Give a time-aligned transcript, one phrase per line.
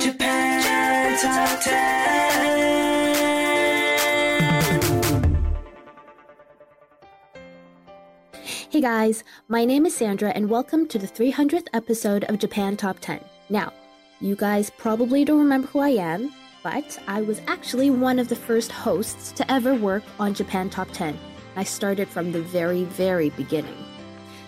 [0.00, 2.32] Japan Top 10.
[8.70, 12.98] Hey guys, my name is Sandra and welcome to the 300th episode of Japan Top
[13.00, 13.24] 10.
[13.48, 13.72] Now,
[14.20, 18.36] you guys probably don't remember who I am, but I was actually one of the
[18.36, 21.18] first hosts to ever work on Japan Top 10.
[21.56, 23.91] I started from the very, very beginning.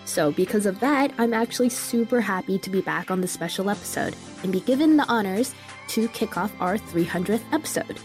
[0.04, 4.14] So, because of that, I'm actually super happy to be back on the special episode
[4.42, 5.54] and be given the honors
[5.88, 7.98] to kick off our 300th episode.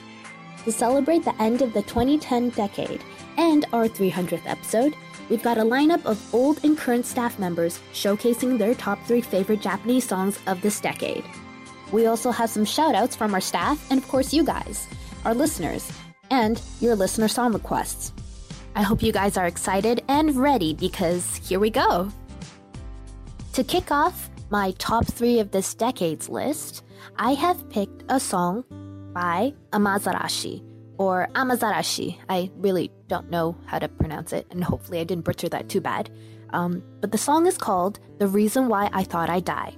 [0.66, 3.04] To celebrate the end of the 2010 decade
[3.38, 4.96] and our 300th episode,
[5.30, 9.62] we've got a lineup of old and current staff members showcasing their top three favorite
[9.62, 11.24] Japanese songs of this decade.
[11.92, 14.88] We also have some shoutouts from our staff and, of course, you guys,
[15.26, 15.92] our listeners,
[16.30, 18.14] and your listener song requests.
[18.80, 22.10] I hope you guys are excited and ready because here we go.
[23.52, 26.86] To kick off my top three of this decade's list,
[27.18, 28.64] I have picked a song
[29.14, 30.64] by Amazarashi,
[30.98, 32.20] or Amazarashi.
[32.30, 35.82] I really don't know how to pronounce it, and hopefully I didn't butcher that too
[35.82, 36.10] bad.
[36.52, 39.76] Um, but the song is called The Reason Why I Thought I'd Die.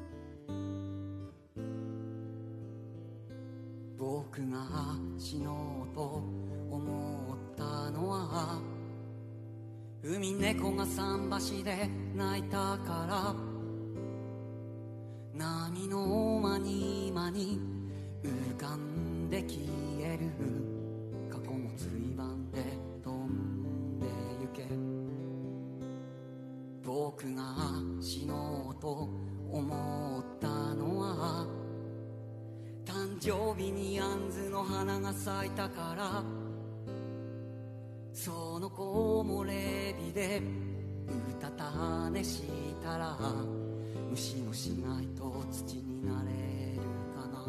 [10.03, 13.35] 海猫が桟橋で泣いたから。
[15.33, 17.59] 波の間に間に
[18.23, 19.59] 浮かんで消
[19.99, 20.31] える。
[21.29, 22.63] 過去のついばんで
[23.03, 24.07] 飛んで
[24.41, 24.65] ゆけ。
[26.83, 27.43] 僕が
[28.01, 29.07] 死のうと
[29.51, 31.47] 思ったのは
[32.83, 36.50] 誕生日にアンズの花が咲いたから。
[38.13, 40.41] その子もレビで
[41.07, 42.43] うたた寝し
[42.83, 43.17] たら
[44.09, 46.31] 虫の死骸と土になれ
[46.75, 46.81] る
[47.15, 47.45] かな。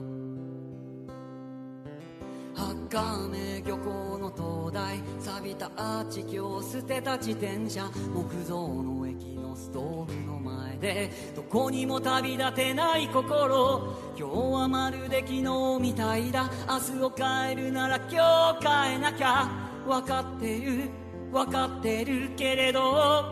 [2.55, 13.97] 茜漁港の灯台錆びたアーチ橋捨てた自転車木造の駅のストーブの前でどこにも旅立てない心。
[14.17, 15.43] 今日はまるで昨日
[15.81, 16.51] みたいだ。
[16.69, 19.72] 明日を変えるなら今日変えなきゃ。
[19.87, 20.91] 分かってる
[21.33, 23.25] 分かってるけれど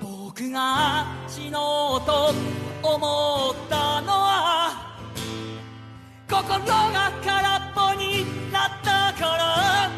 [0.00, 2.32] 僕が死のうと
[2.82, 4.96] 思ったのは
[6.28, 9.90] 心が空っぽになったから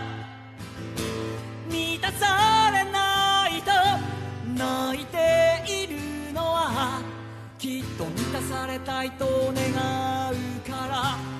[1.70, 3.70] 満たされないと
[4.54, 7.00] 泣いているのは
[7.58, 11.34] きっと満たされたいと願うから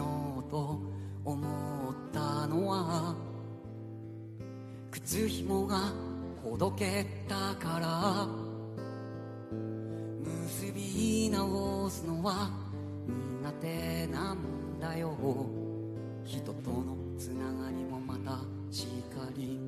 [0.00, 0.80] のうと
[1.24, 1.46] 思
[1.90, 3.14] ったのは
[4.90, 5.92] 靴紐が
[6.42, 8.26] ほどけたから
[10.24, 12.50] 結び直すのは
[13.42, 14.38] 苦手なん
[14.80, 15.14] だよ。
[16.24, 18.38] 人とのつながりもまた
[18.70, 19.60] しかり。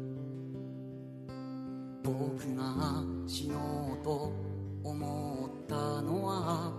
[2.02, 4.32] 僕が死のうと
[4.82, 6.72] 思ったのは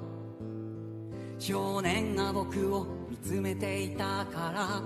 [1.39, 4.81] 少年が僕を見つめていたから。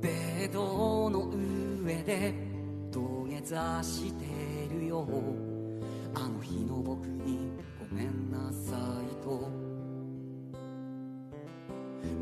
[0.00, 0.08] ベ
[0.48, 1.28] ッドの
[1.82, 2.32] 上で
[2.92, 4.24] 土下座して
[4.72, 5.04] るよ。
[6.14, 7.50] あの日の僕に
[7.90, 9.50] ごめんなさいと。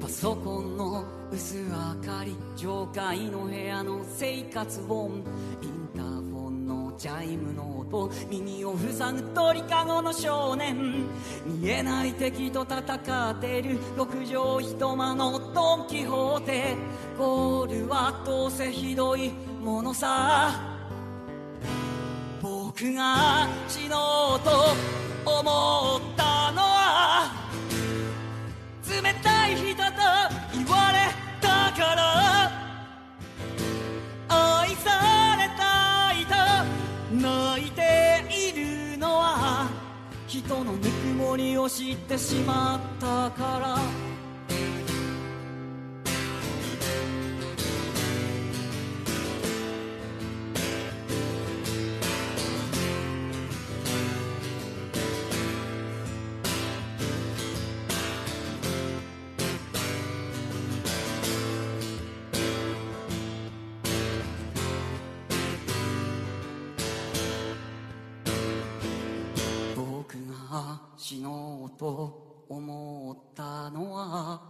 [0.00, 1.70] パソコンの薄明
[2.02, 5.23] かり上階の部屋の生活音
[5.61, 6.25] インターフォン
[6.98, 11.04] チャイムの音耳を塞ぐ鳥かごの少年。
[11.44, 12.78] 見えない敵と戦
[13.31, 13.78] ってる。
[13.96, 16.76] 六畳一間のドン・キホーテ。
[17.19, 19.31] ゴールはどうせひどい
[19.62, 20.58] ものさ。
[22.40, 24.50] 僕が死のうと
[25.25, 27.32] 思ったのは
[28.87, 29.82] 冷たい人と
[30.54, 32.50] 言われたから。
[34.28, 35.25] 愛さ
[37.26, 38.52] 泣いてい
[38.93, 39.69] るのは
[40.28, 44.15] 人のぬくもりを知ってしまったから。
[71.78, 74.40] と思ったのは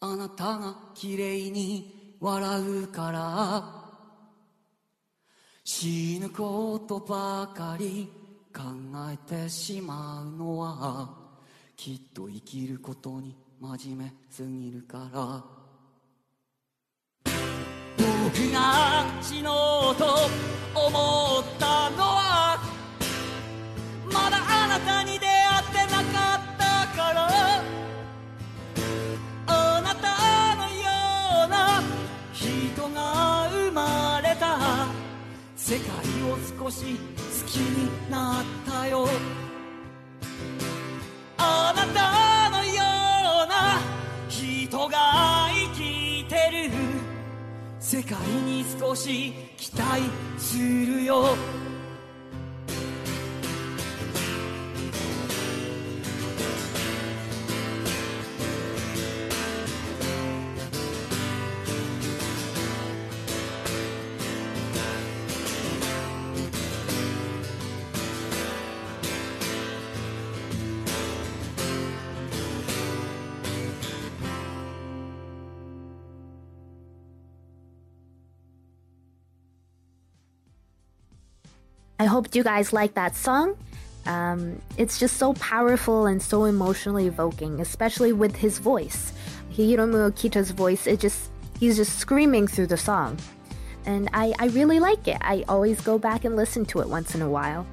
[0.00, 3.86] あなたが綺麗に笑うから
[5.64, 8.08] 死ぬことばかり
[8.54, 8.62] 考
[9.12, 11.10] えてしまうのは
[11.76, 15.56] きっと生きることに真面目すぎるから。
[18.26, 20.04] 僕が死のうと
[20.74, 22.58] 思ったのは
[24.12, 25.25] まだあなたに出
[35.68, 35.82] 世界
[36.30, 39.08] を少し好きになったよ。
[41.38, 42.72] あなたのよ
[43.44, 43.80] うな
[44.28, 46.70] 人が生きてる。
[47.80, 50.02] 世界に少し期待
[50.38, 51.34] するよ。
[82.16, 83.54] Hope you guys like that song.
[84.06, 89.12] Um, it's just so powerful and so emotionally evoking, especially with his voice.
[89.52, 91.28] Hiromu Okita's voice, it just
[91.60, 93.18] he's just screaming through the song.
[93.84, 95.18] And I, I really like it.
[95.20, 97.66] I always go back and listen to it once in a while.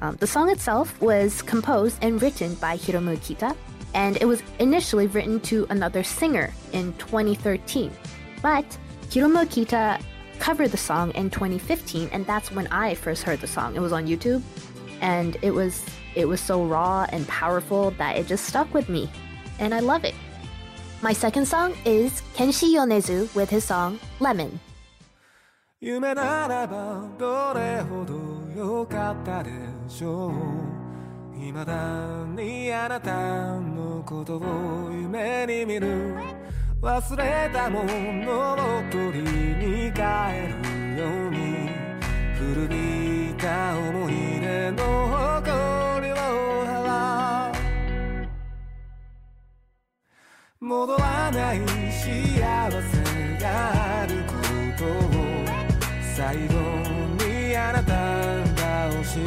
[0.00, 3.56] Um, the song itself was composed and written by Hiromu Okita,
[3.94, 7.90] and it was initially written to another singer in 2013.
[8.42, 8.64] But
[9.10, 10.00] Hiromu Okita
[10.39, 13.75] covered the song in 2015 and that's when I first heard the song.
[13.75, 14.41] It was on YouTube
[15.01, 15.85] and it was
[16.15, 19.09] it was so raw and powerful that it just stuck with me
[19.59, 20.15] and I love it.
[21.01, 24.59] My second song is Kenshi Yonezu with his song Lemon.
[25.81, 28.13] 夢ならばどれほど
[28.55, 29.51] 良かったで
[29.89, 36.15] しょう未だにあなたのことを夢に見る
[36.80, 38.56] 忘れたものを
[38.88, 40.00] 取りに帰
[40.46, 41.68] るように
[42.38, 44.84] 古びた思い出の
[45.34, 46.14] 誇りを
[46.64, 48.24] 払う
[50.60, 51.58] 戻らない
[51.90, 52.94] 幸せ
[53.42, 53.44] が
[54.02, 54.34] あるこ
[54.78, 55.10] とを
[56.14, 56.54] 最後
[57.24, 57.90] にあなた
[58.54, 59.18] が教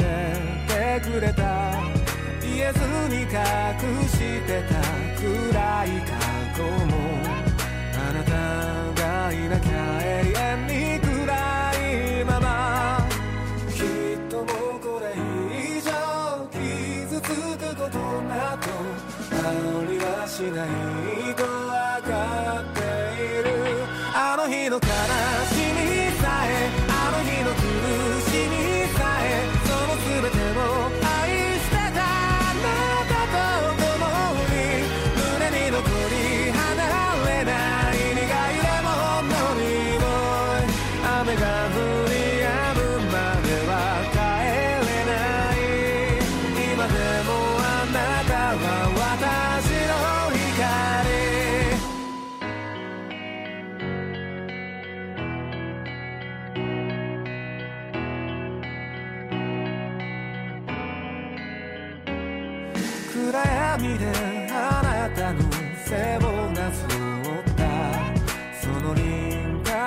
[1.02, 1.42] てくれた
[2.40, 2.80] 言えず
[3.14, 3.28] に隠
[4.08, 4.16] し
[4.46, 4.80] てた
[5.20, 6.12] 暗い過
[6.56, 6.91] 去も
[20.32, 20.68] しない
[21.34, 22.80] と分かって
[23.22, 23.50] いる。
[24.14, 25.31] あの日の悲し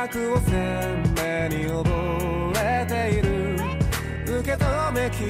[0.06, 0.52] 輪郭を鮮
[1.16, 1.90] 明に覚
[2.58, 3.28] えている
[4.40, 5.28] 受け止めきれ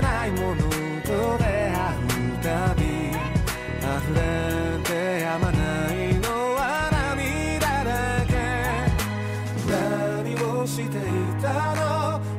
[0.00, 0.62] ないもの。
[1.02, 3.84] と出会うたび溢
[4.14, 4.20] れ
[4.84, 4.90] て
[5.22, 5.58] やまな
[5.92, 6.60] いのは
[6.92, 7.88] 涙だ
[8.26, 8.32] け
[9.70, 11.00] 何をしてい
[11.40, 11.80] たの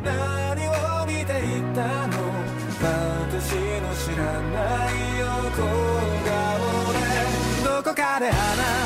[0.04, 2.14] 何を見ていたの。
[2.82, 4.22] 私の知ら
[4.52, 4.58] な
[4.92, 5.62] い横
[6.26, 6.34] 顔
[6.94, 6.98] で
[7.64, 8.79] どこかであ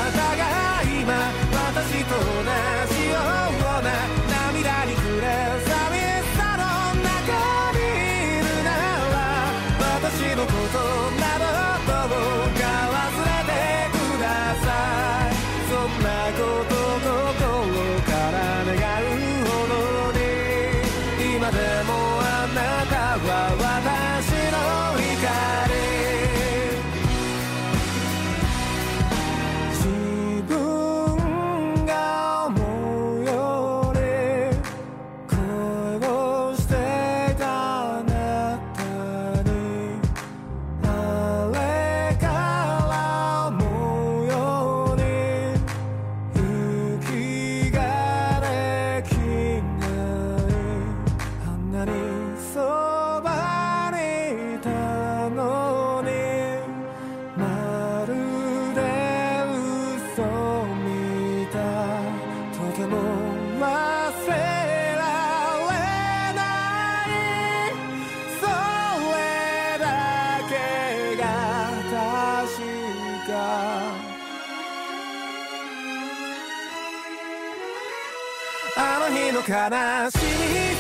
[79.46, 79.60] 悲しみ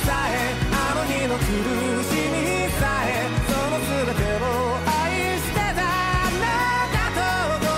[0.05, 4.47] さえあの日の苦しみさえその全てを
[4.87, 6.47] 愛してたあな
[6.95, 7.75] たと共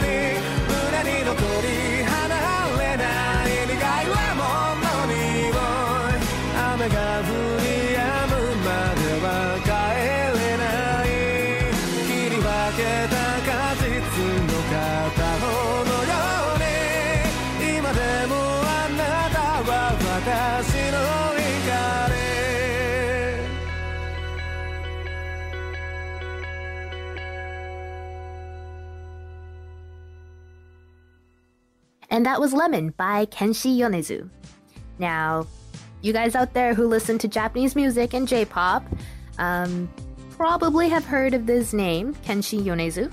[0.00, 0.08] に
[0.72, 1.68] 胸に残り
[2.02, 2.32] 離
[2.80, 3.04] れな
[3.44, 4.40] い苦いはも
[4.80, 5.52] のに
[6.56, 7.28] 雨が降
[7.60, 8.32] り止む
[8.64, 9.28] までは
[9.60, 9.68] 帰
[10.38, 10.64] れな
[11.04, 11.12] い。
[12.08, 12.48] 切り分
[12.78, 12.80] け
[13.12, 13.84] た果実
[14.48, 15.71] の片方。
[32.12, 34.28] And that was Lemon by Kenshi Yonezu.
[34.98, 35.46] Now,
[36.02, 38.84] you guys out there who listen to Japanese music and J pop
[39.38, 39.90] um,
[40.32, 43.10] probably have heard of this name, Kenshi Yonezu,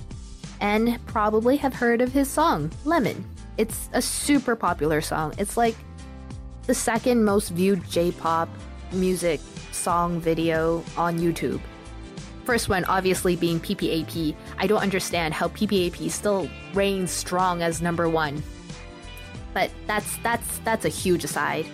[0.59, 3.23] and probably have heard of his song, Lemon.
[3.55, 5.33] It's a super popular song.
[5.37, 5.75] It's like
[6.67, 8.49] the second most viewed J pop
[8.91, 9.39] music
[9.71, 11.61] song video on YouTube.
[12.43, 14.35] First one, obviously, being PPAP.
[14.57, 18.43] I don't understand how PPAP still reigns strong as number one.
[19.53, 21.65] But that's that's that's a huge aside.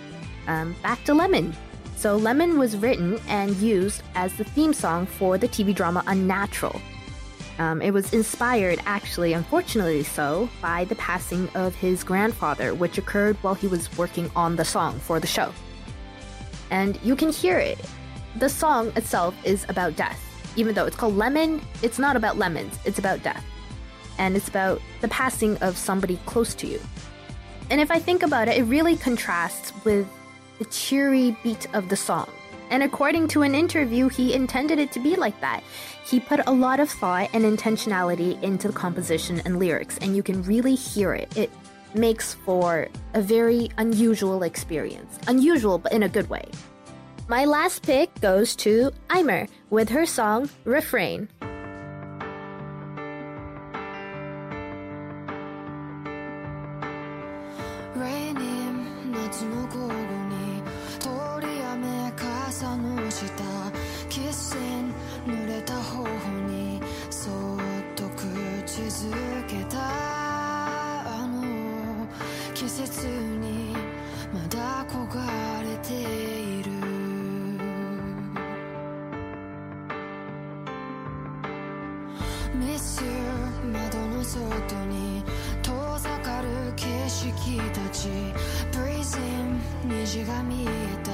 [0.46, 1.54] Um, back to Lemon.
[1.96, 6.80] So Lemon was written and used as the theme song for the TV drama Unnatural.
[7.58, 13.36] Um, it was inspired, actually, unfortunately so, by the passing of his grandfather, which occurred
[13.36, 15.52] while he was working on the song for the show.
[16.70, 17.78] And you can hear it.
[18.36, 20.22] The song itself is about death.
[20.56, 23.44] Even though it's called Lemon, it's not about lemons, it's about death.
[24.18, 26.80] And it's about the passing of somebody close to you.
[27.70, 30.06] And if I think about it, it really contrasts with
[30.58, 32.30] the cheery beat of the song.
[32.70, 35.62] And according to an interview, he intended it to be like that.
[36.04, 40.22] He put a lot of thought and intentionality into the composition and lyrics, and you
[40.22, 41.36] can really hear it.
[41.36, 41.50] It
[41.94, 45.18] makes for a very unusual experience.
[45.28, 46.44] Unusual, but in a good way.
[47.28, 51.28] My last pick goes to Aimer with her song Refrain.
[82.86, 84.46] 窓の外
[84.86, 85.24] に
[85.60, 88.08] 遠ざかる景色たち。
[88.70, 90.66] Breezing 虹が見え
[91.02, 91.10] た。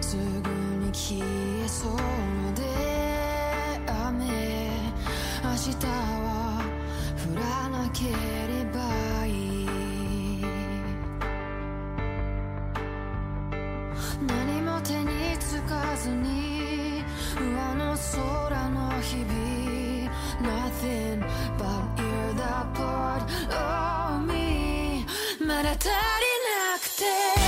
[0.00, 1.96] すぐに消えそう
[2.54, 2.62] で
[3.88, 4.24] 雨。
[5.42, 6.62] 明日は
[7.26, 8.12] 降らなけれ
[8.72, 9.28] ばい
[9.64, 10.46] い。
[14.28, 17.02] 何も手につかずに
[17.36, 19.79] 上の空の日々。
[20.41, 21.23] Nothing
[21.57, 25.05] but you're the part of me
[25.39, 27.38] まだ足りなくて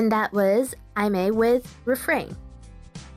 [0.00, 2.34] And that was Aimer with Refrain.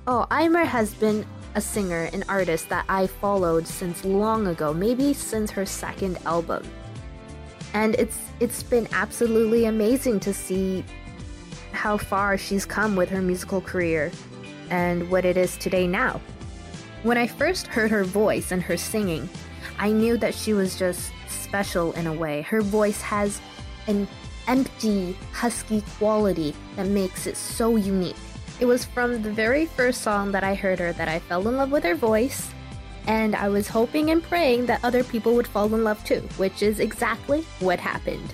[0.05, 5.13] Oh, Aimer has been a singer and artist that I followed since long ago, maybe
[5.13, 6.69] since her second album.
[7.73, 10.83] And it's it's been absolutely amazing to see
[11.71, 14.11] how far she's come with her musical career
[14.69, 16.19] and what it is today now.
[17.03, 19.29] When I first heard her voice and her singing,
[19.79, 22.41] I knew that she was just special in a way.
[22.41, 23.39] Her voice has
[23.87, 24.05] an
[24.47, 28.15] empty, husky quality that makes it so unique.
[28.59, 31.57] It was from the very first song that I heard her that I fell in
[31.57, 32.49] love with her voice,
[33.07, 36.63] and I was hoping and praying that other people would fall in love too, which
[36.63, 38.33] is exactly what happened.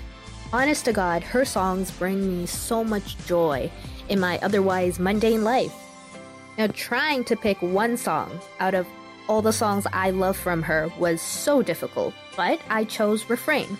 [0.52, 3.70] Honest to God, her songs bring me so much joy
[4.08, 5.74] in my otherwise mundane life.
[6.58, 8.86] Now, trying to pick one song out of
[9.28, 13.78] all the songs I love from her was so difficult, but I chose Refrain.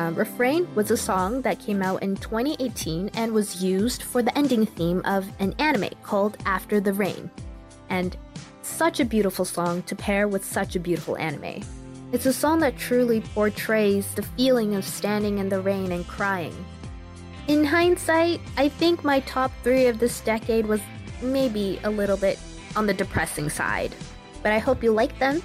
[0.00, 4.36] Um, Refrain was a song that came out in 2018 and was used for the
[4.36, 7.30] ending theme of an anime called After the Rain.
[7.90, 8.16] And
[8.62, 11.62] such a beautiful song to pair with such a beautiful anime.
[12.12, 16.56] It's a song that truly portrays the feeling of standing in the rain and crying.
[17.46, 20.80] In hindsight, I think my top three of this decade was
[21.20, 22.38] maybe a little bit
[22.74, 23.94] on the depressing side,
[24.42, 25.42] but I hope you like them.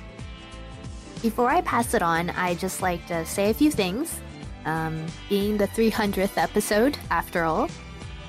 [1.21, 4.21] Before I pass it on, I just like to say a few things.
[4.65, 7.69] Um, being the 300th episode, after all,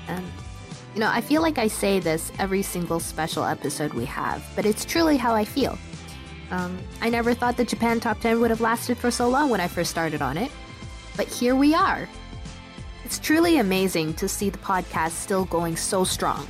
[0.07, 0.23] um,
[0.93, 4.65] you know, I feel like I say this every single special episode we have, but
[4.65, 5.77] it's truly how I feel.
[6.49, 9.59] Um, I never thought the Japan Top 10 would have lasted for so long when
[9.59, 10.51] I first started on it,
[11.15, 12.07] but here we are.
[13.03, 16.47] It's truly amazing to see the podcast still going so strong.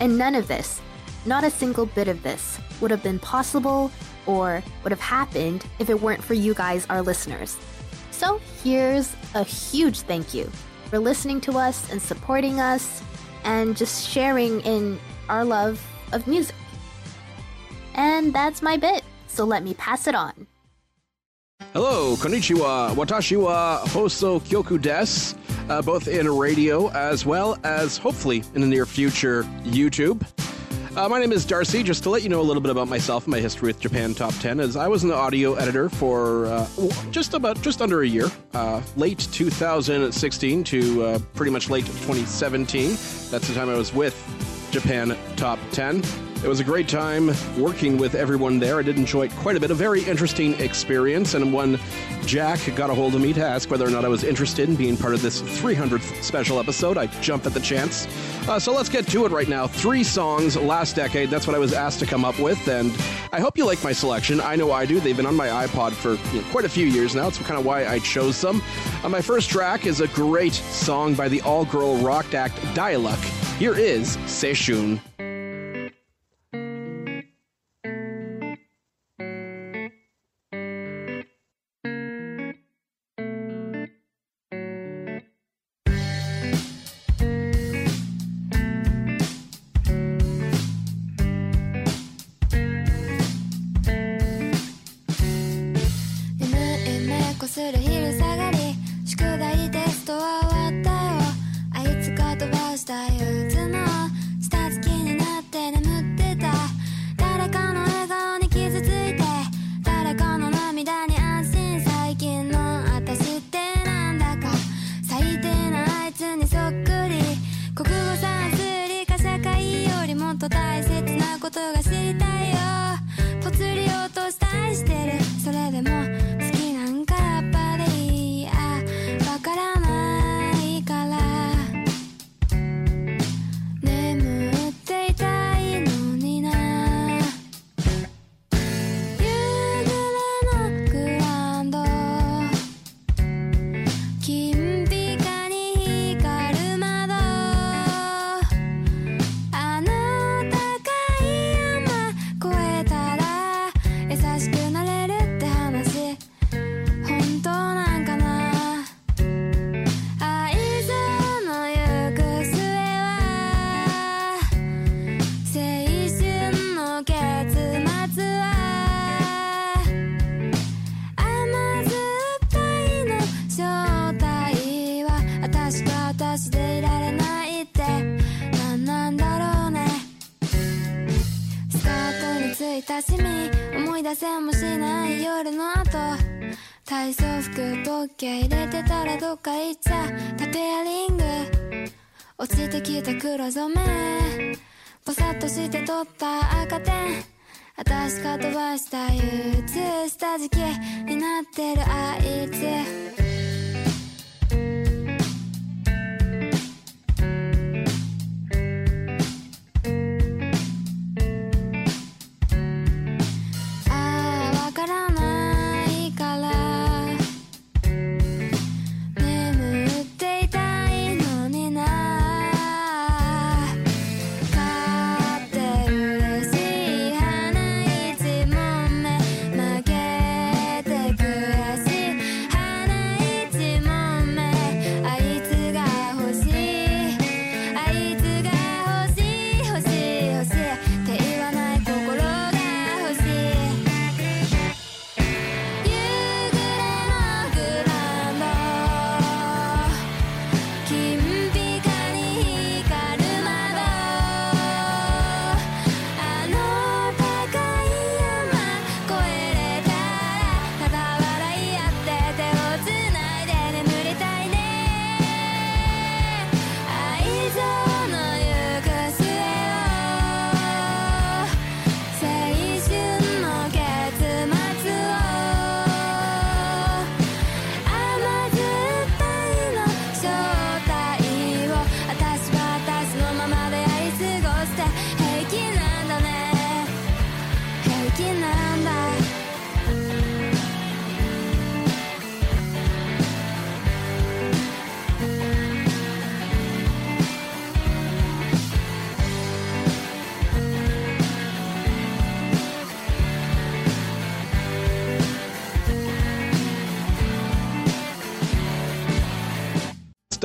[0.00, 0.80] And none of this,
[1.26, 3.90] not a single bit of this, would have been possible
[4.26, 7.56] or would have happened if it weren't for you guys, our listeners.
[8.20, 10.44] So here's a huge thank you
[10.90, 13.02] for listening to us and supporting us
[13.44, 16.54] and just sharing in our love of music.
[17.94, 20.46] And that's my bit, so let me pass it on.
[21.72, 22.94] Hello, konnichiwa.
[22.94, 25.34] Watashi wa Hoso Kyoku desu,
[25.70, 30.20] uh, both in radio as well as hopefully in the near future YouTube.
[30.96, 31.84] Uh, my name is Darcy.
[31.84, 34.12] Just to let you know a little bit about myself and my history with Japan
[34.12, 36.66] Top 10, is I was an audio editor for uh,
[37.12, 42.90] just about just under a year, uh, late 2016 to uh, pretty much late 2017.
[43.30, 44.16] That's the time I was with
[44.72, 46.02] Japan Top 10.
[46.42, 48.78] It was a great time working with everyone there.
[48.78, 49.70] I did enjoy it quite a bit.
[49.70, 51.34] A very interesting experience.
[51.34, 51.78] And when
[52.24, 54.74] Jack got a hold of me to ask whether or not I was interested in
[54.74, 58.06] being part of this 300th special episode, I jumped at the chance.
[58.48, 59.66] Uh, so let's get to it right now.
[59.66, 61.28] Three songs last decade.
[61.28, 62.68] That's what I was asked to come up with.
[62.68, 62.90] And
[63.34, 64.40] I hope you like my selection.
[64.40, 64.98] I know I do.
[64.98, 67.28] They've been on my iPod for you know, quite a few years now.
[67.28, 68.62] It's kind of why I chose them.
[69.04, 73.22] Uh, my first track is a great song by the all girl rock act Dialect.
[73.58, 75.00] Here is Seishun.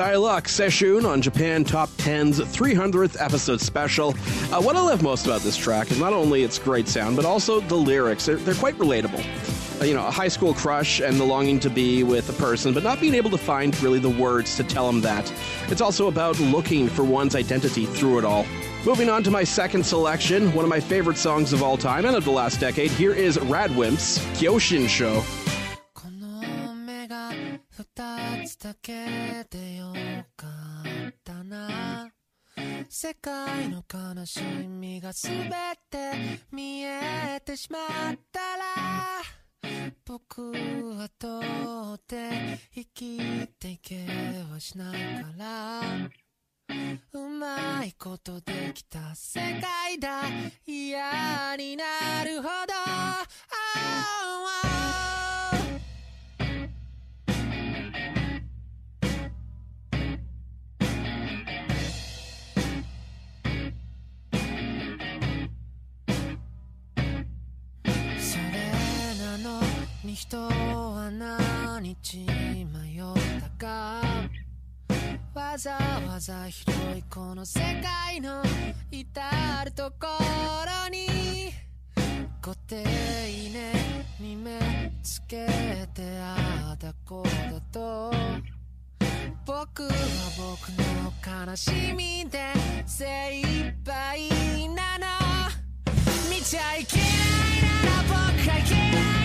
[0.05, 4.09] Dialogue Session on Japan Top 10's 300th episode special.
[4.53, 7.25] Uh, what I love most about this track is not only its great sound, but
[7.25, 8.27] also the lyrics.
[8.27, 9.81] They're, they're quite relatable.
[9.81, 12.71] Uh, you know, a high school crush and the longing to be with a person,
[12.71, 15.33] but not being able to find really the words to tell them that.
[15.69, 18.45] It's also about looking for one's identity through it all.
[18.85, 22.15] Moving on to my second selection, one of my favorite songs of all time and
[22.15, 25.23] of the last decade, here is Radwimps' Kyoshin Show.
[35.25, 35.49] 全
[35.89, 38.63] て見えてしまったら
[40.05, 41.39] 僕はど
[41.93, 44.05] うって生きていけ
[44.51, 45.81] はしないから
[47.13, 50.21] うまいことできた世界だ
[50.67, 51.85] 嫌にな
[52.23, 52.49] るほど、
[53.77, 54.64] Oh, oh.
[70.13, 74.01] 人は何日迷ったか
[75.33, 75.71] わざ
[76.07, 78.43] わざ広いこの世界の
[78.91, 80.07] 至るとこ
[80.83, 81.51] ろに
[82.41, 85.47] 固定ねに目つけ
[85.93, 88.11] てああだこうだと
[89.45, 89.89] 僕は
[90.37, 92.53] 僕の悲しみで
[92.85, 94.29] 精一杯
[94.69, 95.05] なの
[96.29, 97.07] 見ちゃいけない
[97.85, 99.24] なら僕がいけない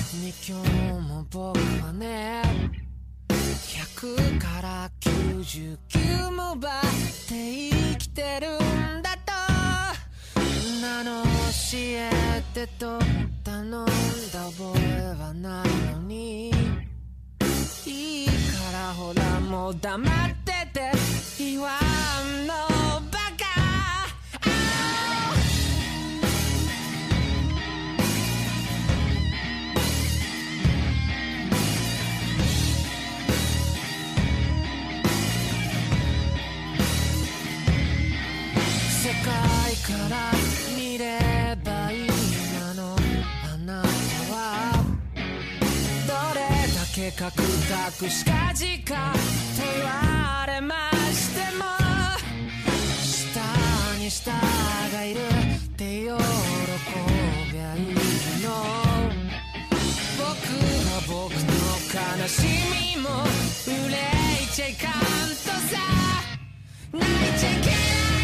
[0.13, 2.41] に今日も僕はね
[3.29, 6.71] 100から99も奪っ
[7.29, 9.31] て生きてるんだと。
[10.39, 11.29] みんなの教
[11.73, 12.99] えてと
[13.43, 13.85] 頼んだ
[14.49, 16.49] 覚えはないのに。
[17.85, 18.33] いいか
[18.73, 20.91] らほらもう黙ってて。
[21.37, 21.69] 言わ
[22.23, 22.70] んの。
[47.11, 51.65] 計画託しかじかと言われましても
[53.03, 53.41] 下
[53.99, 54.31] に下
[54.93, 57.83] がいるって喜びゃいい
[58.43, 58.49] の
[60.17, 60.29] 僕
[60.87, 61.47] は僕の
[62.21, 62.43] 悲し
[62.95, 63.09] みも
[63.67, 63.71] 憂
[64.43, 65.77] いちゃいかんとさ。
[66.93, 68.20] 泣いちゃいけない。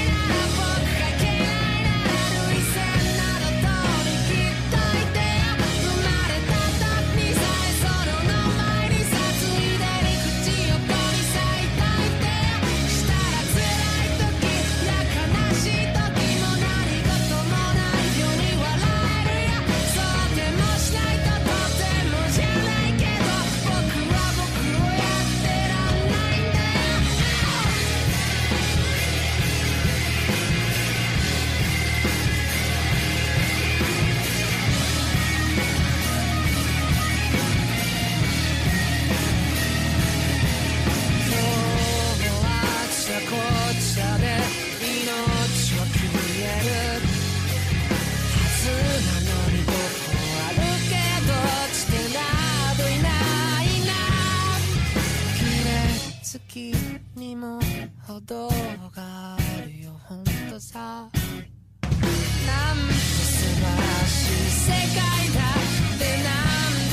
[56.39, 56.73] き
[57.15, 57.59] にも
[58.05, 58.49] 程
[58.95, 59.91] があるよ。
[60.03, 60.79] ほんとさ。
[60.79, 64.97] なんて素晴らしい世界
[65.33, 66.86] だってなんでなん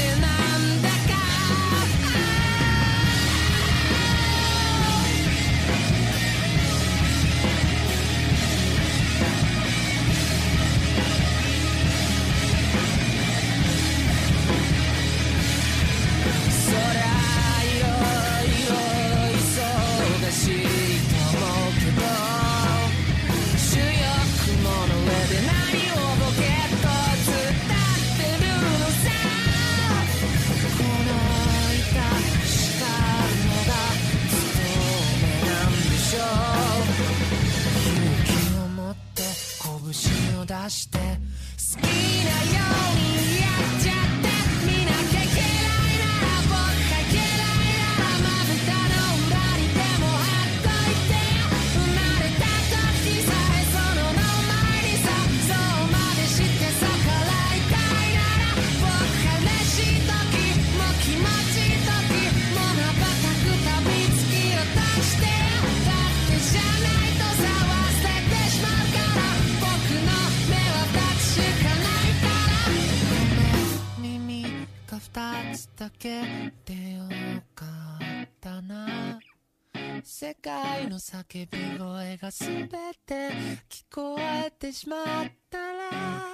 [81.15, 82.69] 叫び声が全
[83.07, 83.31] て
[83.69, 85.05] 聞こえてしまっ
[85.49, 86.25] たら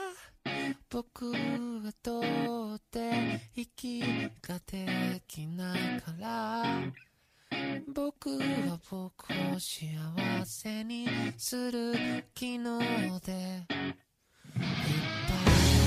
[0.88, 4.02] 僕はどうって息
[4.40, 6.64] ができないから
[7.92, 13.84] 僕は僕を幸せにする機能でいっぱ
[15.76, 15.79] い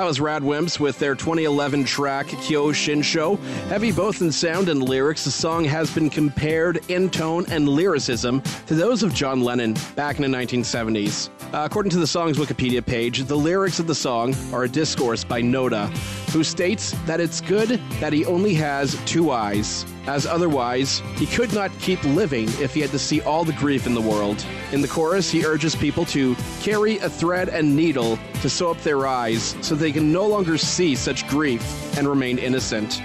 [0.00, 3.38] That was Radwimps with their 2011 track Kyoshinsho.
[3.68, 8.40] Heavy both in sound and lyrics, the song has been compared in tone and lyricism
[8.66, 11.28] to those of John Lennon back in the 1970s.
[11.52, 15.22] Uh, according to the song's Wikipedia page, the lyrics of the song are a discourse
[15.22, 15.94] by Noda,
[16.30, 21.52] who states that it's good that he only has two eyes, as otherwise he could
[21.52, 24.44] not keep living if he had to see all the grief in the world.
[24.72, 28.80] In the chorus, he urges people to carry a thread and needle to sew up
[28.82, 31.62] their eyes so they can no longer see such grief
[31.98, 33.00] and remain innocent.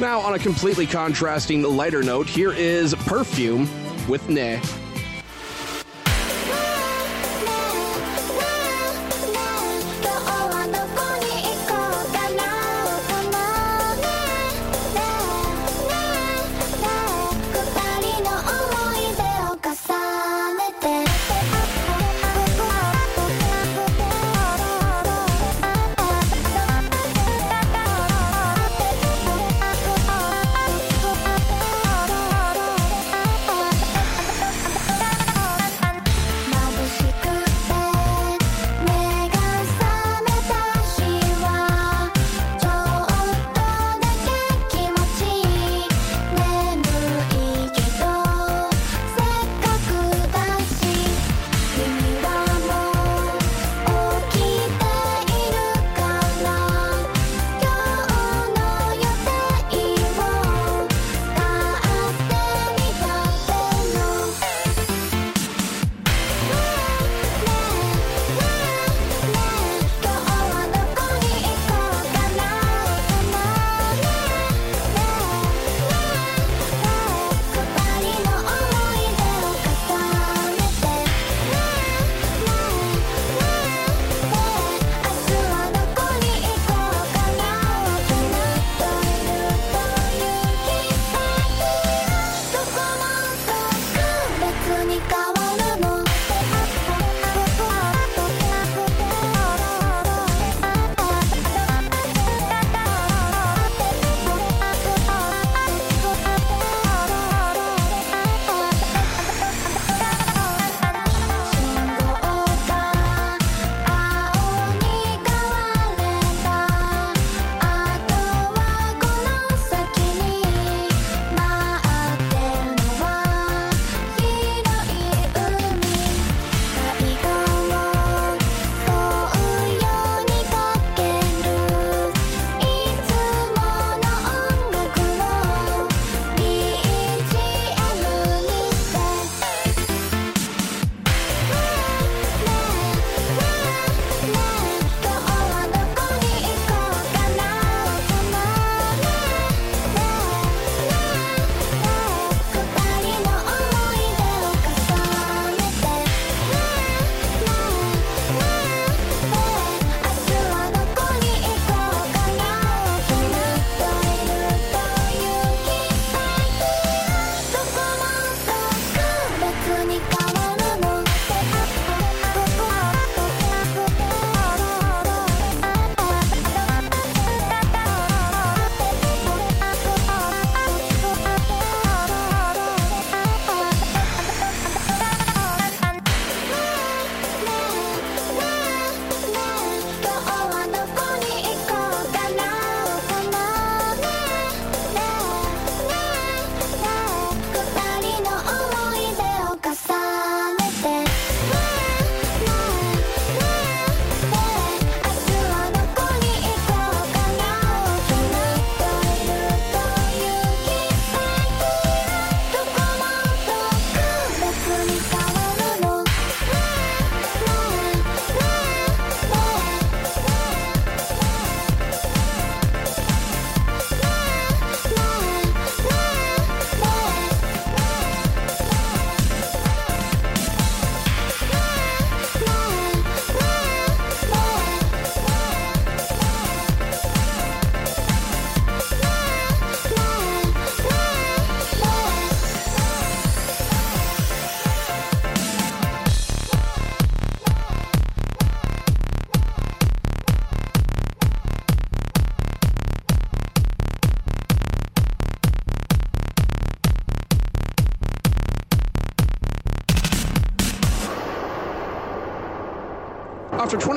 [0.00, 3.68] Now, on a completely contrasting lighter note, here is Perfume
[4.08, 4.60] with Nee.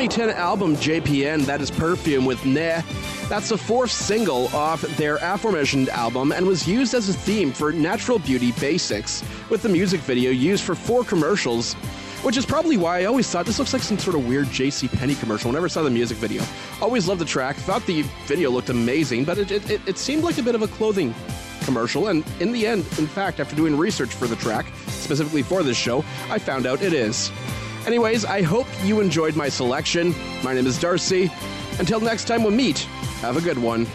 [0.08, 2.80] 2010 album JPN, that is Perfume with Nee.
[3.30, 7.72] That's the fourth single off their aforementioned album and was used as a theme for
[7.72, 11.76] Natural Beauty Basics, with the music video used for four commercials,
[12.24, 14.88] which is probably why I always thought this looks like some sort of weird J.C.
[14.88, 16.42] Penney commercial whenever I saw the music video.
[16.82, 20.40] Always loved the track, thought the video looked amazing, but it, it, it seemed like
[20.40, 21.14] a bit of a clothing
[21.62, 25.62] commercial, and in the end, in fact, after doing research for the track, specifically for
[25.62, 27.32] this show, I found out it is.
[27.86, 30.14] Anyways, I hope you enjoyed my selection.
[30.44, 31.32] My name is Darcy.
[31.80, 32.80] Until next time we meet,
[33.22, 33.88] have a good one.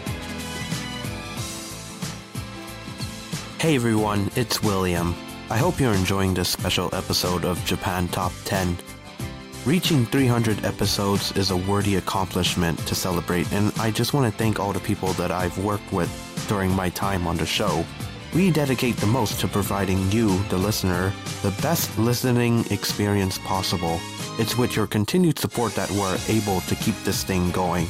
[3.59, 5.15] Hey everyone, it's William.
[5.49, 8.77] I hope you're enjoying this special episode of Japan Top 10.
[9.65, 14.59] Reaching 300 episodes is a worthy accomplishment to celebrate, and I just want to thank
[14.59, 16.09] all the people that I've worked with
[16.49, 17.85] during my time on the show.
[18.33, 23.99] We dedicate the most to providing you, the listener, the best listening experience possible.
[24.37, 27.87] It's with your continued support that we're able to keep this thing going.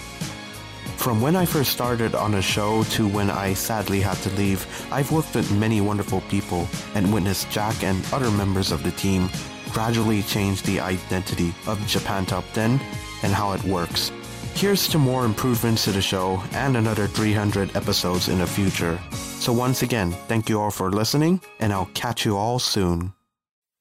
[0.95, 4.65] From when I first started on a show to when I sadly had to leave,
[4.91, 9.29] I've worked with many wonderful people and witnessed Jack and other members of the team
[9.71, 12.79] gradually change the identity of Japan Top 10
[13.23, 14.11] and how it works.
[14.53, 18.99] Here's to more improvements to the show and another 300 episodes in the future.
[19.39, 23.13] So once again, thank you all for listening, and I'll catch you all soon.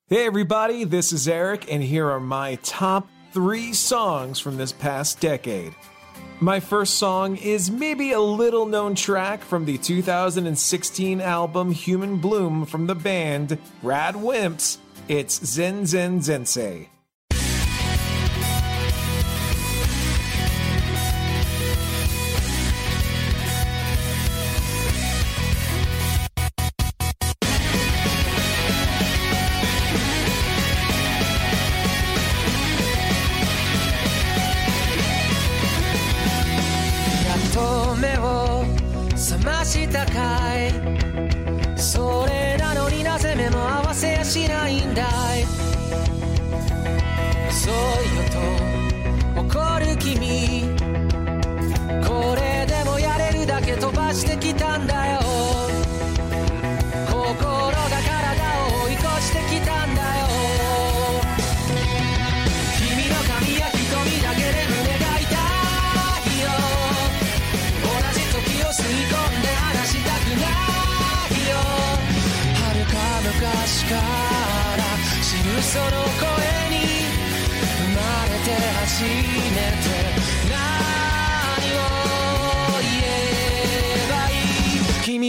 [0.08, 5.18] Hey everybody, this is Eric, and here are my top three songs from this past
[5.18, 5.74] decade.
[6.38, 12.66] My first song is maybe a little known track from the 2016 album Human Bloom
[12.66, 14.78] from the band Radwimps.
[15.08, 16.88] It's Zen Zen Zensei.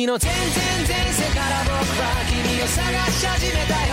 [0.08, 0.40] の全然
[0.88, 2.80] 前世から僕は君を探
[3.12, 3.92] し始めたよ。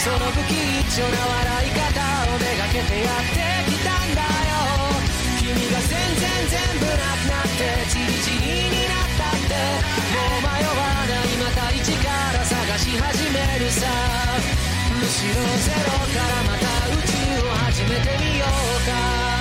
[0.00, 0.56] その不吉
[0.88, 2.00] 祥な笑い方
[2.32, 4.96] をめがけてやってきたんだよ。
[5.36, 9.60] 君が全然全部なくなってチリチリになったって。
[10.16, 13.84] もう迷わないまた一から探し始めるさ。
[14.96, 19.39] むしろゼロからまた宇宙を始めてみようか。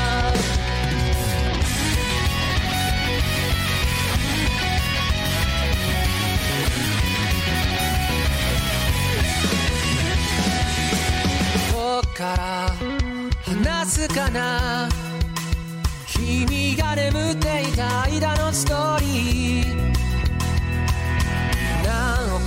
[12.20, 12.76] から
[13.46, 14.90] 話すかな？
[16.06, 19.68] 君が眠っていた間のストーリー。
[21.86, 22.42] 何億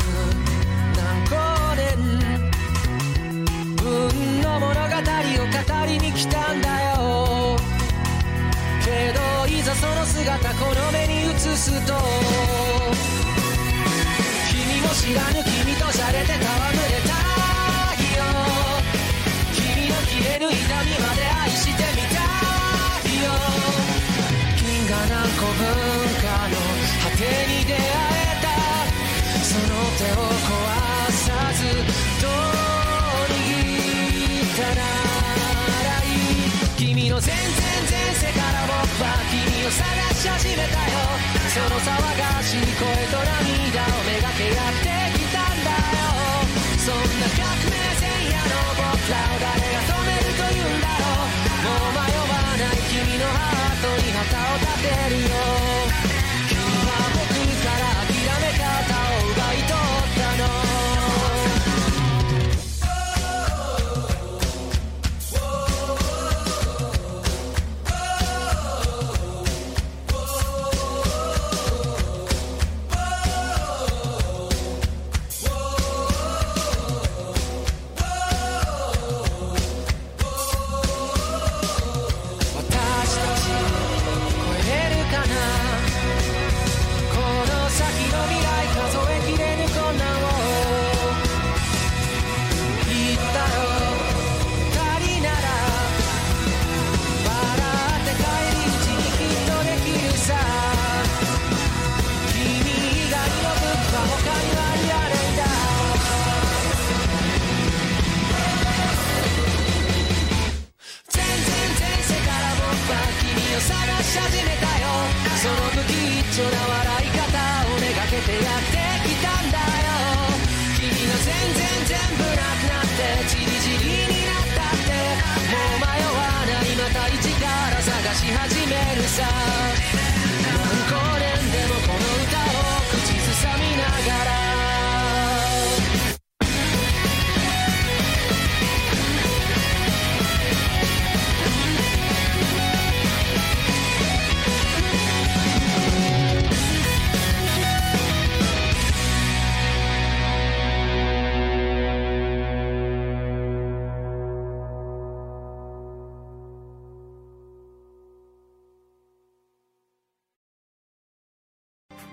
[0.95, 1.33] 何光
[1.81, 1.97] 年
[3.77, 3.83] 分
[4.43, 5.57] の物語を語
[5.87, 7.57] りに来たんだよ。
[8.85, 11.95] けどいざその姿この目に映すと
[14.51, 16.72] 君も知らぬ君と洒落て戯れた
[41.53, 44.89] その騒がしい声と涙をめがけやって
[45.19, 46.49] きたんだよ。
[46.81, 51.37] そんな革命前夜の僕らを誰が止めると言うんだろう。
[51.61, 56.12] もう迷わない君のハートに旗を立てるよ。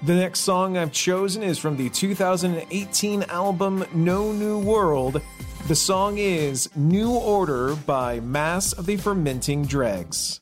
[0.09, 5.21] The next song I've chosen is from the 2018 album No New World.
[5.67, 10.41] The song is New Order by Mass of the Fermenting Dregs.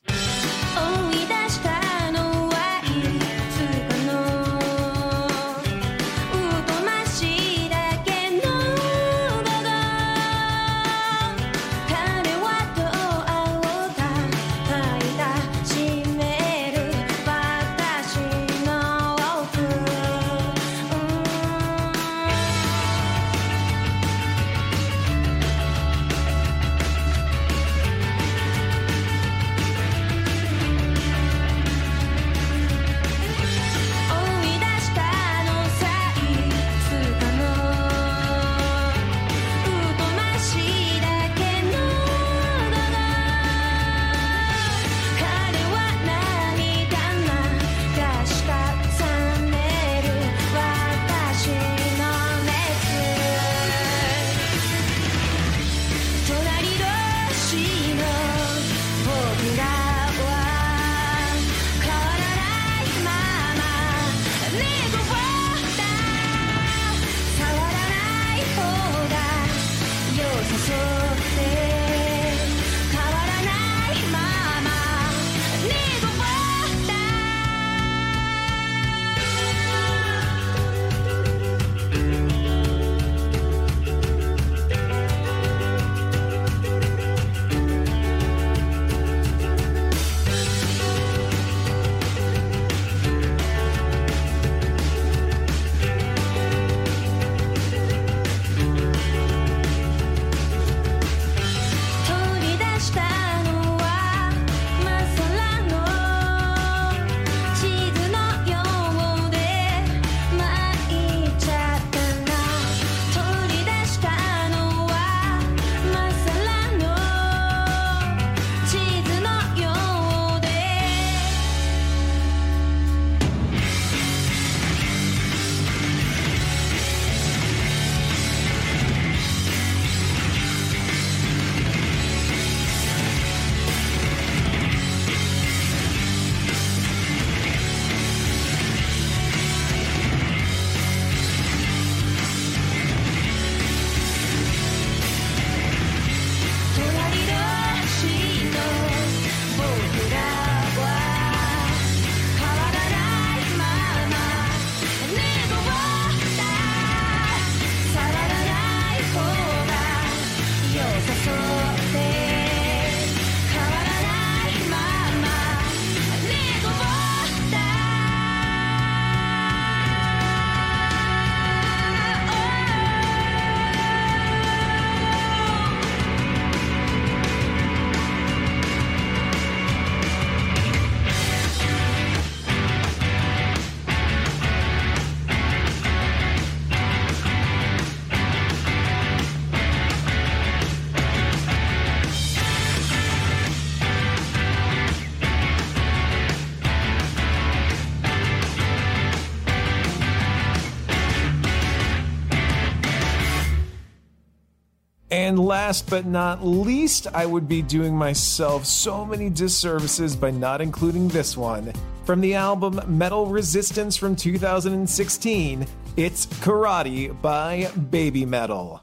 [205.48, 211.08] last but not least, I would be doing myself so many disservices by not including
[211.08, 211.72] this one.
[212.04, 218.82] From the album Metal Resistance from 2016, it's Karate by Babymetal.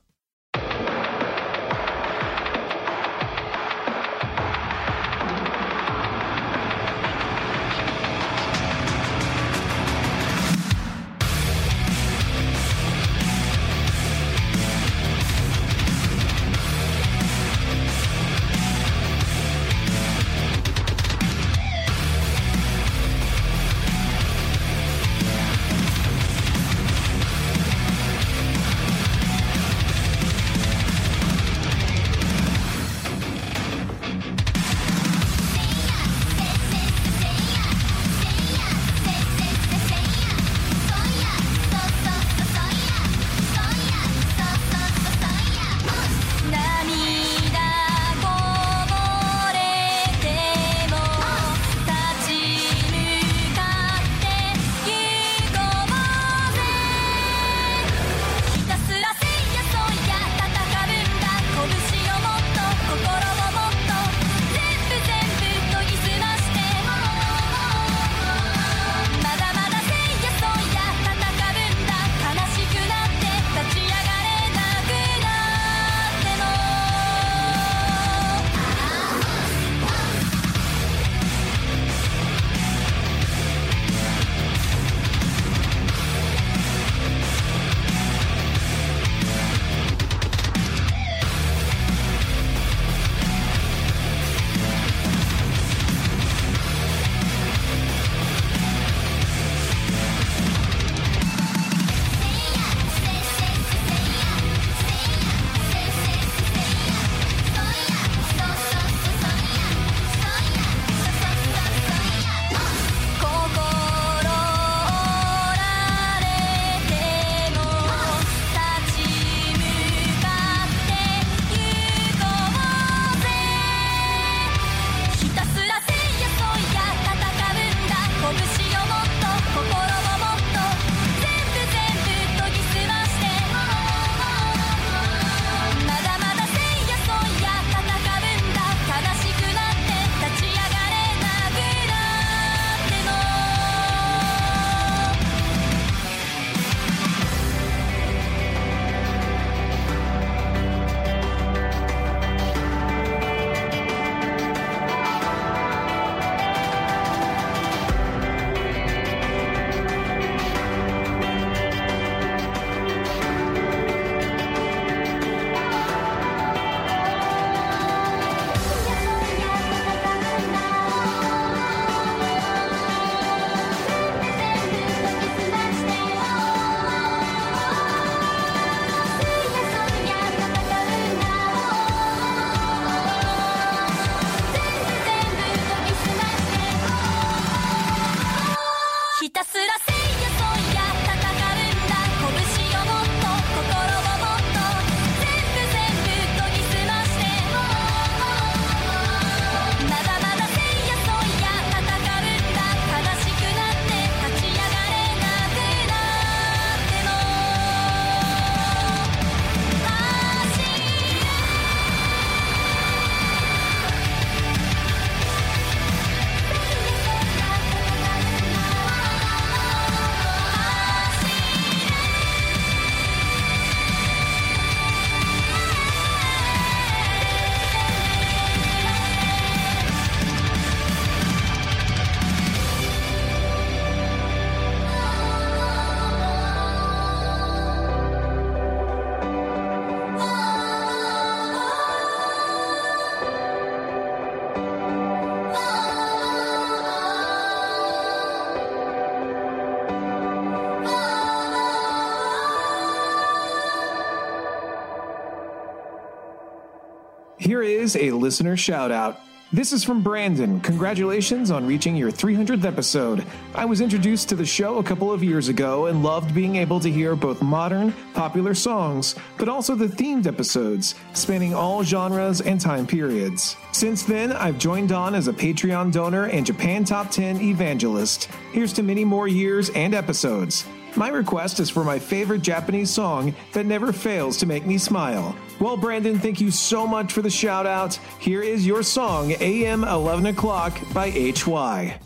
[257.56, 259.22] here is a listener shout out.
[259.53, 260.60] This is from Brandon.
[260.60, 263.26] Congratulations on reaching your 300th episode.
[263.53, 266.82] I was introduced to the show a couple of years ago and loved being able
[266.82, 272.60] to hear both modern, popular songs, but also the themed episodes, spanning all genres and
[272.60, 273.56] time periods.
[273.72, 278.26] Since then, I've joined on as a Patreon donor and Japan Top 10 evangelist.
[278.51, 280.66] Here's to many more years and episodes.
[280.97, 285.35] My request is for my favorite Japanese song that never fails to make me smile.
[285.59, 287.95] Well, Brandon, thank you so much for the shout out.
[288.19, 291.99] Here is your song, AM 11 O'Clock by HY.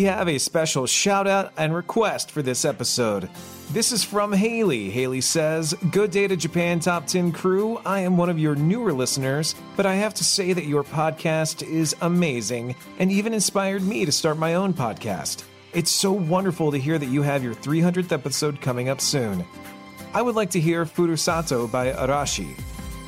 [0.00, 3.28] We have a special shout out and request for this episode.
[3.70, 4.88] This is from Haley.
[4.88, 7.76] Haley says, Good day to Japan Top 10 crew.
[7.84, 11.62] I am one of your newer listeners, but I have to say that your podcast
[11.62, 15.44] is amazing and even inspired me to start my own podcast.
[15.74, 19.44] It's so wonderful to hear that you have your 300th episode coming up soon.
[20.14, 22.58] I would like to hear Furusato by Arashi.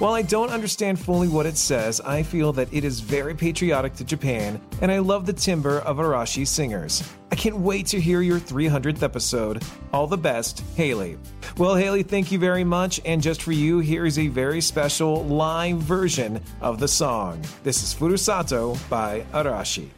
[0.03, 3.95] While I don't understand fully what it says, I feel that it is very patriotic
[3.95, 7.09] to Japan, and I love the timbre of Arashi singers.
[7.31, 9.63] I can't wait to hear your 300th episode.
[9.93, 11.19] All the best, Haley.
[11.57, 15.25] Well, Haley, thank you very much, and just for you, here is a very special
[15.25, 17.41] live version of the song.
[17.63, 19.89] This is Furusato by Arashi.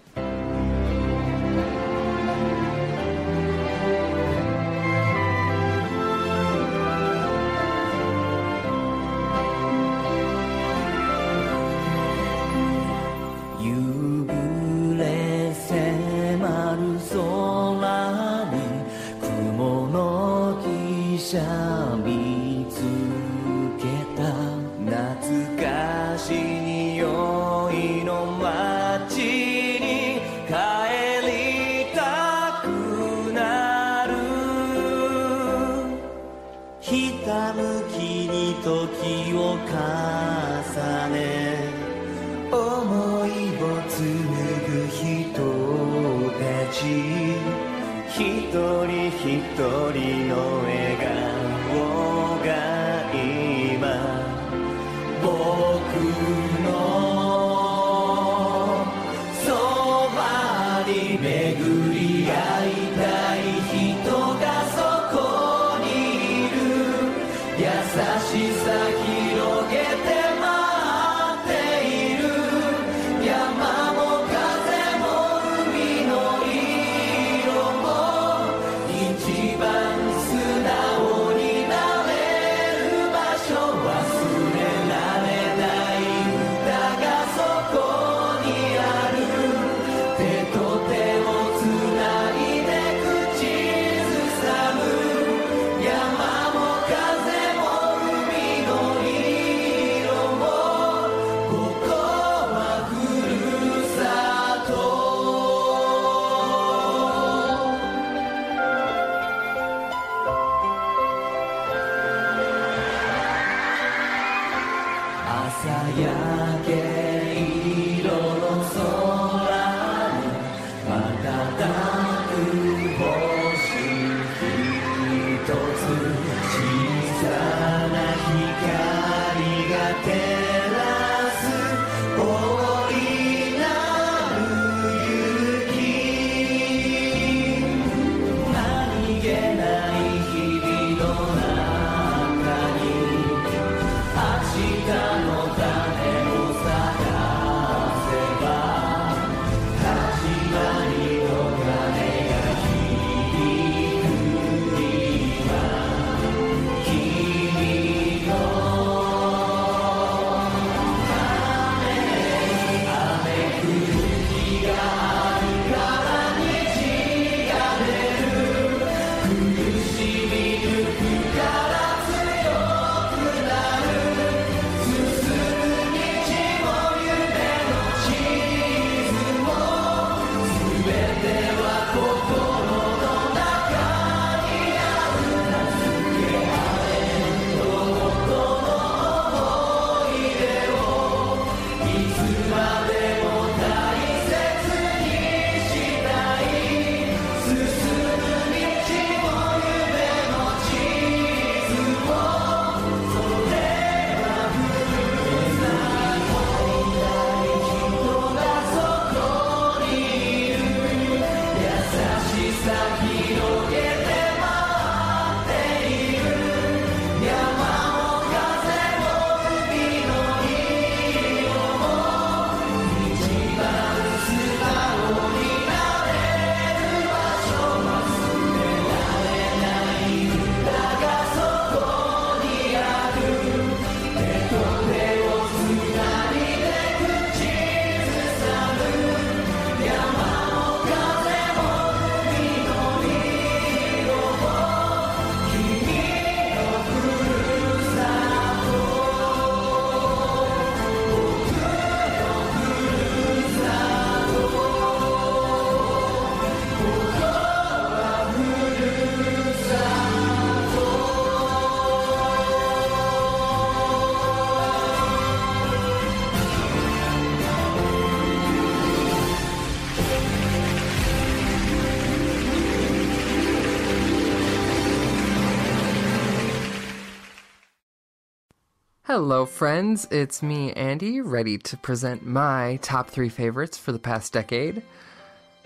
[279.17, 280.09] Hello, friends.
[280.11, 284.83] It's me, Andy, ready to present my top three favorites for the past decade.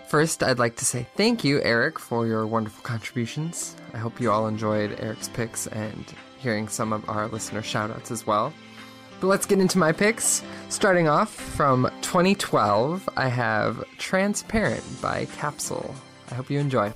[0.06, 3.74] First, I'd like to say thank you, Eric, for your wonderful contributions.
[3.94, 6.04] I hope you all enjoyed Eric's picks and
[6.36, 8.52] hearing some of our listener shoutouts as well.
[9.18, 10.42] But let's get into my picks.
[10.68, 15.94] Starting off from 2012, I have Transparent by Capsule.
[16.30, 16.92] I hope you enjoy.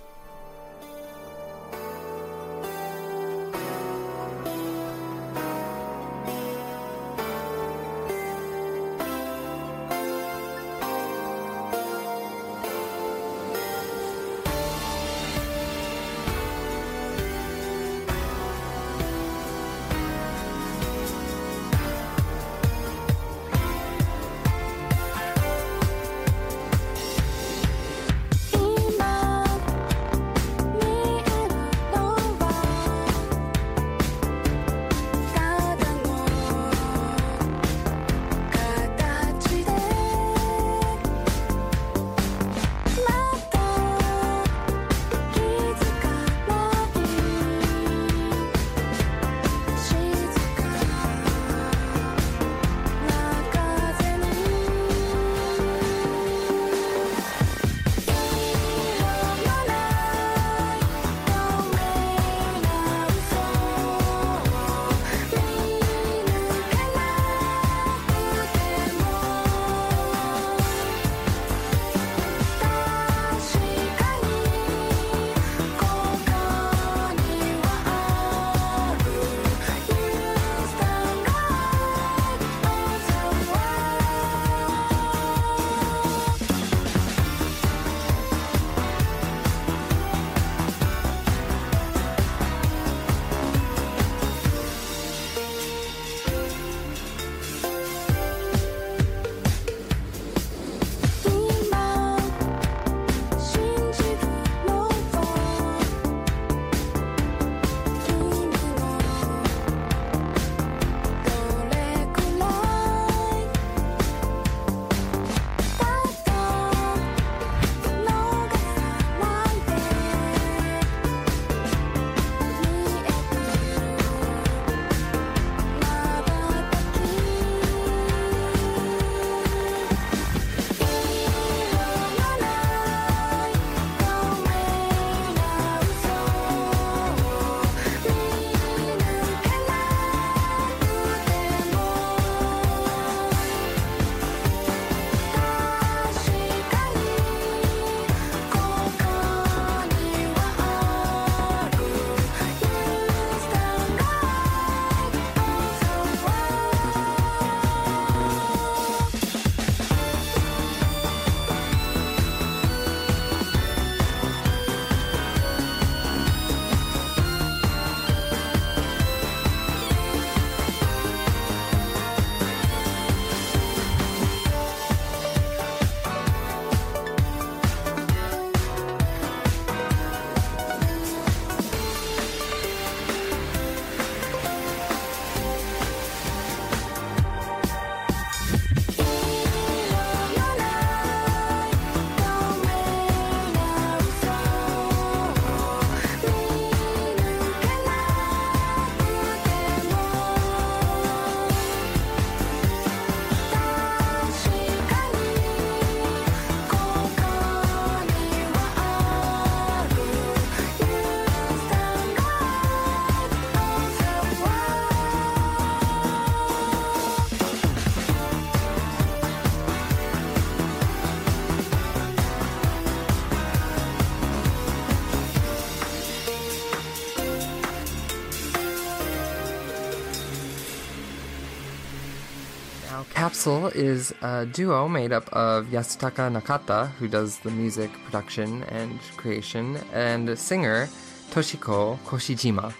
[233.42, 239.00] Capsule is a duo made up of Yasutaka Nakata, who does the music production and
[239.16, 240.88] creation, and singer
[241.32, 242.72] Toshiko Koshijima.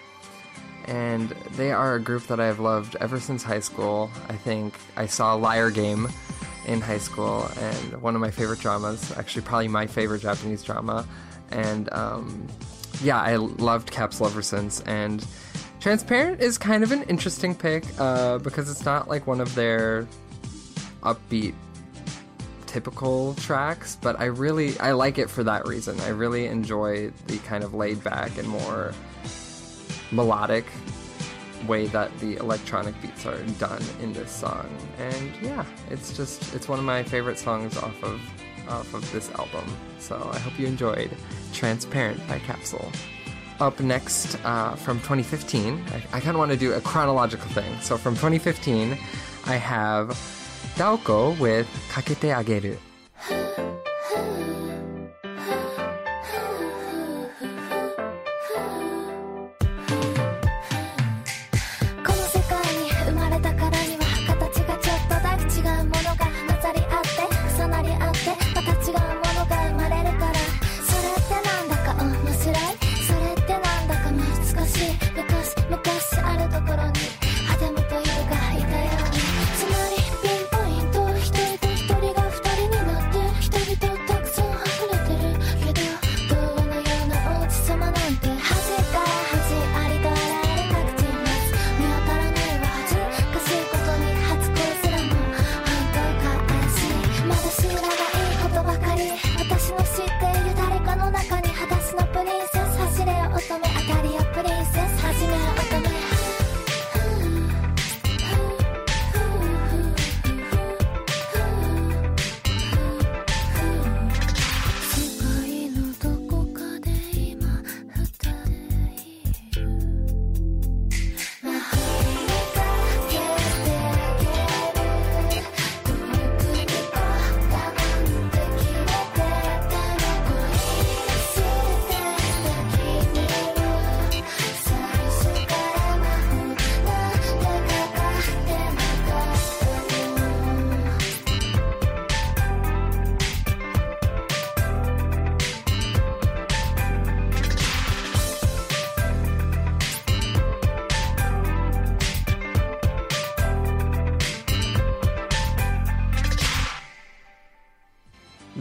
[0.84, 4.08] And they are a group that I've loved ever since high school.
[4.28, 6.08] I think I saw Liar Game
[6.64, 11.04] in high school, and one of my favorite dramas, actually, probably my favorite Japanese drama.
[11.50, 12.46] And um,
[13.02, 14.80] yeah, I loved Capsule ever since.
[14.82, 15.26] And
[15.82, 20.06] Transparent is kind of an interesting pick uh, because it's not like one of their
[21.02, 21.54] upbeat
[22.66, 26.00] typical tracks, but I really I like it for that reason.
[26.00, 28.92] I really enjoy the kind of laid back and more
[30.10, 30.64] melodic
[31.66, 34.68] way that the electronic beats are done in this song.
[34.98, 38.20] And yeah, it's just it's one of my favorite songs off of
[38.68, 39.64] off of this album.
[39.98, 41.10] So I hope you enjoyed
[41.52, 42.90] Transparent by Capsule.
[43.60, 47.78] Up next uh, from 2015, I, I kind of want to do a chronological thing.
[47.80, 48.98] So from 2015,
[49.44, 50.18] I have
[50.78, 52.78] ダオ with かけてあげる。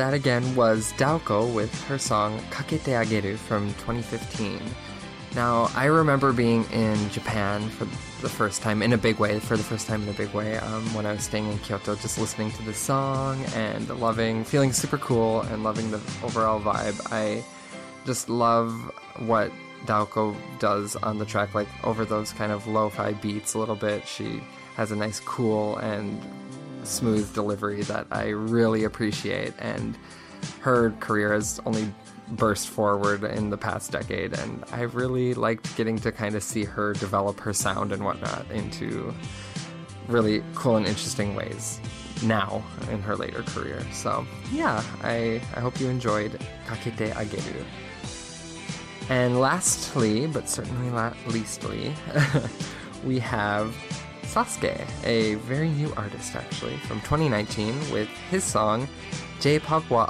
[0.02, 4.60] That again was Daoko with her song Kakete Ageru from 2015.
[5.36, 9.56] Now, I remember being in Japan for the first time, in a big way, for
[9.56, 12.18] the first time in a big way, um, when I was staying in Kyoto, just
[12.18, 17.00] listening to this song and loving, feeling super cool and loving the overall vibe.
[17.14, 17.44] I
[18.04, 18.74] just love
[19.20, 19.52] what
[19.86, 23.76] Daoko does on the track, like over those kind of lo fi beats a little
[23.76, 24.08] bit.
[24.08, 24.42] She
[24.78, 26.20] has a nice, cool, and
[26.84, 29.54] smooth delivery that I really appreciate.
[29.60, 29.98] And
[30.62, 31.94] her career has only
[32.32, 36.64] burst forward in the past decade, and I really liked getting to kind of see
[36.64, 39.14] her develop her sound and whatnot into
[40.08, 41.80] really cool and interesting ways
[42.24, 43.86] now in her later career.
[43.92, 47.66] So, yeah, I, I hope you enjoyed Kakete Ageru.
[49.10, 51.94] And lastly, but certainly not leastly,
[53.04, 53.76] we have
[54.32, 58.88] Sasuke, a very new artist actually, from 2019, with his song
[59.42, 60.10] J-Pop wa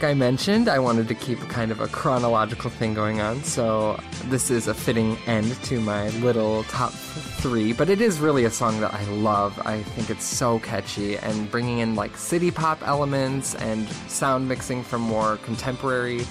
[0.00, 4.00] like I mentioned, I wanted to keep kind of a chronological thing going on, so
[4.28, 8.50] this is a fitting end to my little top three, but it is really a
[8.50, 9.60] song that I love.
[9.66, 14.82] I think it's so catchy, and bringing in like city pop elements and sound mixing
[14.82, 16.22] from more contemporary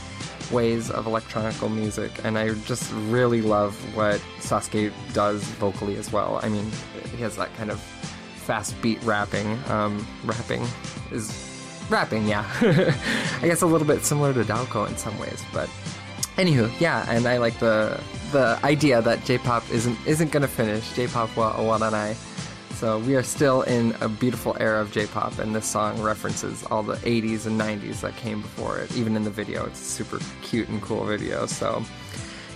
[0.50, 6.40] ways of electronical music, and I just really love what Sasuke does vocally as well.
[6.42, 6.72] I mean,
[7.16, 10.66] he has that kind of fast beat rapping, um, rapping
[11.12, 11.49] is
[11.90, 12.46] rapping, yeah.
[12.62, 15.70] I guess a little bit similar to Daoko in some ways, but
[16.38, 18.00] anywho, yeah, and I like the
[18.32, 20.94] the idea that J-pop isn't isn't gonna finish.
[20.94, 22.16] J-pop wa owaranai.
[22.76, 26.82] So we are still in a beautiful era of J-pop, and this song references all
[26.82, 28.96] the 80s and 90s that came before it.
[28.96, 31.46] Even in the video, it's a super cute and cool video.
[31.46, 31.84] So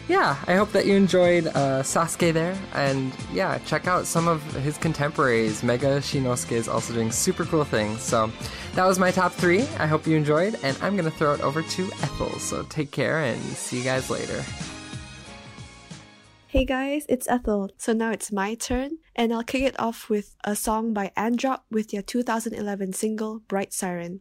[0.08, 2.58] yeah, I hope that you enjoyed uh, Sasuke there.
[2.74, 5.64] And yeah, check out some of his contemporaries.
[5.64, 8.02] Mega Shinnosuke is also doing super cool things.
[8.02, 8.32] So
[8.76, 9.62] that was my top three.
[9.80, 10.60] I hope you enjoyed.
[10.64, 12.32] And I'm going to throw it over to Ethel.
[12.40, 14.44] So take care and see you guys later.
[16.48, 17.72] Hey guys, it's Ethel.
[17.78, 21.62] So now it's my turn, and I'll kick it off with a song by Androp
[21.72, 24.20] with their 2011 single Bright Siren.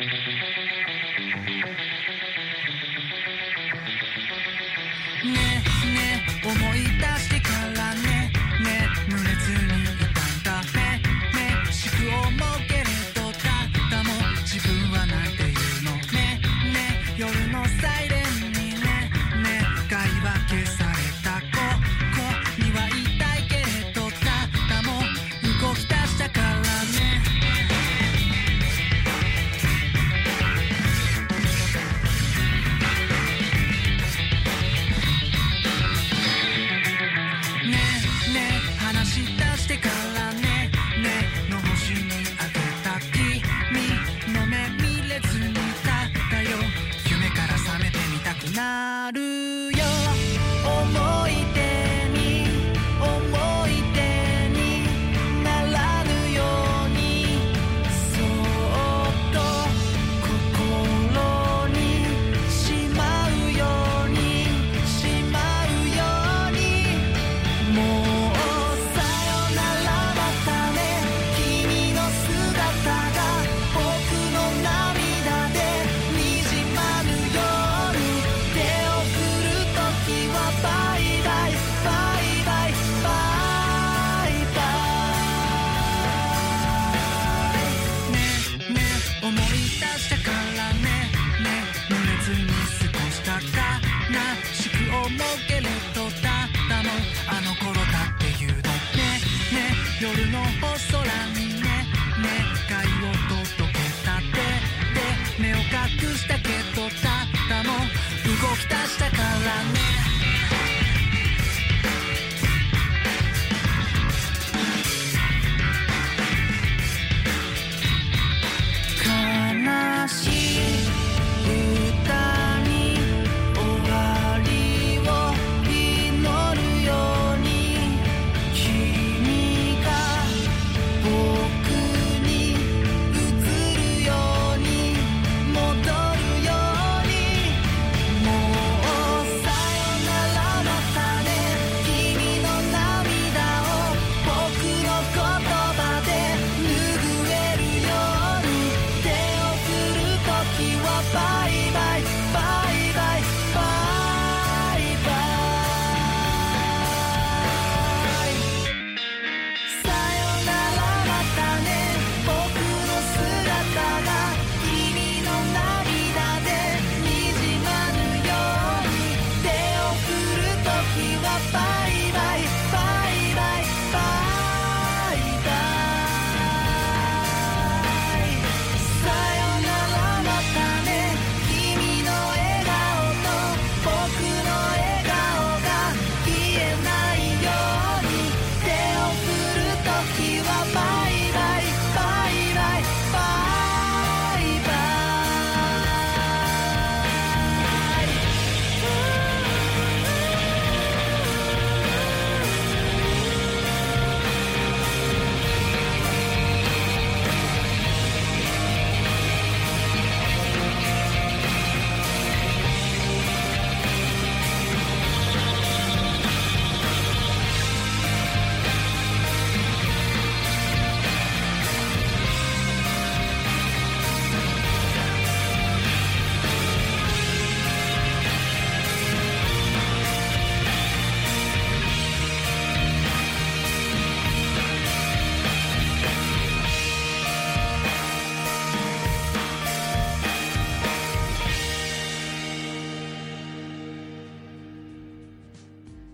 [0.00, 0.08] ねえ
[5.92, 7.39] ねえ思い出して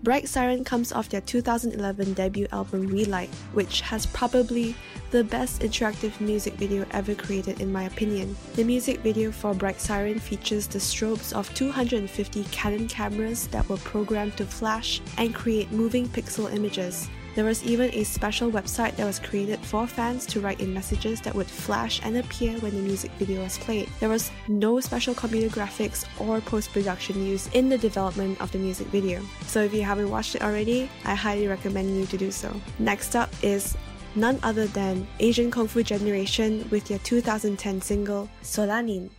[0.07, 4.73] Bright Siren comes off their 2011 debut album Relight, which has probably
[5.11, 8.33] the best interactive music video ever created in my opinion.
[8.55, 13.75] The music video for Bright Siren features the strobes of 250 Canon cameras that were
[13.75, 17.09] programmed to flash and create moving pixel images.
[17.37, 21.21] There was even a special website that was created for fans to write in messages
[21.21, 23.87] that would flash and appear when the music video was played.
[23.99, 28.57] There was no special computer graphics or post production used in the development of the
[28.57, 29.21] music video.
[29.45, 32.49] So if you haven't watched it already, I highly recommend you to do so.
[32.79, 33.77] Next up is
[34.15, 39.11] none other than Asian Kung Fu Generation with their 2010 single Solanin.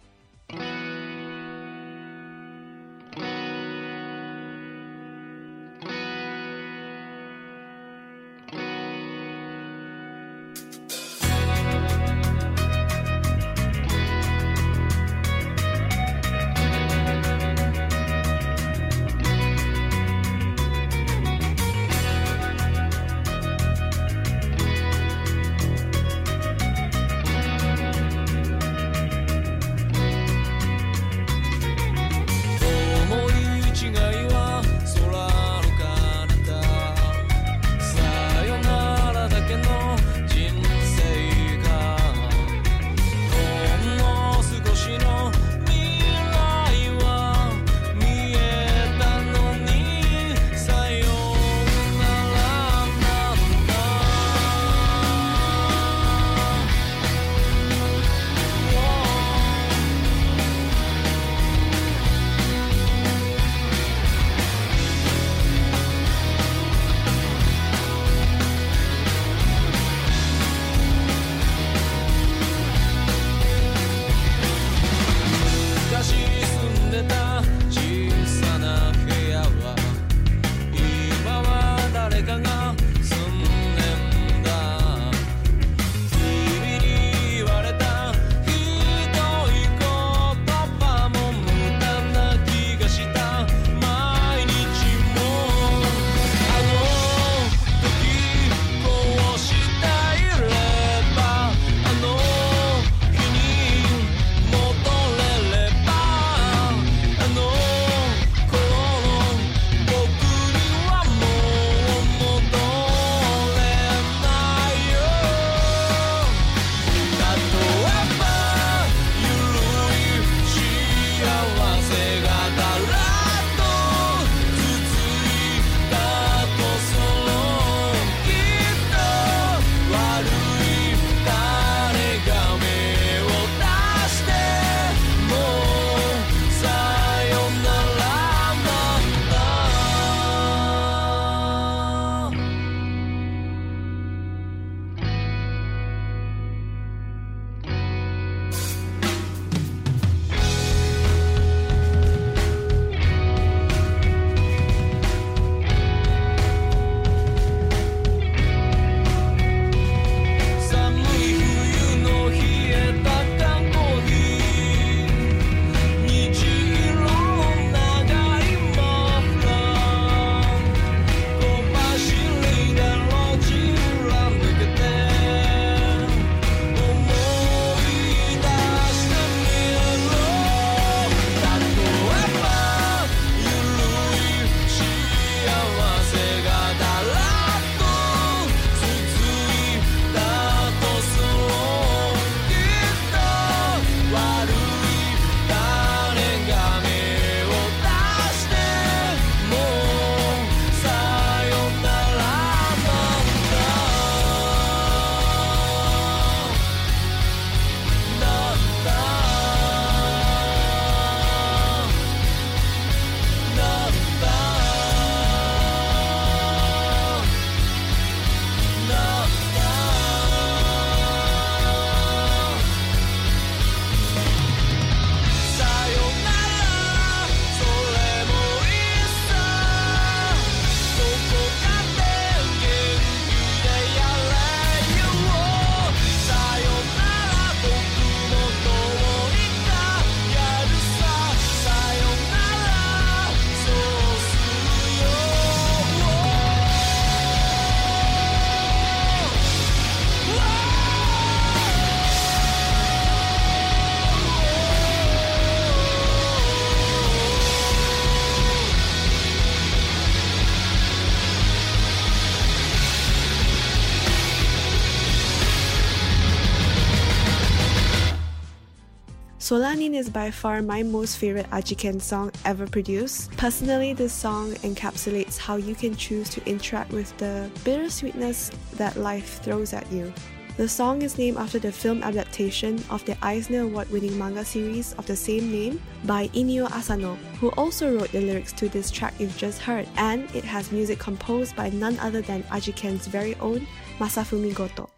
[269.49, 273.31] Solanin is by far my most favorite Ajikan song ever produced.
[273.39, 279.41] Personally, this song encapsulates how you can choose to interact with the bittersweetness that life
[279.43, 280.13] throws at you.
[280.59, 284.93] The song is named after the film adaptation of the Eisner Award winning manga series
[284.99, 289.15] of the same name by Inio Asano, who also wrote the lyrics to this track
[289.19, 293.67] you've just heard, and it has music composed by none other than Ajikan's very own
[293.99, 294.91] Masafumi Goto.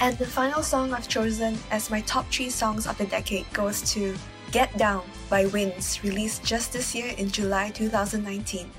[0.00, 3.82] And the final song I've chosen as my top three songs of the decade goes
[3.92, 4.16] to
[4.50, 8.70] Get Down by w-inds, released just this year in July 2019.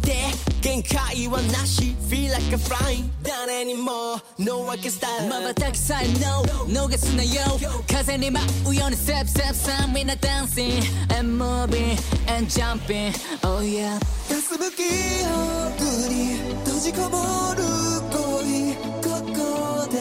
[0.00, 0.14] で
[0.62, 7.42] 限界はなし Feel like a flying 誰にも No I can style 瞬きさえ No 逃すなよ
[7.86, 10.80] 風に舞うように Step step さみんな Dancing
[11.18, 13.12] and moving and jumping
[13.42, 13.98] Oh yeah
[14.28, 17.62] 霞む記憶に閉じこもる
[18.10, 18.74] 恋
[19.04, 19.98] ここで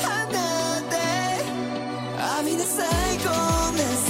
[0.00, 0.06] 離
[0.90, 0.94] れ
[2.38, 2.86] 浴びな最
[3.18, 3.28] 高
[3.72, 4.09] なさ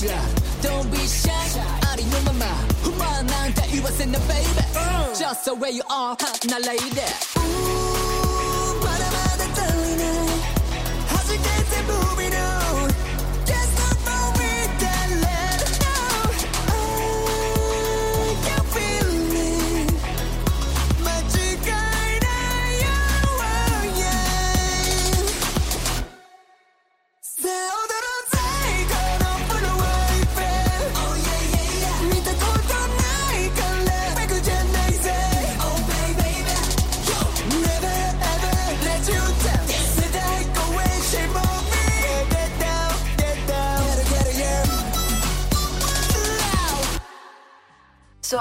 [0.00, 1.30] Don't be shy,
[1.84, 2.46] out of your mama.
[2.82, 4.48] Who on, now that you was in baby.
[4.74, 5.14] Uh.
[5.14, 7.04] Just the way you are, huh, now lady.
[7.36, 9.40] Ooh, I'm out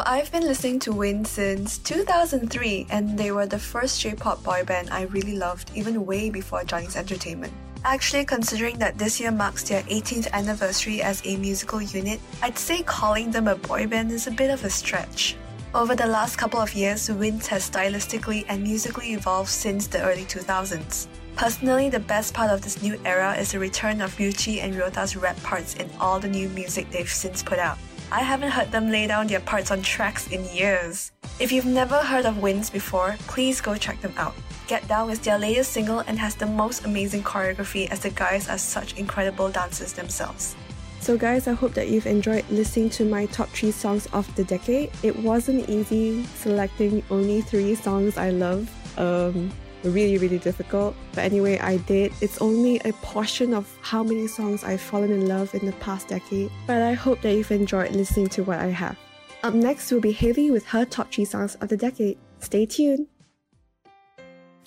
[0.06, 4.90] I've been listening to Win since 2003, and they were the first J-pop boy band
[4.92, 7.52] I really loved, even way before Johnny's Entertainment.
[7.84, 12.84] Actually, considering that this year marks their 18th anniversary as a musical unit, I'd say
[12.84, 15.36] calling them a boy band is a bit of a stretch.
[15.74, 20.26] Over the last couple of years, w-inds has stylistically and musically evolved since the early
[20.26, 21.08] 2000s.
[21.36, 25.16] Personally, the best part of this new era is the return of Ryuichi and Ryota's
[25.16, 27.78] rap parts in all the new music they've since put out.
[28.11, 31.11] I haven't heard them lay down their parts on tracks in years.
[31.40, 34.34] If you've never heard of w-inds before, please go check them out.
[34.68, 38.49] Get Down is their latest single and has the most amazing choreography as the guys
[38.49, 40.56] are such incredible dancers themselves.
[41.02, 44.44] So, guys, I hope that you've enjoyed listening to my top three songs of the
[44.44, 44.91] decade.
[45.03, 48.69] It wasn't easy selecting only three songs I love.
[48.98, 49.52] Um,
[49.84, 50.96] really, really difficult.
[51.14, 52.14] But anyway, I did.
[52.22, 56.08] It's only a portion of how many songs I've fallen in love in the past
[56.08, 56.52] decade.
[56.68, 58.98] But I hope that you've enjoyed listening to what I have.
[59.44, 62.18] Up next will be Haley with her top three songs of the decade.
[62.40, 63.08] Stay tuned.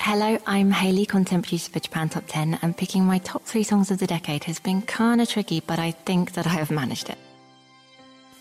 [0.01, 3.99] Hello, I'm Haley, producer for Japan Top 10, and picking my top three songs of
[3.99, 7.19] the decade has been kinda tricky, but I think that I have managed it.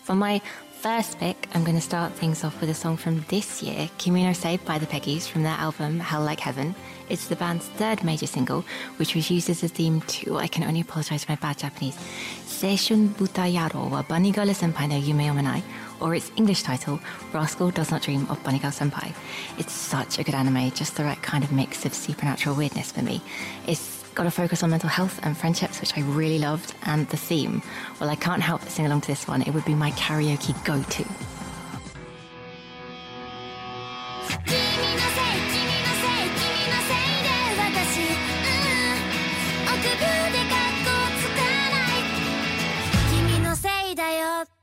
[0.02, 0.42] For my
[0.82, 4.24] first pick, I'm going to start things off with a song from this year, Kimi
[4.24, 6.74] no Sei by the Peggies from their album Hell Like Heaven.
[7.08, 8.64] It's the band's third major single,
[8.96, 11.94] which was used as a theme to, I can only apologize for my bad Japanese,
[12.46, 15.62] Seishun Buta Yaro wa Bunny Girl Senpai no Yume Omanai,
[16.00, 16.98] or its English title,
[17.32, 19.14] Rascal Does Not Dream of Bunny Girl Senpai.
[19.58, 23.02] It's such a good anime, just the right kind of mix of supernatural weirdness for
[23.02, 23.22] me.
[23.68, 27.16] It's got a focus on mental health and friendships, which I really loved, and the
[27.16, 27.62] theme.
[28.00, 29.42] Well, I can't help but sing along to this one.
[29.42, 31.04] It would be my karaoke go-to.
[44.42, 44.61] 君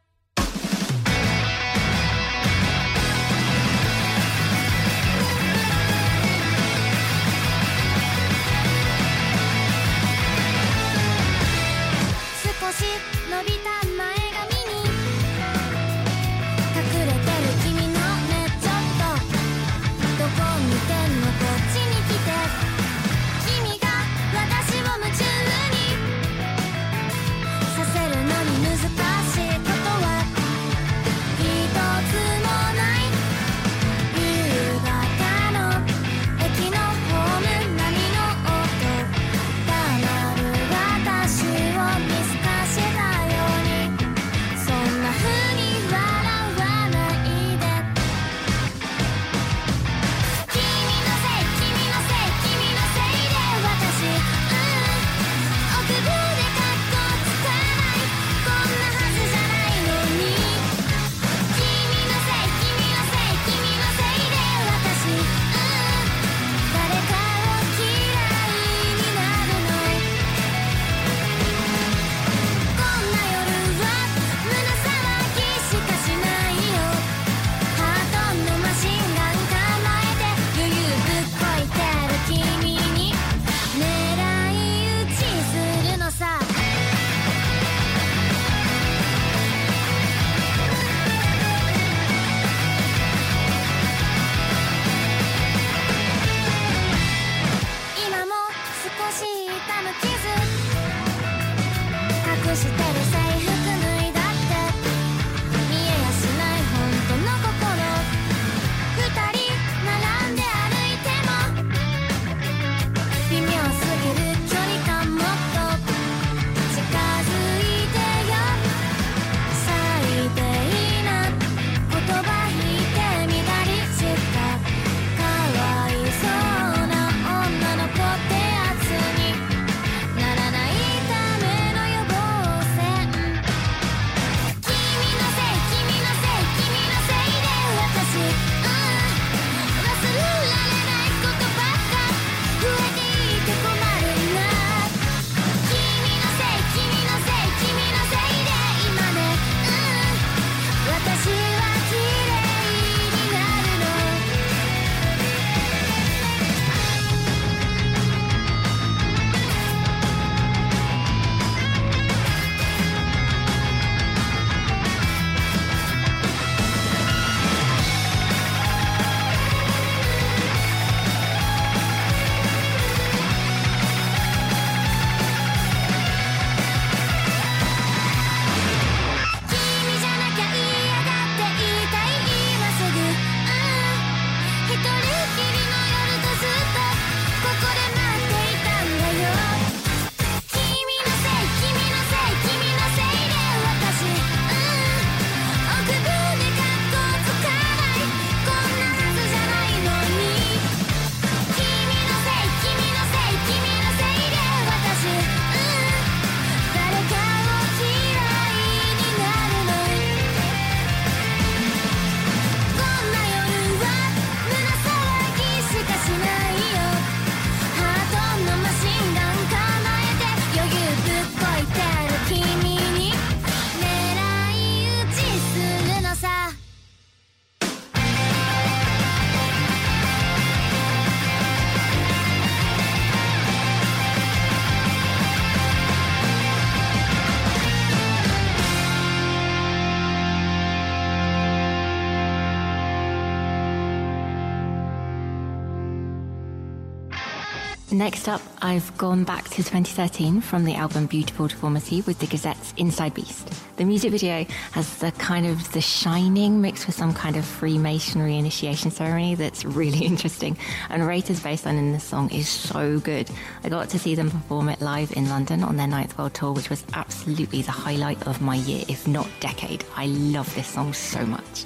[248.00, 252.74] Next up, I've gone back to 2013 from the album Beautiful Deformity with the Gazette's
[252.78, 253.52] Inside Beast.
[253.76, 258.38] The music video has the kind of The Shining mixed with some kind of Freemasonry
[258.38, 260.58] initiation ceremony that's really interesting.
[260.88, 263.30] And Reita's bass line in this song is so good.
[263.66, 266.54] I got to see them perform it live in London on their Ninth World Tour,
[266.54, 269.84] which was absolutely the highlight of my year, if not decade.
[269.98, 271.66] I love this song so much.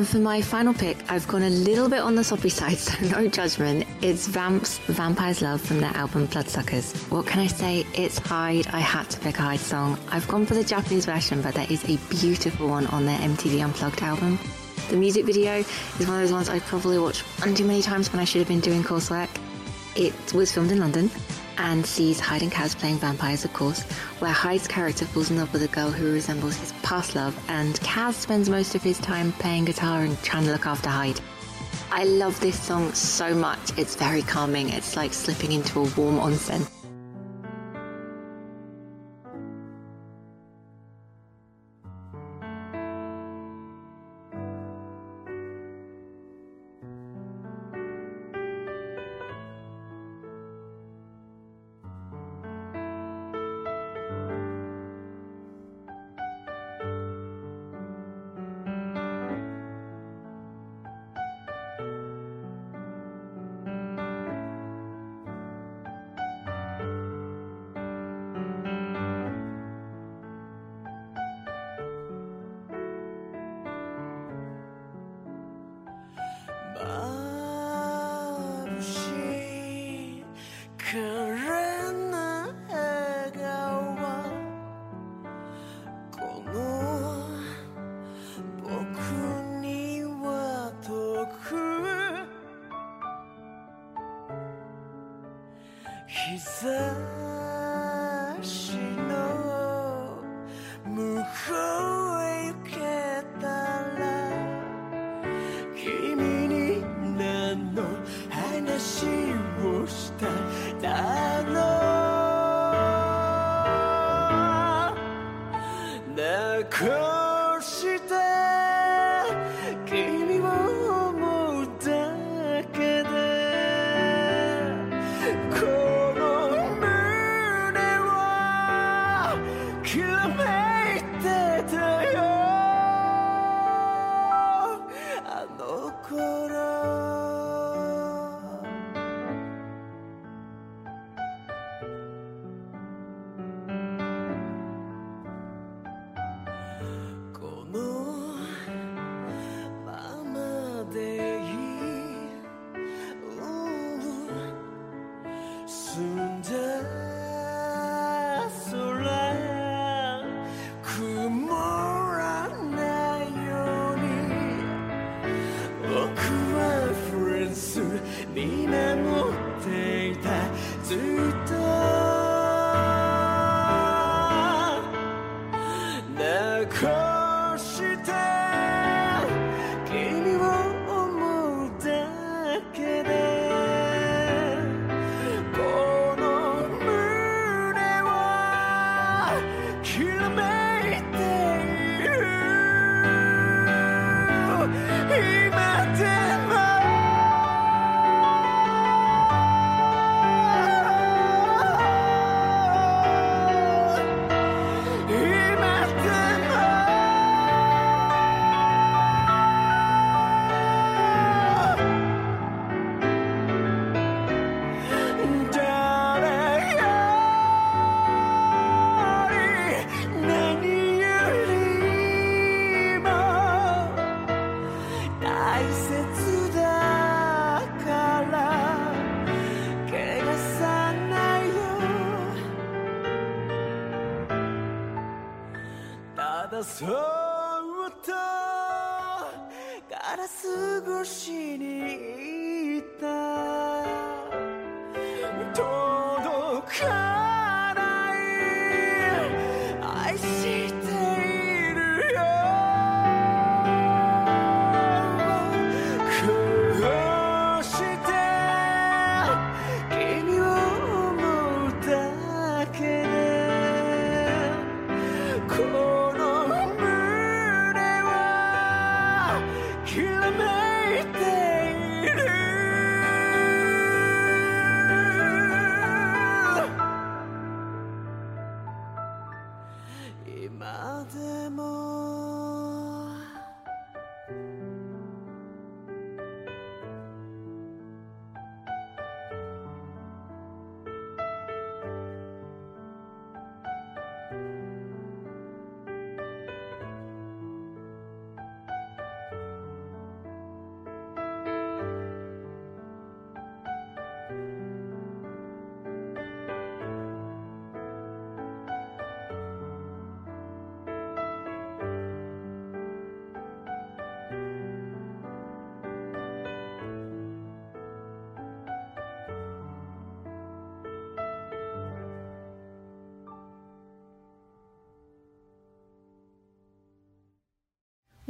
[0.00, 3.06] And for my final pick, I've gone a little bit on the soppy side, so
[3.08, 3.84] no judgment.
[4.00, 6.94] It's Vamp's Vampire's Love from their album Bloodsuckers.
[7.10, 7.84] What can I say?
[7.92, 8.66] It's Hyde.
[8.68, 9.98] I had to pick a Hyde song.
[10.10, 13.62] I've gone for the Japanese version, but there is a beautiful one on their MTV
[13.62, 14.38] Unplugged album.
[14.88, 18.10] The music video is one of those ones I probably watched one too many times
[18.10, 19.28] when I should have been doing coursework.
[19.96, 21.10] It was filmed in London
[21.58, 23.82] and sees Hyde and Kaz playing vampires, of course,
[24.20, 27.74] where Hyde's character falls in love with a girl who resembles his past love, and
[27.80, 31.20] Kaz spends most of his time playing guitar and trying to look after Hyde.
[31.92, 33.76] I love this song so much.
[33.76, 34.68] It's very calming.
[34.70, 36.68] It's like slipping into a warm onsen.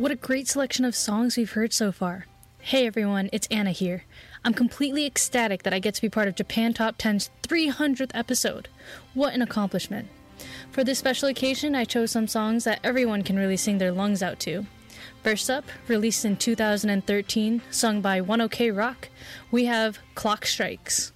[0.01, 2.25] What a great selection of songs we've heard so far.
[2.59, 4.05] Hey everyone, it's Anna here.
[4.43, 8.71] I'm completely ecstatic that I get to be part of Japan Top 10's 300th episode.
[9.13, 10.09] What an accomplishment.
[10.71, 14.23] For this special occasion, I chose some songs that everyone can really sing their lungs
[14.23, 14.65] out to.
[15.23, 19.11] First up, released in 2013, sung by ONE OK ROCK,
[19.51, 21.13] we have Clock Strikes.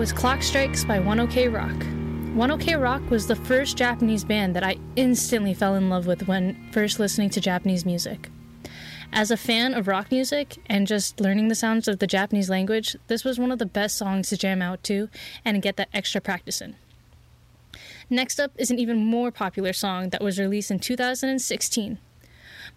[0.00, 1.76] Was Clock Strikes by ONE OK ROCK.
[1.76, 6.56] 1OK Rock was the first Japanese band that I instantly fell in love with when
[6.72, 8.30] first listening to Japanese music.
[9.12, 12.96] As a fan of rock music and just learning the sounds of the Japanese language,
[13.08, 15.10] this was one of the best songs to jam out to
[15.44, 16.76] and get that extra practice in.
[18.08, 21.98] Next up is an even more popular song that was released in 2016.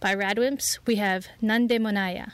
[0.01, 2.33] By Radwimps, we have Nandemonaiya.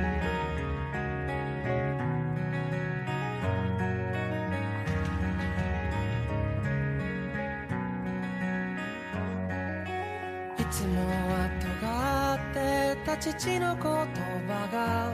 [13.11, 15.13] た父の言葉が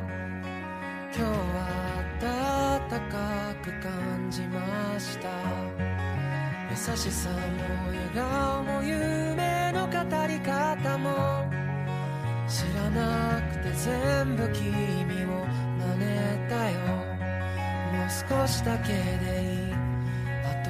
[1.11, 1.65] 今日は
[2.21, 5.27] 暖かく感じました。
[6.69, 7.37] 優しさも
[7.87, 9.93] 笑顔も夢の語
[10.27, 11.49] り方も
[12.47, 15.47] 知らなくて全部君を
[15.79, 16.05] 真似
[16.49, 16.77] たよ。
[17.93, 19.73] もう少しだけでいい。
[20.45, 20.69] あと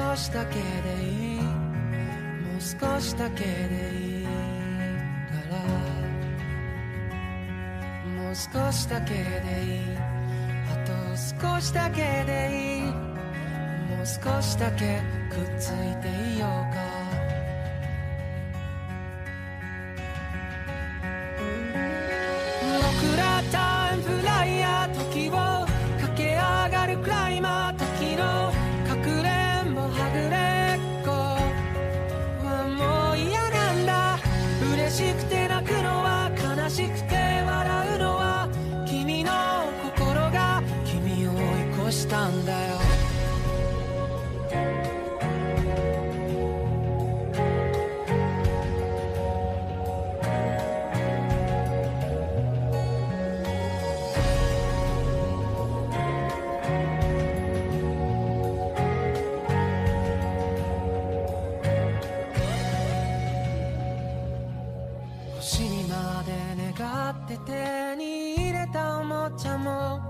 [0.00, 0.60] 少しだけで
[1.02, 1.40] いい。
[1.42, 3.50] もう少しだけで
[3.96, 4.30] いいか
[5.50, 5.97] ら。
[8.28, 9.96] もう少しだけでいい。
[10.70, 12.82] あと少しだけでいい。
[12.82, 15.00] もう少しだけ
[15.30, 16.97] くっついていようか。
[65.98, 70.00] まで願って手に入れたおもちゃも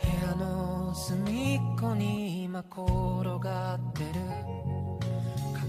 [0.00, 2.82] 部屋の隅っこに今転
[3.40, 4.08] がってる。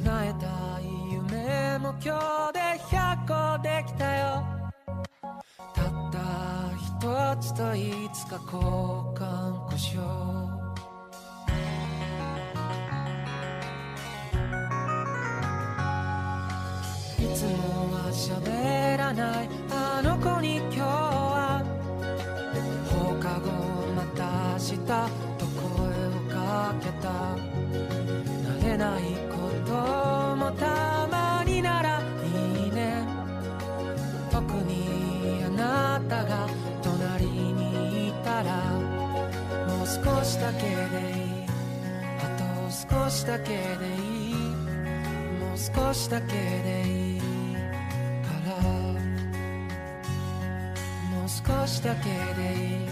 [0.03, 4.43] 叶えたい夢も今日で100個できたよ。
[5.73, 6.19] たった
[6.77, 8.61] 一つといつか交
[9.15, 9.97] 換こし
[17.39, 21.63] つもは喋らないあの子に今日は
[22.91, 23.47] 放課後
[23.95, 24.75] また明日
[25.39, 27.07] と声をかけた
[28.43, 29.71] 慣れないこと
[30.35, 33.07] もたまにならいいね
[34.29, 36.45] 特にあなたが
[36.83, 38.73] 隣にいたら
[39.65, 41.45] もう少しだけでいい
[42.19, 44.35] あと少しだけでいい
[45.39, 47.08] もう少しだけでいい
[51.49, 52.87] 少しだけでいい。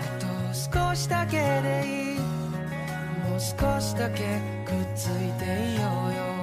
[0.00, 2.20] あと少しだけでいい。
[2.20, 6.39] もう少しだけくっついていようよ。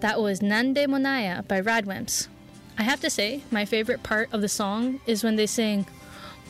[0.00, 2.28] That was Nandemonaiya by Radwimps.
[2.78, 5.86] I have to say, my favorite part of the song is when they sing,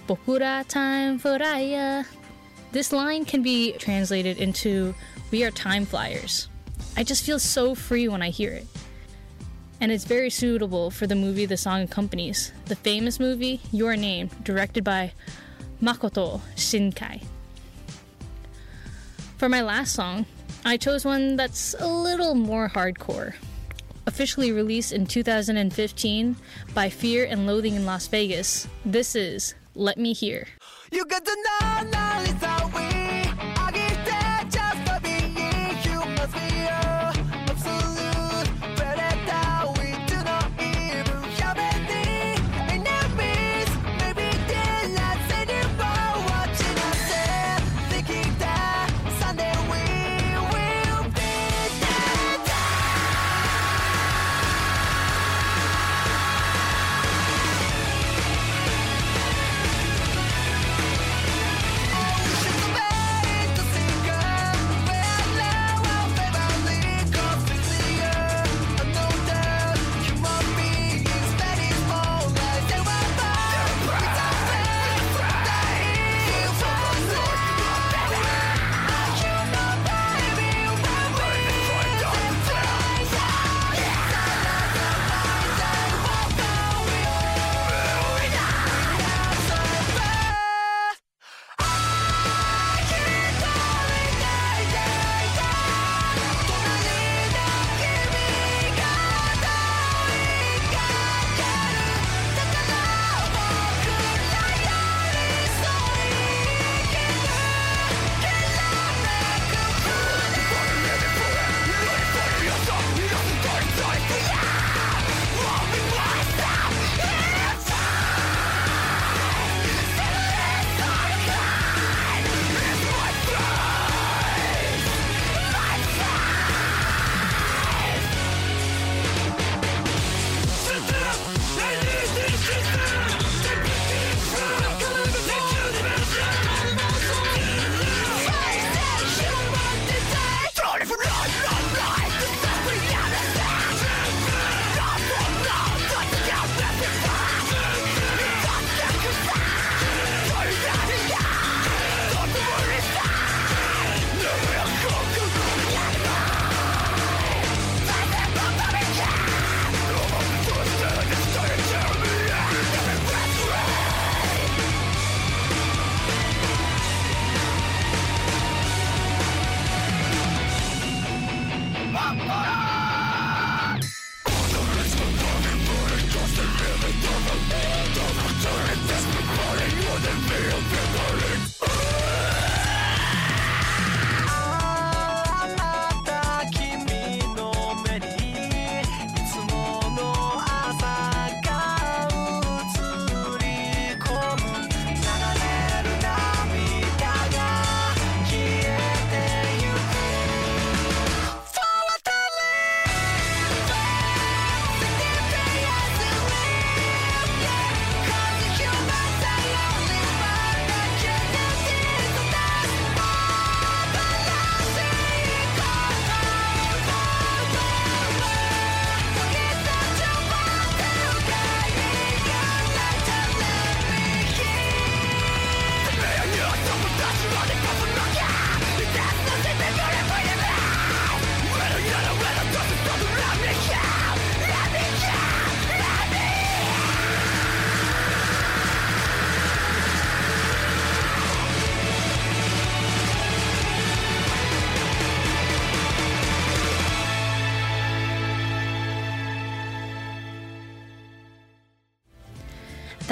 [0.07, 1.39] Bokura time for
[2.73, 4.95] This line can be translated into,
[5.31, 6.49] We are time flyers.
[6.97, 8.67] I just feel so free when I hear it.
[9.81, 14.29] And it's very suitable for the movie the song accompanies, the famous movie Your Name,
[14.43, 15.13] directed by
[15.81, 17.23] Makoto Shinkai.
[19.39, 20.27] For my last song,
[20.69, 23.33] I chose one that's a little more hardcore.
[24.07, 26.37] Officially released in 2015
[26.75, 30.47] by Fear and Loathing in Las Vegas, this is Let Me Hear.
[30.93, 32.19] You to know, know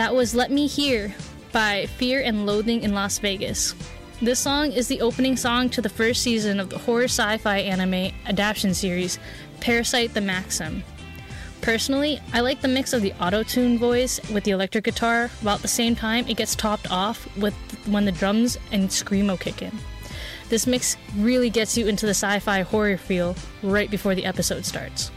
[0.07, 1.13] That was Let Me Hear
[1.51, 3.75] by Fear and Loathing in Las Vegas.
[4.23, 7.59] This song is the opening song to the first season of the horror sci fi
[7.59, 9.19] anime adaptation series
[9.59, 10.85] Parasyte the Maxim.
[11.61, 15.57] Personally, I like the mix of the auto tune voice with the electric guitar, while
[15.57, 17.57] at the same time it gets topped off with
[17.89, 19.77] when the drums and screamo kick in.
[20.51, 24.65] This mix really gets you into the sci fi horror feel right before the episode
[24.65, 25.11] starts.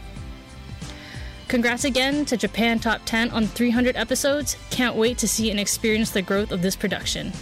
[1.50, 4.56] Congrats again to Japan Top 10 on 300 episodes.
[4.70, 7.32] Can't wait to see and experience the growth of this production.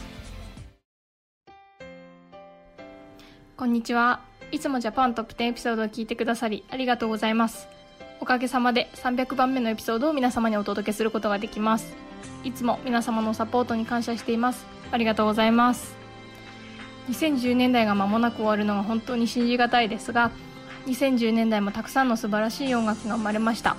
[3.55, 4.21] こんにちは。
[4.51, 7.69] いつもジャパントップ10エピソードを聞いてくださりありがとうございます。
[8.19, 11.95] おかげさまで300番目のエピソードを皆様にお届けすることができます。
[12.45, 14.65] いつも皆様のサポートに感謝しています。
[14.91, 15.95] ありがとうございます。
[17.11, 20.31] 2010年代が間もなく終わるのが本当に信じがたいですが、
[20.87, 23.77] 2010年代もたくさんの素晴らしい音楽が生まれました。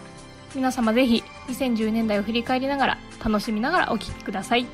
[0.55, 4.67] 皆様ぜひ2010年代を振り返りながら楽しみながらお聴きください。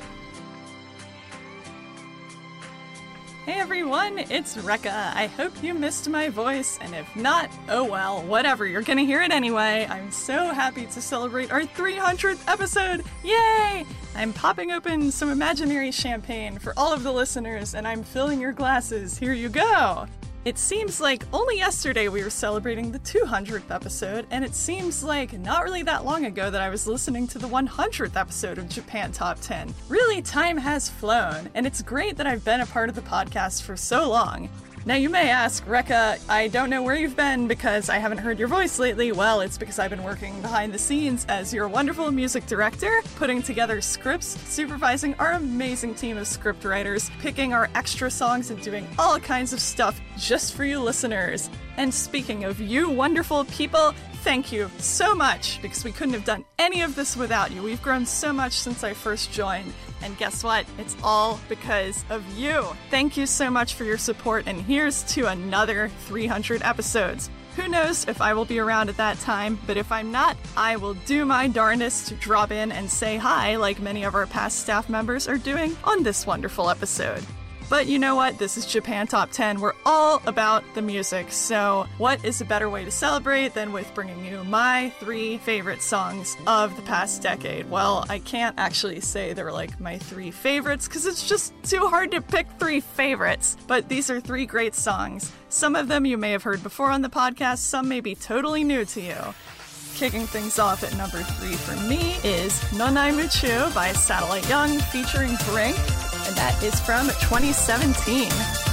[3.47, 5.15] Hey everyone, it's Rekka.
[5.15, 9.23] I hope you missed my voice, and if not, oh well, whatever, you're gonna hear
[9.23, 9.87] it anyway.
[9.89, 13.03] I'm so happy to celebrate our 300th episode!
[13.23, 13.83] Yay!
[14.15, 18.53] I'm popping open some imaginary champagne for all of the listeners, and I'm filling your
[18.53, 19.17] glasses.
[19.17, 20.05] Here you go!
[20.46, 25.32] It seems like only yesterday we were celebrating the 200th episode, and it seems like
[25.40, 29.10] not really that long ago that I was listening to the 100th episode of Japan
[29.10, 29.74] Top 10.
[29.88, 33.62] Really, time has flown, and it's great that I've been a part of the podcast
[33.62, 34.48] for so long.
[34.86, 38.38] Now, you may ask, Rekka, I don't know where you've been because I haven't heard
[38.38, 39.10] your voice lately.
[39.10, 43.42] Well, it's because I've been working behind the scenes as your wonderful music director, putting
[43.42, 48.86] together scripts, supervising our amazing team of script writers, picking our extra songs, and doing
[48.96, 51.50] all kinds of stuff just for you listeners.
[51.78, 53.92] And speaking of you wonderful people,
[54.26, 57.62] thank you so much because we couldn't have done any of this without you.
[57.62, 59.72] We've grown so much since I first joined.
[60.02, 60.66] And guess what?
[60.78, 62.64] It's all because of you.
[62.90, 67.30] Thank you so much for your support, and here's to another 300 episodes.
[67.54, 70.74] Who knows if I will be around at that time, but if I'm not, I
[70.74, 74.58] will do my darndest to drop in and say hi like many of our past
[74.58, 77.24] staff members are doing on this wonderful episode.
[77.68, 78.38] But you know what?
[78.38, 79.60] This is Japan Top 10.
[79.60, 81.32] We're all about the music.
[81.32, 85.82] So, what is a better way to celebrate than with bringing you my three favorite
[85.82, 87.68] songs of the past decade?
[87.68, 92.12] Well, I can't actually say they're like my three favorites because it's just too hard
[92.12, 93.56] to pick three favorites.
[93.66, 95.32] But these are three great songs.
[95.48, 98.62] Some of them you may have heard before on the podcast, some may be totally
[98.62, 99.16] new to you.
[99.96, 105.34] Kicking things off at number three for me is Nonai Muchu by Satellite Young featuring
[105.46, 105.76] Brink,
[106.26, 108.65] and that is from 2017.「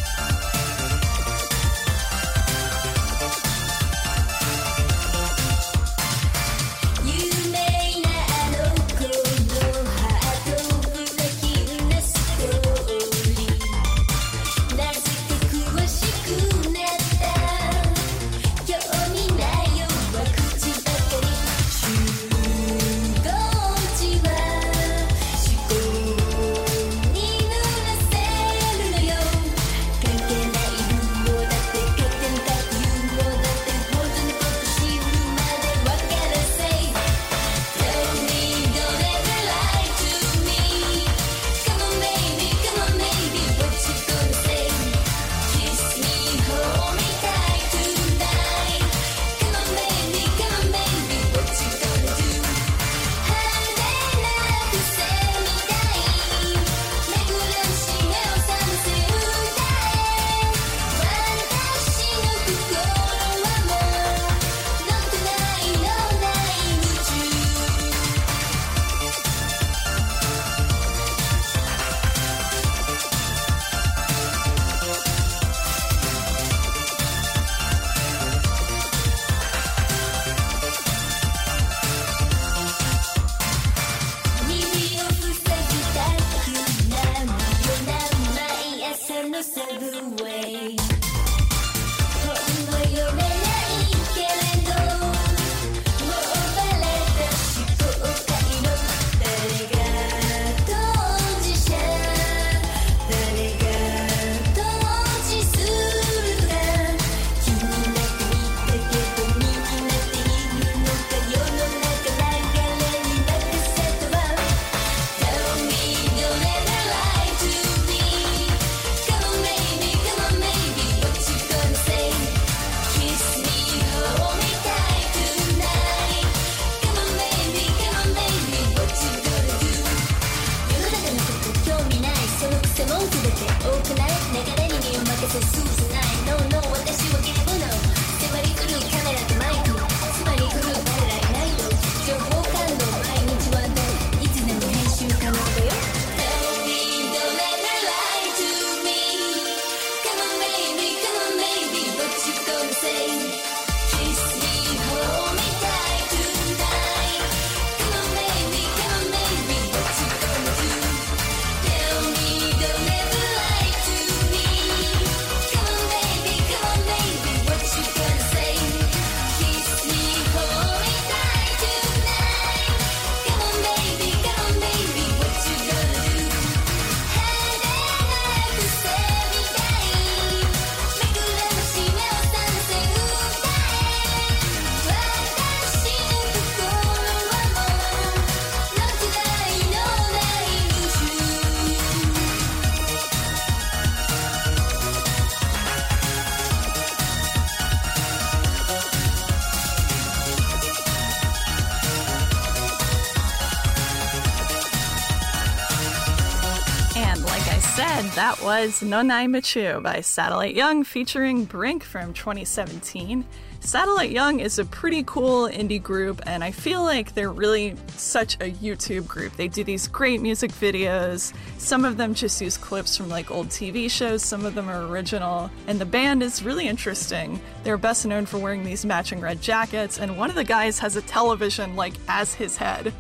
[208.63, 213.25] was Nonai Muchu by Satellite Young featuring Brink from 2017.
[213.59, 218.35] Satellite Young is a pretty cool indie group, and I feel like they're really such
[218.35, 219.35] a YouTube group.
[219.35, 221.33] They do these great music videos.
[221.57, 224.85] Some of them just use clips from like old TV shows, some of them are
[224.85, 227.41] original, and the band is really interesting.
[227.65, 230.95] They're best known for wearing these matching red jackets, and one of the guys has
[230.95, 232.93] a television like as his head.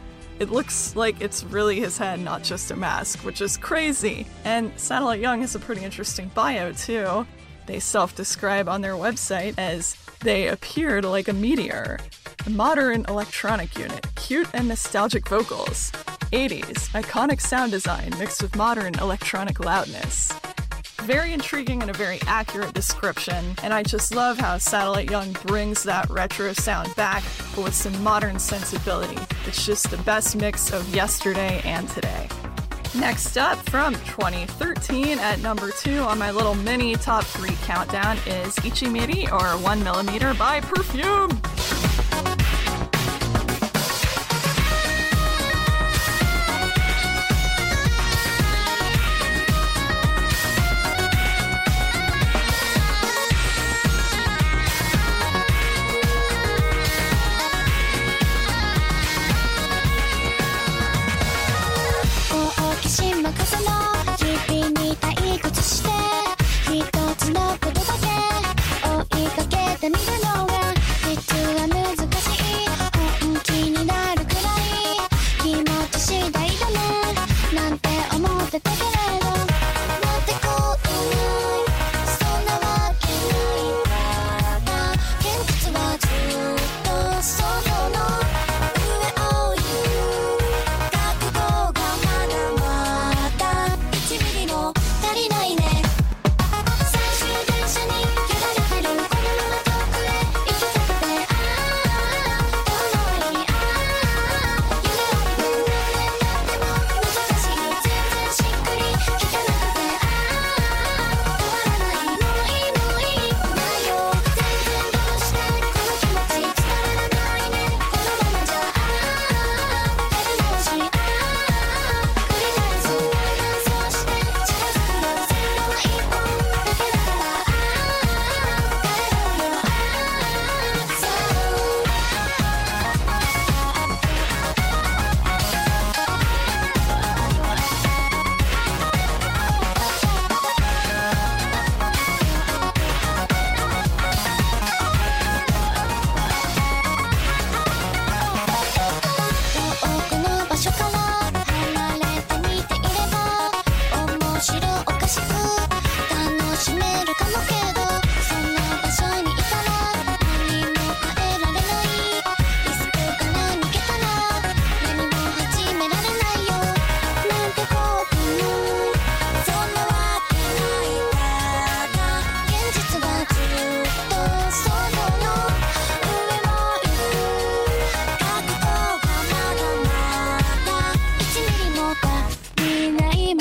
[0.43, 4.27] It looks like it's really his head, not just a mask, which is crazy.
[4.43, 7.25] And Satellite Young has a pretty interesting bio, too.
[7.65, 11.97] They self describe on their website as they appeared like a meteor.
[12.45, 15.91] A modern electronic unit, cute and nostalgic vocals.
[16.33, 20.29] 80s, iconic sound design mixed with modern electronic loudness.
[21.03, 25.83] Very intriguing and a very accurate description, and I just love how Satellite Young brings
[25.83, 27.23] that retro sound back,
[27.53, 29.17] but with some modern sensibility.
[29.45, 32.29] It's just the best mix of yesterday and today.
[32.95, 38.55] Next up from 2013 at number two on my little mini top three countdown is
[38.57, 41.31] Ichimiri or One Millimeter by Perfume.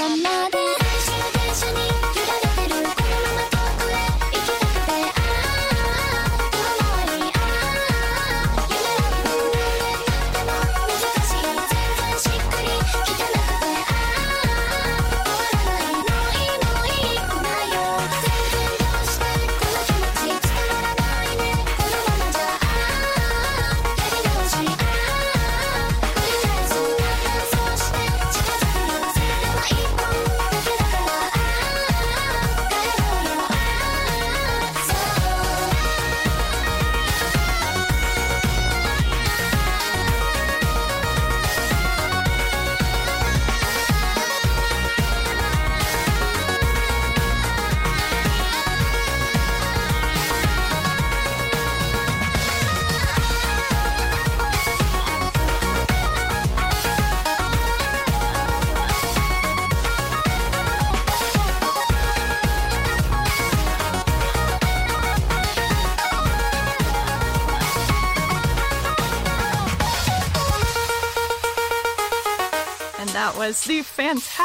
[0.02, 0.41] my mind.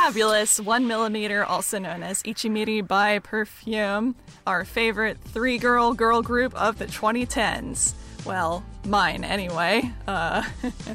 [0.08, 4.16] fabulous one millimeter, also known as Ichimiri by Perfume,
[4.46, 7.94] our favorite three girl girl group of the 2010s.
[8.26, 9.92] Well, mine anyway.
[10.08, 10.44] Uh,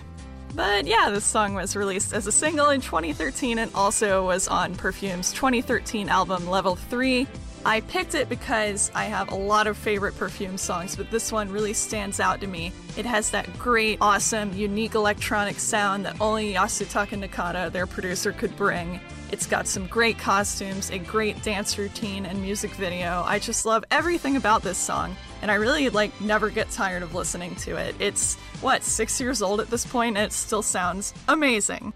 [0.55, 4.75] but yeah, this song was released as a single in 2013 and also was on
[4.77, 7.27] Perfume's 2013 album Level 3
[7.65, 11.49] I picked it because I have a lot of favorite Perfume songs, but this one
[11.49, 12.73] really stands out to me.
[12.97, 18.57] It has that great, awesome, unique electronic sound that only Yasutaka Nakata, their producer, could
[18.57, 18.99] bring.
[19.31, 23.23] It's got some great costumes, a great dance routine, and music video.
[23.25, 27.15] I just love everything about this song, and I really like never get tired of
[27.15, 27.95] listening to it.
[28.01, 31.93] It's what six years old at this point, and it still sounds amazing.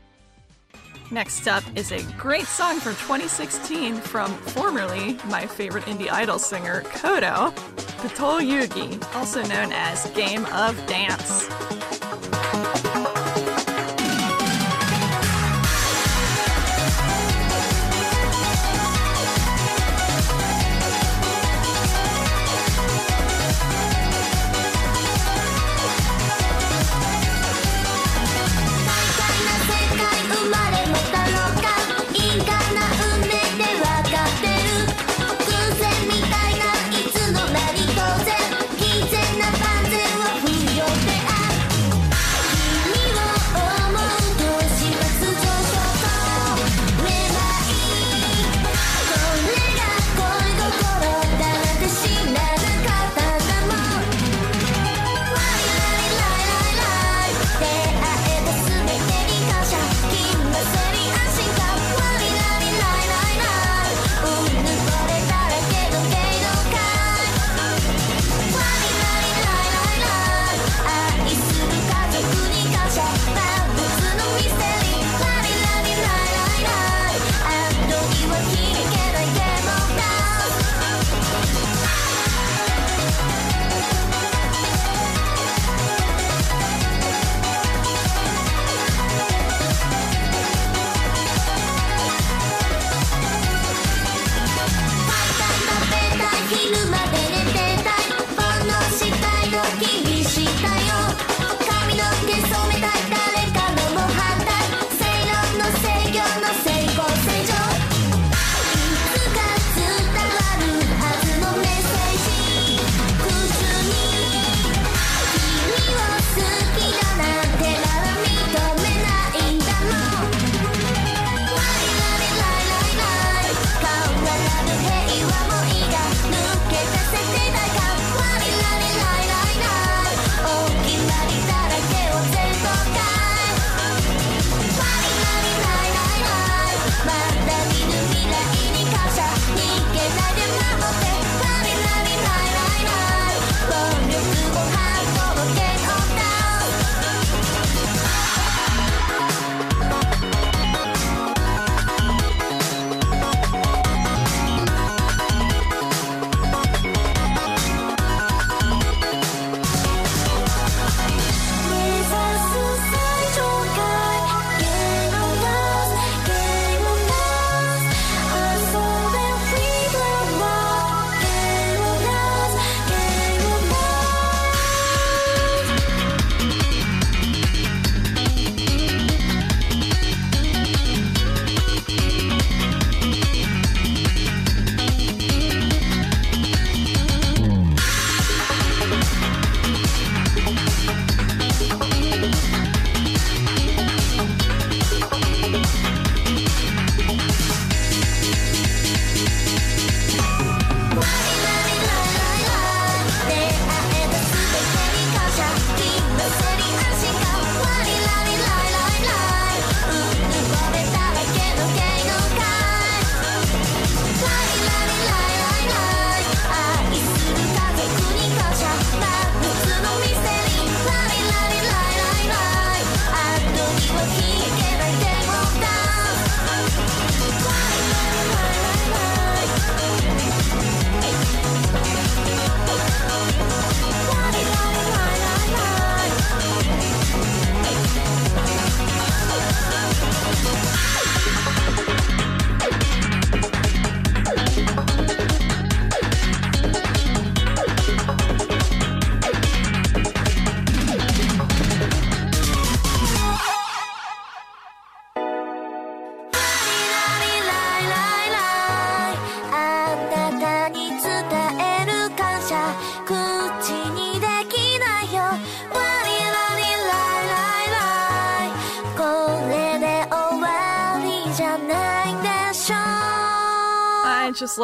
[1.10, 6.82] Next up is a great song from 2016 from formerly my favorite indie idol singer,
[6.82, 7.54] Kodo,
[8.00, 12.85] Patol Yugi, also known as Game of Dance.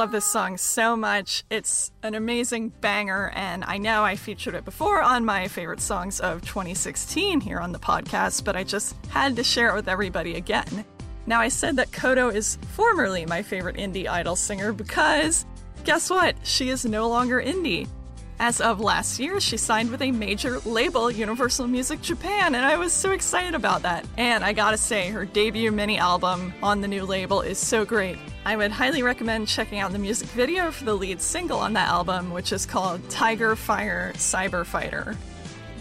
[0.03, 1.45] Love this song so much.
[1.49, 6.19] It's an amazing banger, and I know I featured it before on my favorite songs
[6.19, 10.35] of 2016 here on the podcast, but I just had to share it with everybody
[10.35, 10.85] again.
[11.27, 15.47] Now, I said that Kodo is formerly my favorite indie idol singer because
[15.85, 16.35] guess what?
[16.43, 17.87] She is no longer indie.
[18.39, 22.77] As of last year, she signed with a major label, Universal Music Japan, and I
[22.77, 24.05] was so excited about that.
[24.17, 28.19] And I gotta say, her debut mini album on the new label is so great.
[28.45, 31.89] I would highly recommend checking out the music video for the lead single on that
[31.89, 35.17] album, which is called Tiger Fire Cyber Fighter.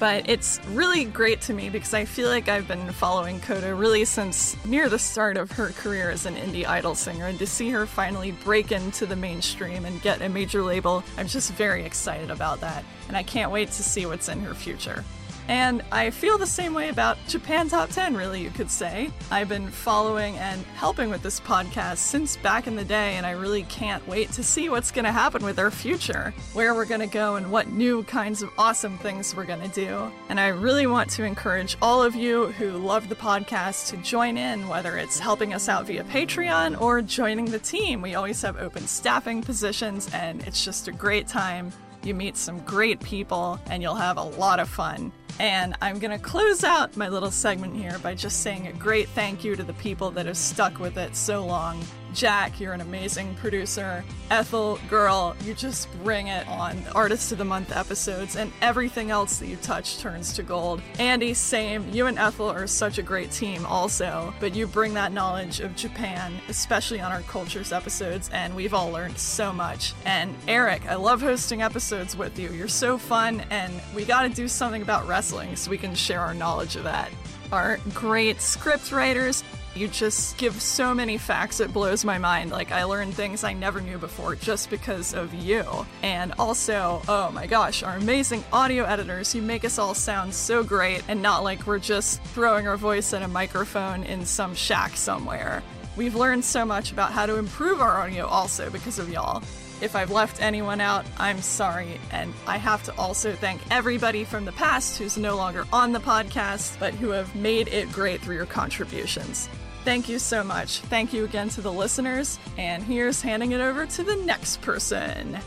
[0.02, 4.04] But it's really great to me because I feel like I've been following Koda really
[4.04, 7.28] since near the start of her career as an indie idol singer.
[7.28, 11.28] And to see her finally break into the mainstream and get a major label, I'm
[11.28, 12.84] just very excited about that.
[13.10, 15.04] And I can't wait to see what's in her future.
[15.48, 19.12] And I feel the same way about Japan Top 10, really, you could say.
[19.32, 23.32] I've been following and helping with this podcast since back in the day, and I
[23.32, 27.02] really can't wait to see what's going to happen with our future, where we're going
[27.02, 30.12] to go, and what new kinds of awesome things we're going to do.
[30.30, 34.38] And I really want to encourage all of you who love the podcast to join
[34.38, 38.02] in, whether it's helping us out via Patreon or joining the team.
[38.02, 41.72] We always have open staffing positions, and it's just a great time.
[42.04, 45.12] You meet some great people, and you'll have a lot of fun.
[45.40, 49.08] And I'm going to close out my little segment here by just saying a great
[49.10, 51.84] thank you to the people that have stuck with it so long.
[52.14, 54.04] Jack, you're an amazing producer.
[54.30, 59.38] Ethel, girl, you just bring it on Artist of the Month episodes, and everything else
[59.38, 60.82] that you touch turns to gold.
[61.00, 61.88] Andy, same.
[61.90, 65.76] You and Ethel are such a great team, also, but you bring that knowledge of
[65.76, 69.94] Japan, especially on our cultures episodes, and we've all learned so much.
[70.06, 72.50] And Eric, I love hosting episodes with you.
[72.52, 76.20] You're so fun, and we got to do something about wrestling so we can share
[76.20, 77.10] our knowledge of that.
[77.52, 79.44] Our great script writers,
[79.76, 82.52] you just give so many facts, it blows my mind.
[82.52, 85.64] Like, I learned things I never knew before just because of you.
[86.04, 90.64] And also, oh my gosh, our amazing audio editors, you make us all sound so
[90.64, 94.98] great and not like we're just throwing our voice in a microphone in some shack
[94.98, 95.64] somewhere.
[95.96, 99.42] We've learned so much about how to improve our audio also because of y'all.
[99.82, 102.00] If I've left anyone out, I'm sorry.
[102.12, 106.00] And I have to also thank everybody from the past who's no longer on the
[106.00, 109.50] podcast, but who have made it great through your contributions.
[109.84, 110.80] Thank you so much.
[110.82, 112.38] Thank you again to the listeners.
[112.58, 115.40] And here's handing it over to the next person.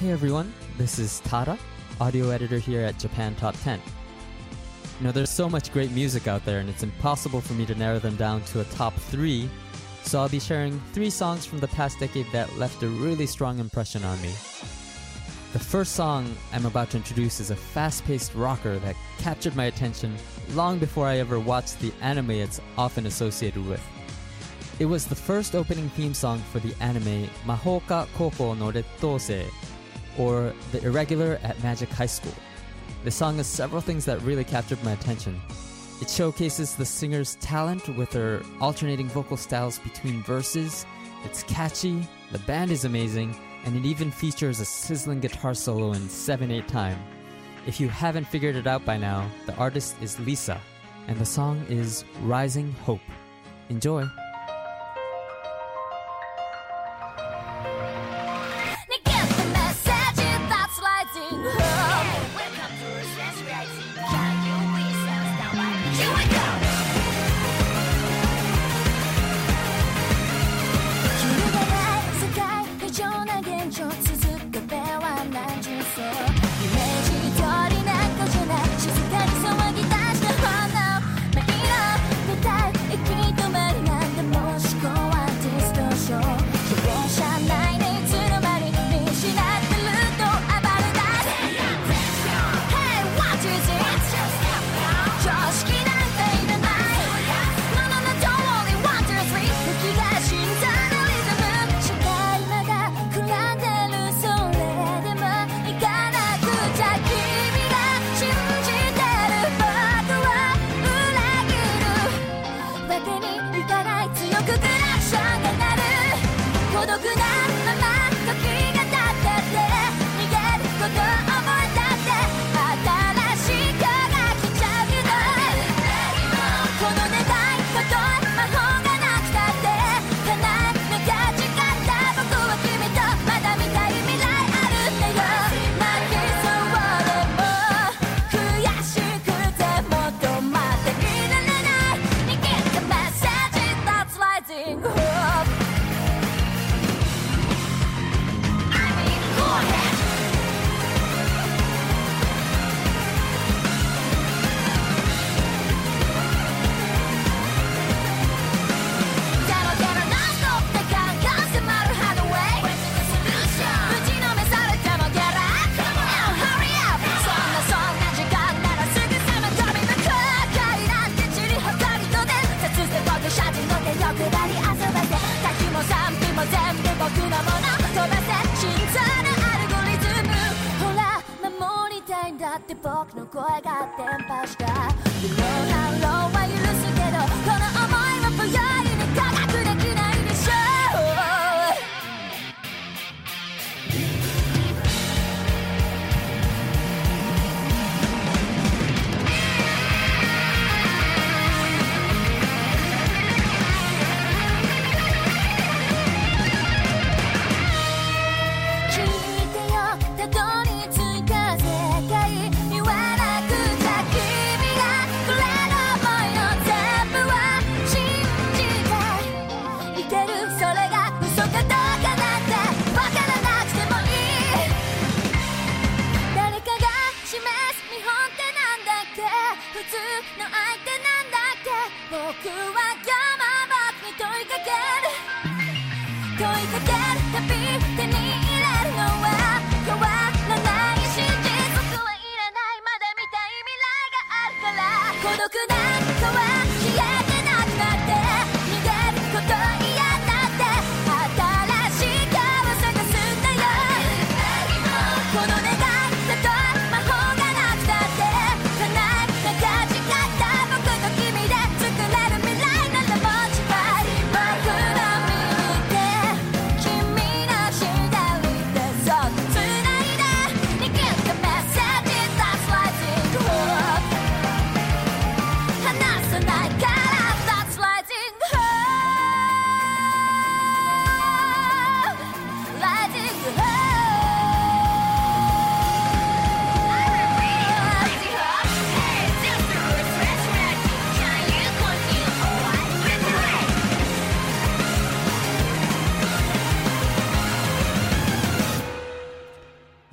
[0.00, 1.58] Hey everyone, this is Tara,
[2.00, 3.80] audio editor here at Japan Top 10.
[4.98, 7.74] You know, there's so much great music out there, and it's impossible for me to
[7.74, 9.48] narrow them down to a top three,
[10.02, 13.58] so I'll be sharing three songs from the past decade that left a really strong
[13.58, 14.30] impression on me.
[15.52, 19.64] The first song I'm about to introduce is a fast paced rocker that captured my
[19.64, 20.16] attention
[20.54, 23.82] long before I ever watched the anime it's often associated with.
[24.78, 29.50] It was the first opening theme song for the anime Mahouka Koukou no Rettousei,
[30.18, 32.34] or The Irregular at Magic High School.
[33.04, 35.40] The song has several things that really captured my attention.
[36.00, 40.86] It showcases the singer's talent with her alternating vocal styles between verses.
[41.24, 46.08] It's catchy, the band is amazing, and it even features a sizzling guitar solo in
[46.08, 46.98] 7 8 time.
[47.66, 50.60] If you haven't figured it out by now, the artist is Lisa,
[51.08, 53.00] and the song is Rising Hope.
[53.68, 54.04] Enjoy!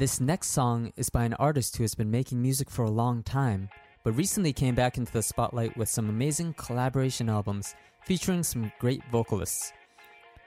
[0.08, 3.24] This next song is by an artist who has been making music for a long
[3.24, 3.68] time,
[4.06, 9.02] but recently came back into the spotlight with some amazing collaboration albums featuring some great
[9.12, 9.74] vocalists.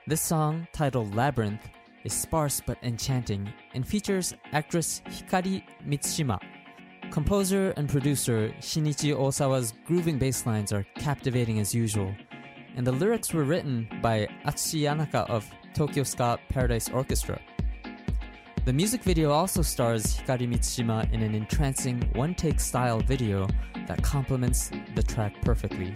[0.07, 1.69] This song, titled Labyrinth,
[2.03, 6.39] is sparse but enchanting and features actress Hikari Mitsushima.
[7.11, 12.11] Composer and producer Shinichi Osawa's grooving bass lines are captivating as usual,
[12.75, 17.39] and the lyrics were written by Atsushi Yanaka of Tokyo Ska Paradise Orchestra.
[18.63, 23.47] The music video also stars Hikari Mitsushima in an entrancing one take style video
[23.87, 25.91] that complements the track perfectly.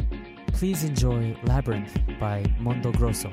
[0.48, 3.32] Please enjoy Labyrinth by Mondo Grosso.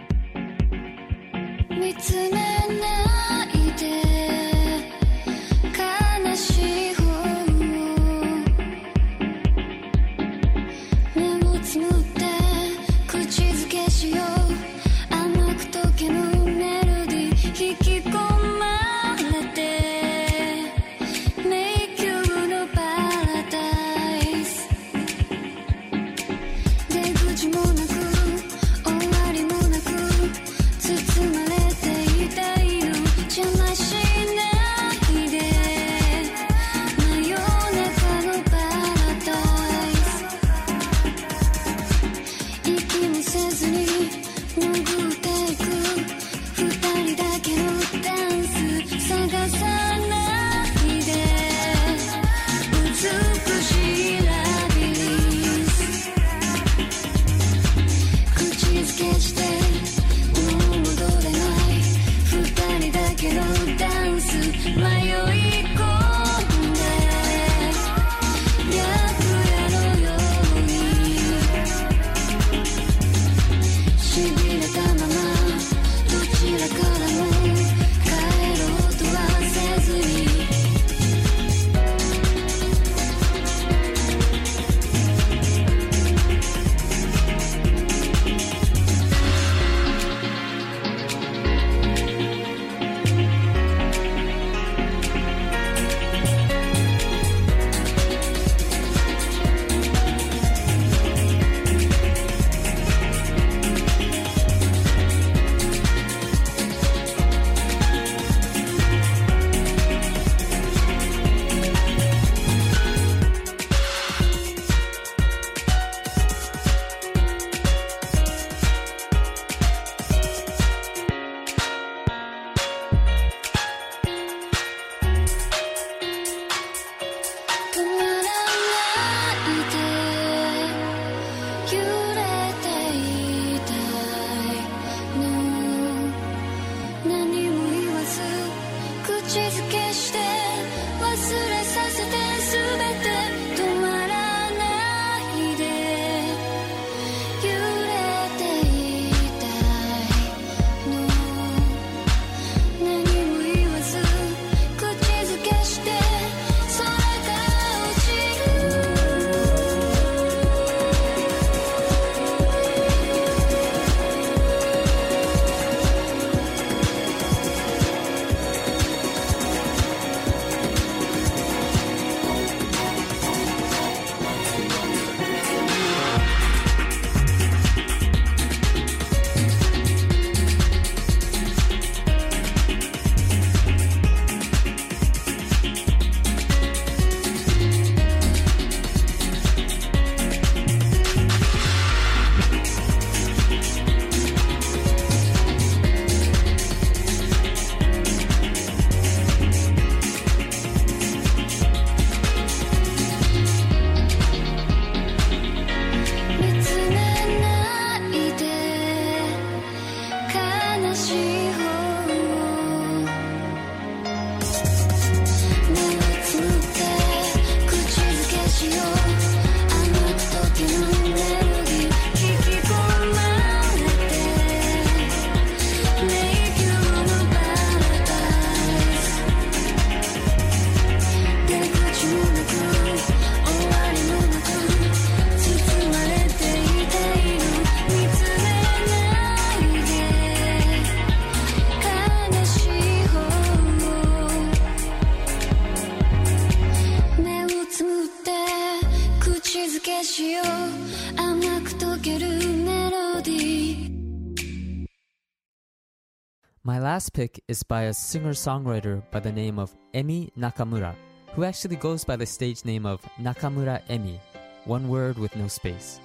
[257.12, 260.94] Pick is by a singer songwriter by the name of Emi Nakamura,
[261.34, 264.18] who actually goes by the stage name of Nakamura Emi,
[264.64, 266.00] one word with no space.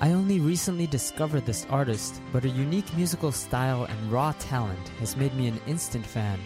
[0.00, 5.16] I only recently discovered this artist, but her unique musical style and raw talent has
[5.16, 6.40] made me an instant fan.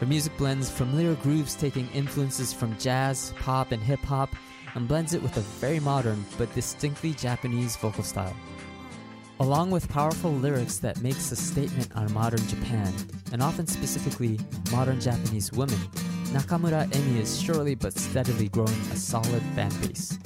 [0.00, 4.34] Her music blends familiar grooves taking influences from jazz, pop, and hip hop,
[4.74, 8.34] and blends it with a very modern but distinctly Japanese vocal style
[9.39, 12.93] Along with powerful lyrics that makes a statement on modern Japan,
[13.31, 14.39] and often specifically
[14.71, 15.79] modern Japanese women,
[16.33, 20.19] Nakamura Emi is surely but steadily growing a solid fan base.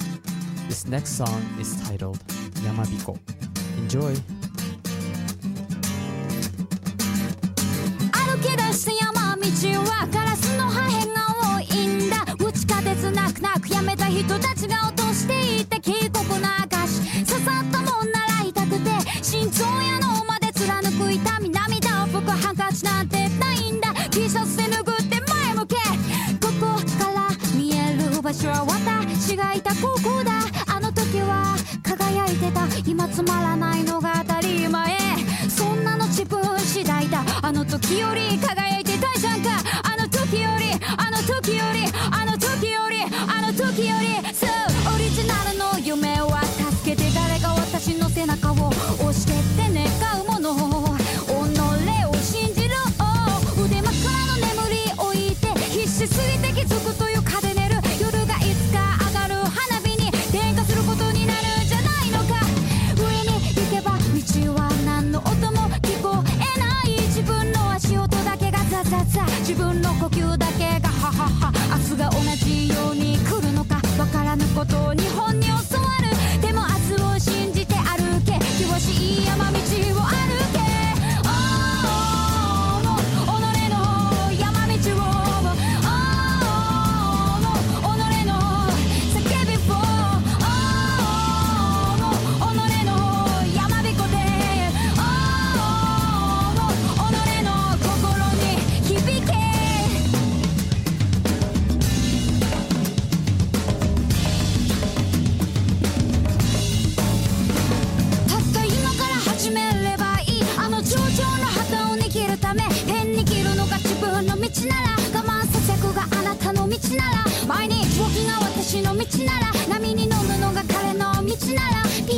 [0.68, 2.18] This next song is titled
[2.64, 3.18] Yamabiko.
[3.78, 4.14] Enjoy!
[8.12, 9.44] 歩き出した山道
[9.90, 11.20] はガラスの破片が
[11.58, 17.77] 多いんだ地下鉄泣く泣くやめた人たちが落としていって警告な証刺さったもんなら痛くて
[19.29, 25.75] 心臓や脳まで貫く痛み涙を拭くハンカチなんてないんだ T シャツで拭って前向け
[26.41, 30.31] ここから見える場所は私がいたここだ。
[30.65, 32.65] あの時は輝いてた。
[32.89, 34.97] 今つまらないのが当たり前。
[35.47, 39.49] そんなの自分次第だあの時より輝いてたじゃんか。
[39.83, 44.08] あの時よりあの時よりあの時よりあの時より。
[69.09, 76.08] さ自分の呼吸だけがハハハ明日が同じように来るのかわからぬことを日本に教わる。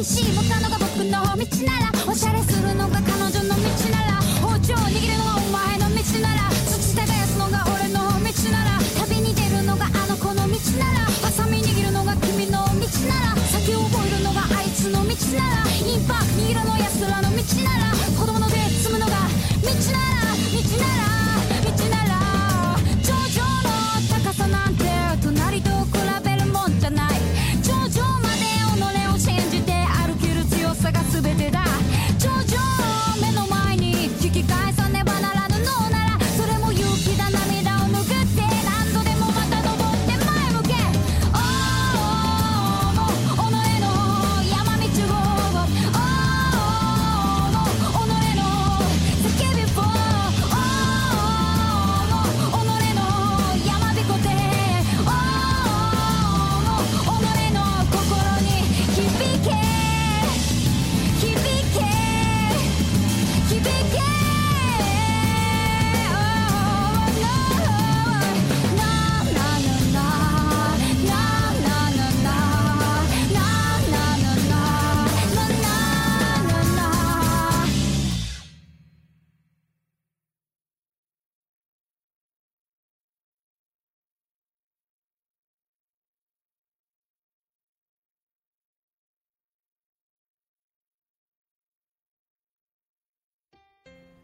[0.01, 2.00] なら PC 持ったのが僕の道なら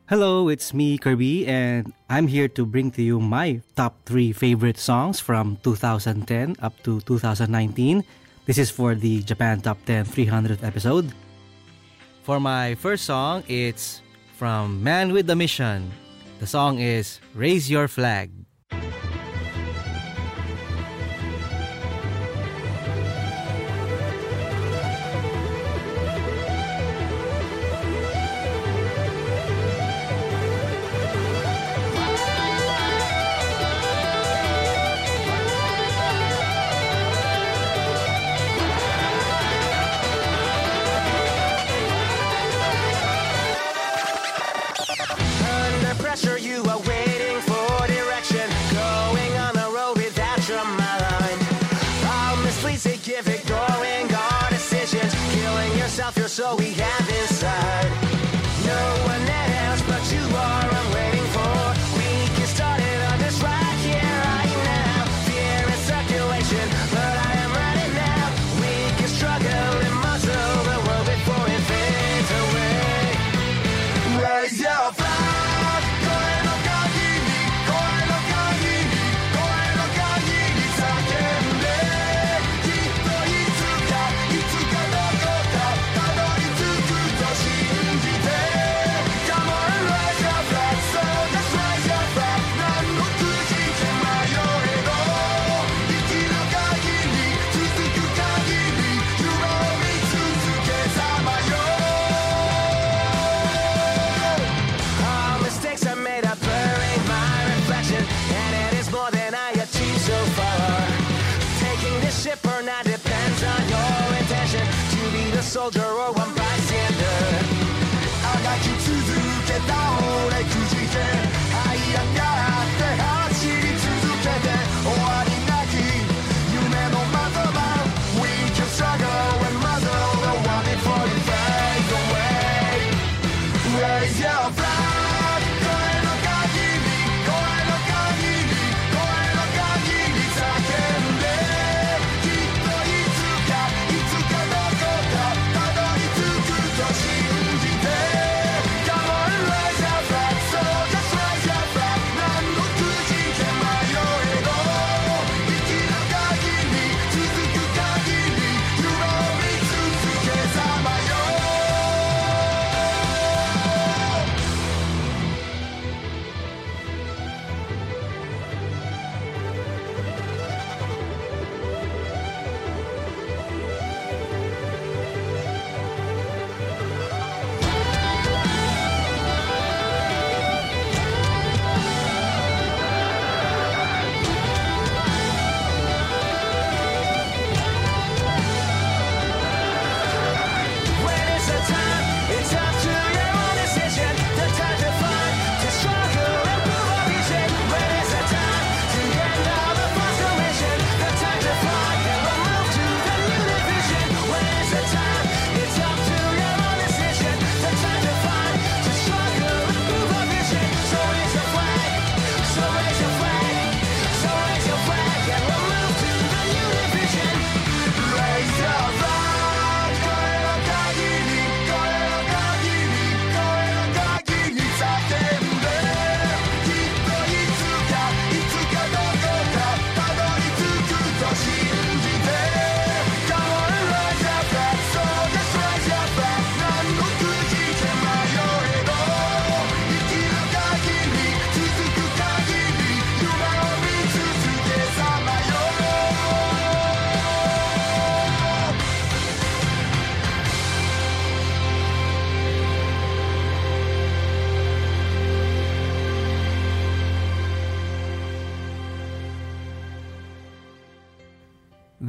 [0.08, 4.80] Hello, it's me, Kirby, and I'm here to bring to you my top three favorite
[4.80, 8.06] songs from 2010 up to 2019.
[8.46, 11.12] This is for the Japan Top 10 300th episode.
[12.24, 14.00] For my first song, it's
[14.40, 15.92] from Man with the Mission.
[16.40, 18.32] The song is Raise Your Flag.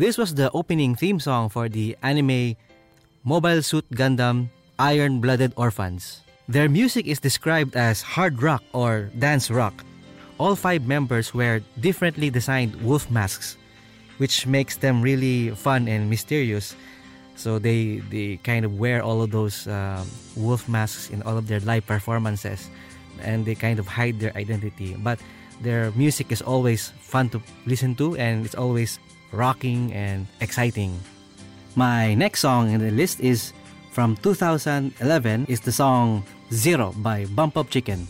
[0.09, 2.57] This was the opening theme song for the anime
[3.29, 6.25] Mobile Suit Gundam Iron Blooded Orphans.
[6.49, 9.85] Their music is described as hard rock or dance rock.
[10.41, 13.59] All five members wear differently designed wolf masks,
[14.17, 16.73] which makes them really fun and mysterious.
[17.37, 20.03] So they, they kind of wear all of those uh,
[20.37, 22.71] wolf masks in all of their live performances
[23.21, 24.97] and they kind of hide their identity.
[24.97, 25.21] But
[25.61, 28.99] their music is always fun to listen to and it's always
[29.33, 30.99] rocking, and exciting.
[31.77, 33.53] My next song in the list is
[33.93, 38.07] from 2011 is the song Zero by Bump of Chicken.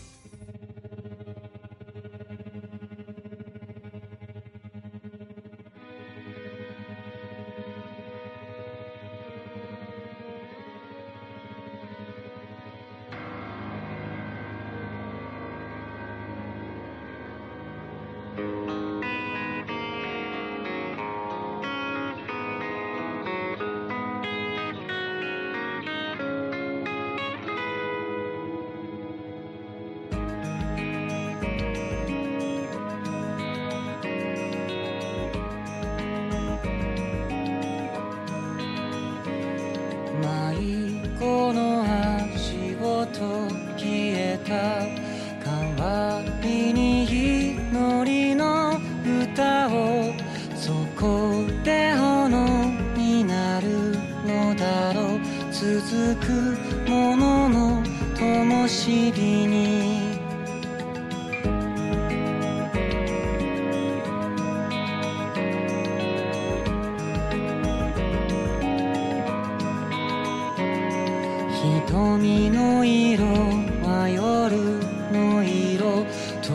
[56.87, 57.83] ものの
[58.17, 59.11] 灯火
[59.47, 59.99] に。
[71.87, 73.25] 瞳の色
[73.83, 74.79] は夜
[75.11, 76.05] の色。
[76.41, 76.53] 透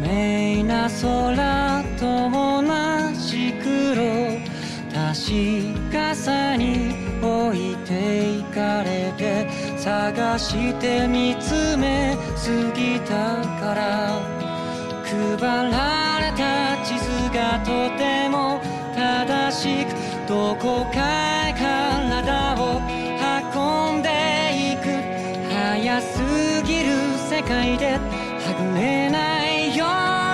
[0.00, 2.62] 明な空と同
[3.14, 3.64] じ黒。
[4.92, 5.12] 確
[5.92, 8.83] かさに置いていかれ
[9.84, 14.18] 探して見つめすぎたから
[15.04, 15.38] 配
[15.70, 18.62] られた地図がとても
[18.96, 19.88] 正しく
[20.26, 22.80] どこかへ体を
[23.52, 24.08] 運んで
[24.72, 24.88] いく。
[25.52, 26.18] 早す
[26.64, 26.88] ぎる
[27.28, 29.84] 世界ではぐれないよ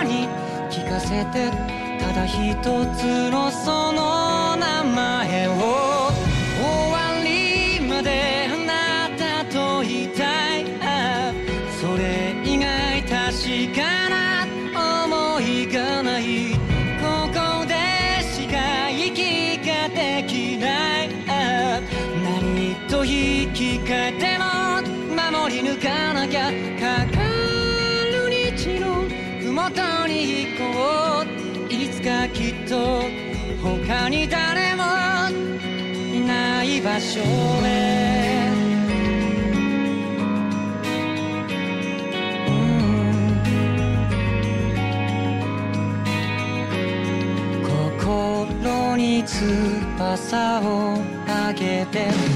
[0.00, 0.28] うに
[0.70, 1.50] 聞かせて。
[1.98, 2.54] ただ一
[2.94, 6.12] つのその名前を。
[6.56, 8.29] 終わりまで。
[32.00, 33.02] つかきっと。
[33.62, 34.84] 他に誰も
[36.14, 37.20] いない場所
[37.64, 38.48] へ。
[47.62, 50.98] 心に翼を
[51.28, 52.29] あげて。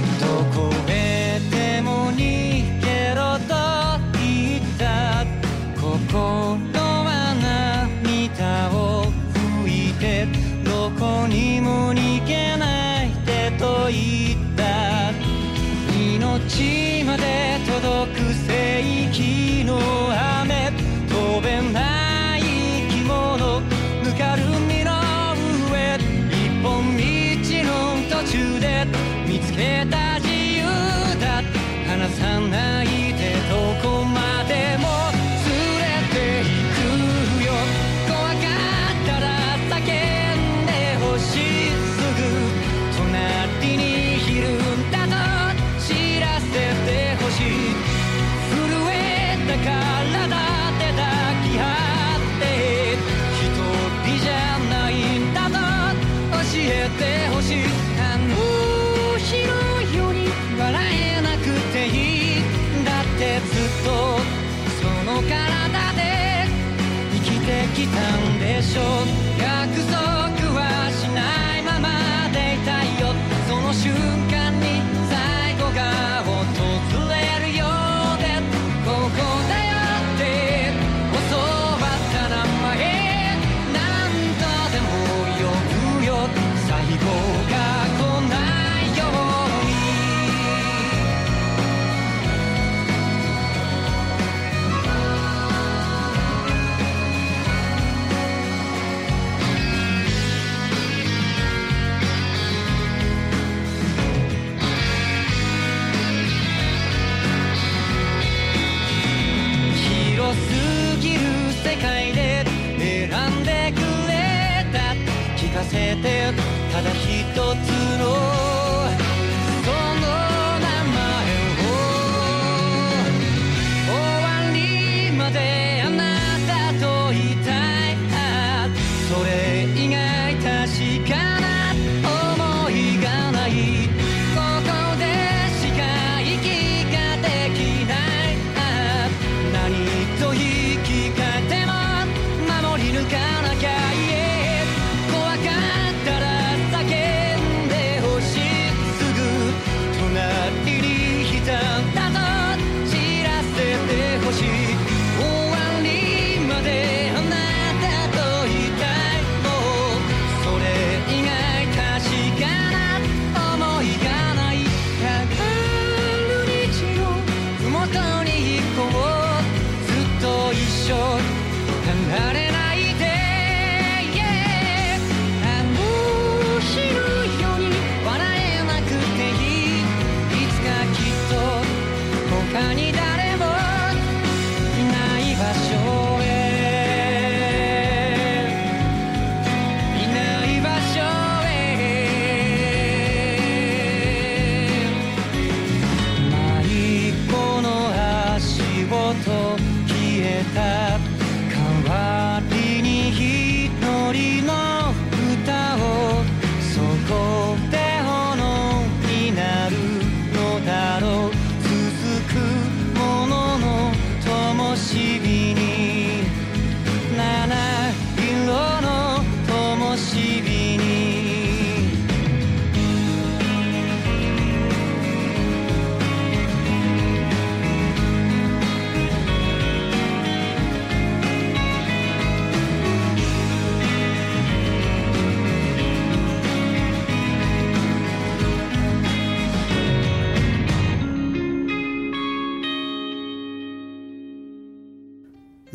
[116.93, 117.74] ひとつ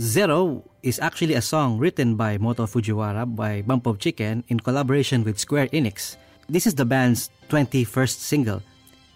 [0.09, 5.21] Zero is actually a song written by Motoo Fujiwara by Bump of Chicken in collaboration
[5.21, 6.17] with Square Enix.
[6.49, 8.65] This is the band's 21st single.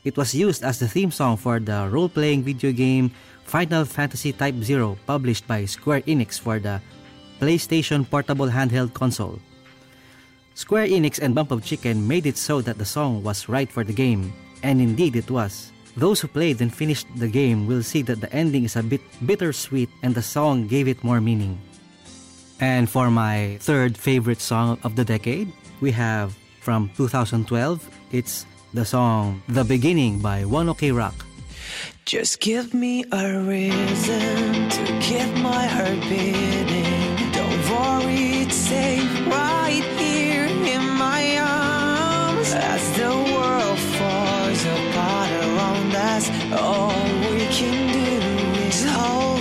[0.06, 3.10] It was used as the theme song for the role playing video game
[3.42, 6.78] Final Fantasy Type Zero, published by Square Enix for the
[7.42, 9.42] PlayStation Portable Handheld Console.
[10.54, 13.84] Square Enix and Bump of Chicken made it so that the song was right for
[13.84, 14.30] the game,
[14.62, 15.73] and indeed it was.
[15.96, 19.02] Those who played and finished the game will see that the ending is a bit
[19.26, 21.60] bittersweet and the song gave it more meaning.
[22.60, 28.86] And for my third favorite song of the decade, we have from 2012, it's the
[28.86, 31.14] song The Beginning by One OK Rock.
[32.06, 37.32] Just give me a reason to keep my heart beating.
[37.32, 42.52] Don't worry, it's safe right here in my arms.
[42.52, 43.80] As the world
[46.04, 46.92] us, all
[47.32, 49.33] we can do is hold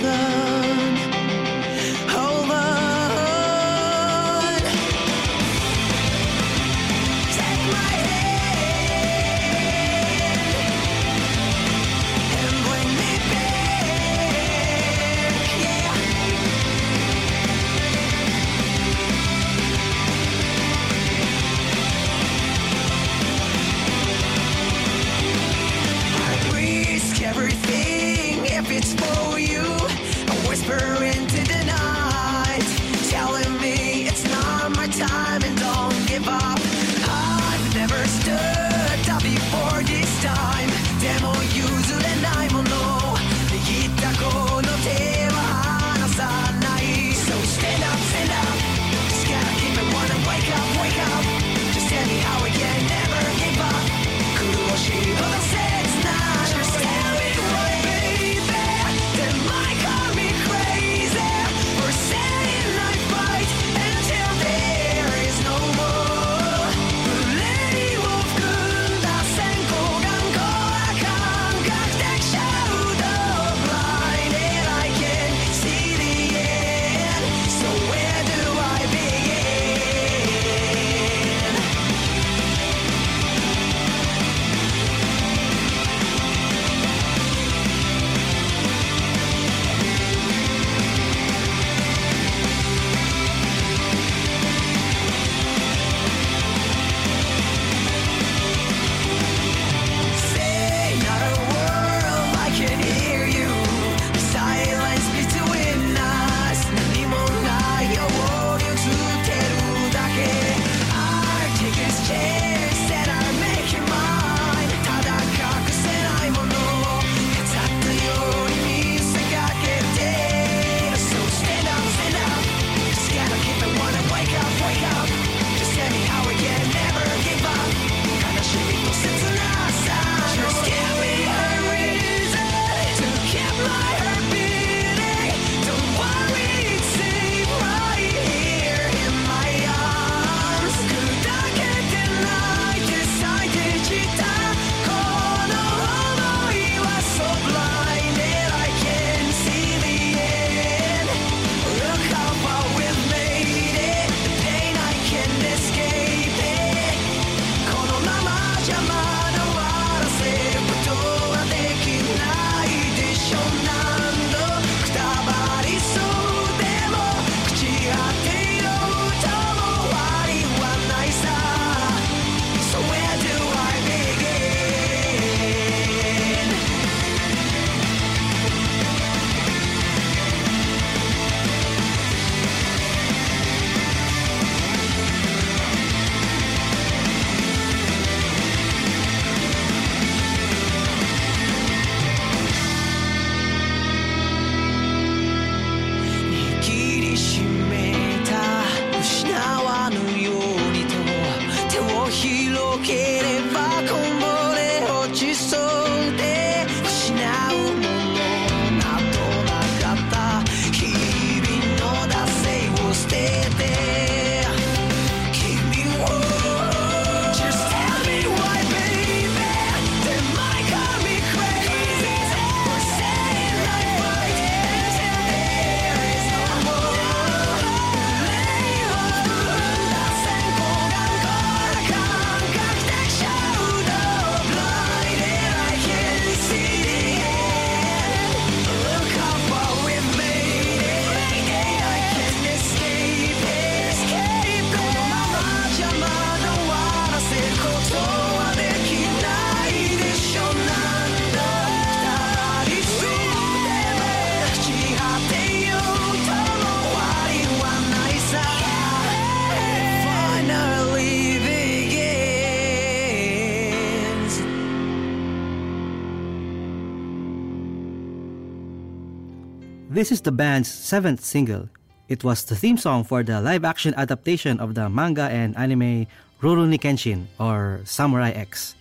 [270.03, 271.69] This is the band's seventh single.
[272.09, 276.07] It was the theme song for the live action adaptation of the manga and anime
[276.41, 278.75] Rurouni Kenshin or Samurai X.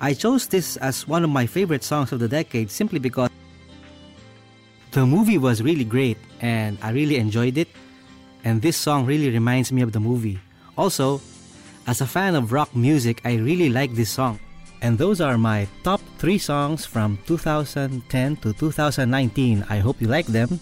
[0.00, 3.28] I chose this as one of my favorite songs of the decade simply because
[4.92, 7.68] the movie was really great and I really enjoyed it,
[8.42, 10.40] and this song really reminds me of the movie.
[10.78, 11.20] Also,
[11.86, 14.40] as a fan of rock music, I really like this song.
[14.82, 19.64] And those are my top 3 songs from 2010 to 2019.
[19.68, 20.60] I hope you like them,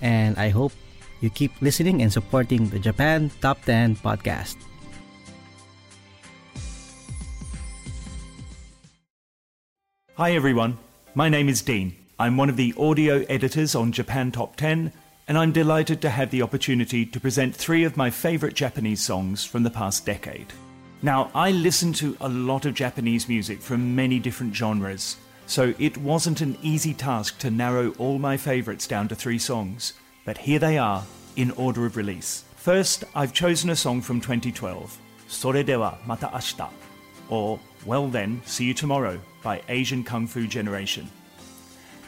[0.00, 0.72] and I hope
[1.20, 4.56] you keep listening and supporting the Japan Top 10 podcast.
[10.16, 10.78] Hi everyone,
[11.14, 11.96] my name is Dean.
[12.18, 14.92] I'm one of the audio editors on Japan Top 10,
[15.26, 19.44] and I'm delighted to have the opportunity to present three of my favorite Japanese songs
[19.44, 20.52] from the past decade.
[21.04, 25.16] Now, I listen to a lot of Japanese music from many different genres,
[25.46, 29.94] so it wasn't an easy task to narrow all my favourites down to three songs,
[30.24, 31.02] but here they are
[31.34, 32.44] in order of release.
[32.54, 36.68] First, I've chosen a song from 2012, Sore dewa mata ashita,
[37.28, 41.10] or Well Then, See You Tomorrow by Asian Kung Fu Generation.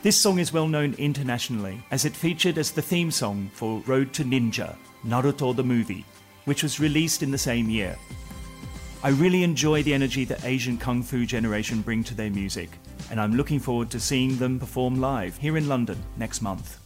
[0.02, 4.12] This song is well known internationally as it featured as the theme song for Road
[4.12, 6.04] to Ninja, Naruto the Movie,
[6.44, 7.96] which was released in the same year.
[9.04, 12.70] I really enjoy the energy that Asian Kung Fu Generation bring to their music,
[13.10, 16.80] and I'm looking forward to seeing them perform live here in London next month.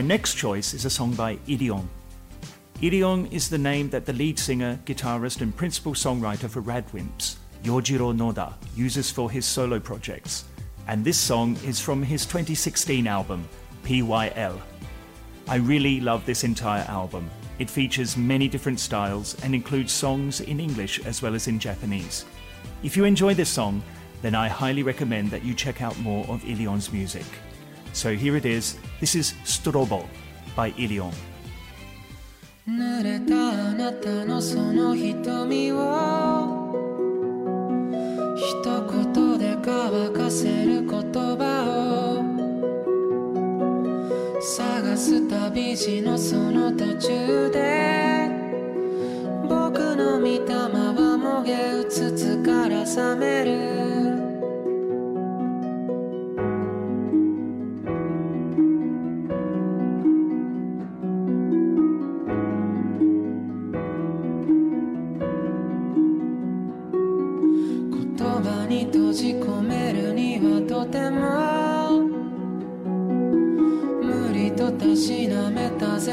[0.00, 1.86] My next choice is a song by illion.
[2.80, 8.16] illion is the name that the lead singer, guitarist, and principal songwriter for Radwimps, Yojiro
[8.16, 10.46] Noda, uses for his solo projects.
[10.88, 13.46] And this song is from his 2016 album,
[13.84, 14.58] PYL.
[15.46, 17.30] I really love this entire album.
[17.58, 22.24] It features many different styles and includes songs in English as well as in Japanese.
[22.82, 23.82] If you enjoy this song,
[24.22, 27.26] then I highly recommend that you check out more of illion's music.
[27.92, 28.78] So here it is.
[29.00, 30.04] This is Strobo
[30.54, 31.29] by illion.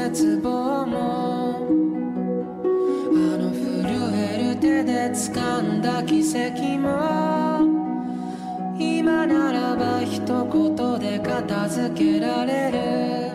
[0.06, 1.66] 絶望も。
[3.10, 7.66] あの震える手で掴んだ奇跡も。
[8.78, 13.27] 今ならば一言で片付けられる。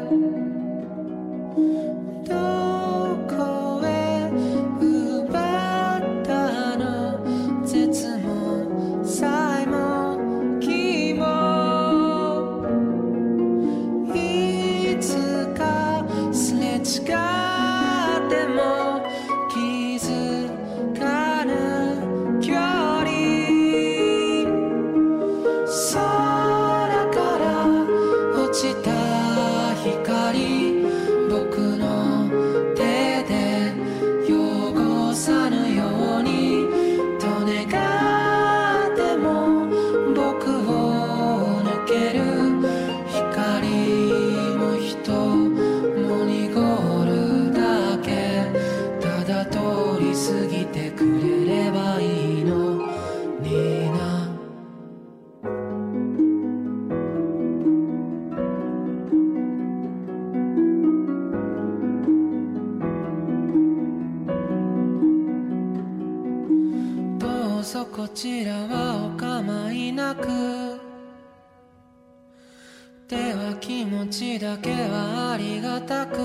[74.39, 76.17] だけはありがたく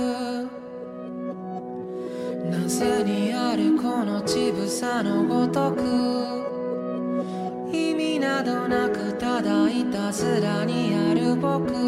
[2.51, 5.83] なぜにあるこのちぶさのごとく
[7.73, 11.78] 意味などなくただいたずらにある僕。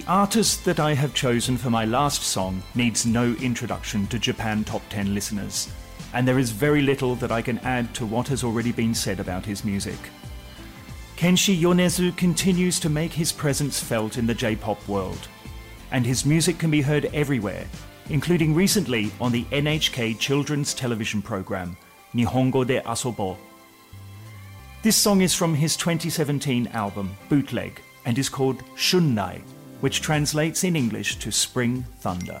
[0.00, 4.64] The artist that I have chosen for my last song needs no introduction to Japan
[4.64, 5.68] Top 10 listeners,
[6.14, 9.20] and there is very little that I can add to what has already been said
[9.20, 9.98] about his music.
[11.18, 15.28] Kenshi Yonezu continues to make his presence felt in the J pop world,
[15.92, 17.66] and his music can be heard everywhere,
[18.08, 23.36] including recently on the NHK children's television program,「Nihongo de Asobo.
[24.80, 29.42] This song is from his 2017 album Bootleg and is called Shunrai,
[29.80, 32.40] which translates in English to Spring Thunder.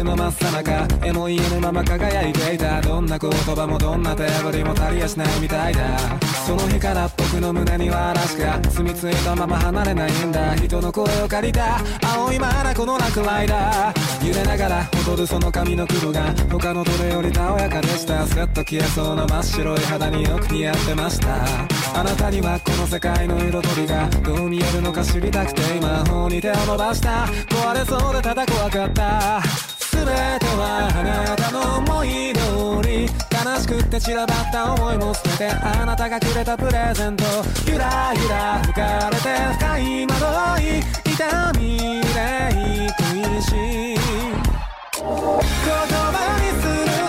[0.00, 2.80] れの真っ最中絵も家のまま輝いていた。
[2.80, 5.98] どんな言葉もどんな手振りも足りやしないみたいだ。
[6.46, 10.54] その日から僕の胸には嵐が住み着いたまま離れないんだ。
[10.56, 11.78] 人の声を借りた。
[12.14, 13.92] 青いまだこの落雷だ。
[14.24, 18.26] 揺れながら踊るその髪の黒が他のどれよりたおやかでした。
[18.26, 22.00] スッと消えそうな真っ白い肌によく似合ってました。
[22.00, 27.26] あなたにはこの世界の彩りがどう見えるのか知りたくて今方に手を伸ばした。
[27.48, 29.69] 壊れそうでただ怖かった。
[30.00, 37.24] 全てはあなたの思い通り悲しくて散らばった思いも捨ててあなたがくれたプレゼント
[37.66, 40.80] ゆらゆら吹かれて深い惑い
[41.12, 46.99] 痛みで恋しい言葉にする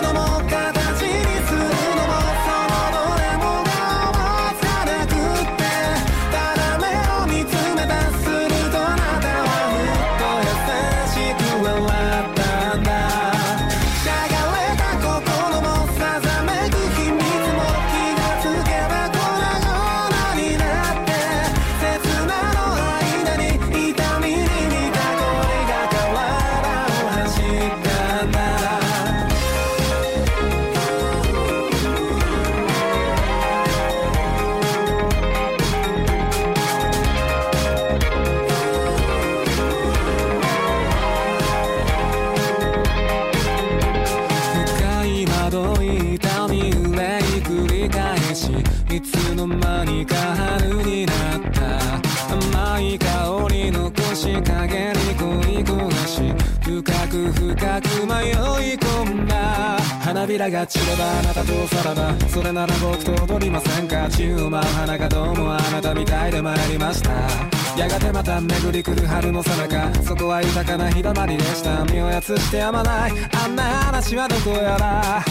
[60.32, 64.08] 花びらが散ればあなたとさらばそれなら僕と踊りませんか。
[64.08, 67.10] 宙を舞う花がどうもあなたみたいで参りました。
[67.78, 73.12] やがてまた巡り来る春の最中そこは豊かな日だまりでした身をやつしてやまない。
[73.44, 75.22] あんな話はどこやら。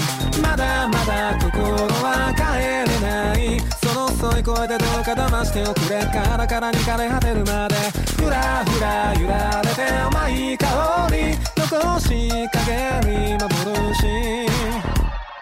[0.41, 7.75] まだまだ心は帰れないその遅い声でどうか騙しておくれカラカラに枯れ果てるまで。
[8.23, 11.35] ふらふら揺られて甘い香り。
[11.57, 12.07] 残し
[12.51, 14.41] 影に幻。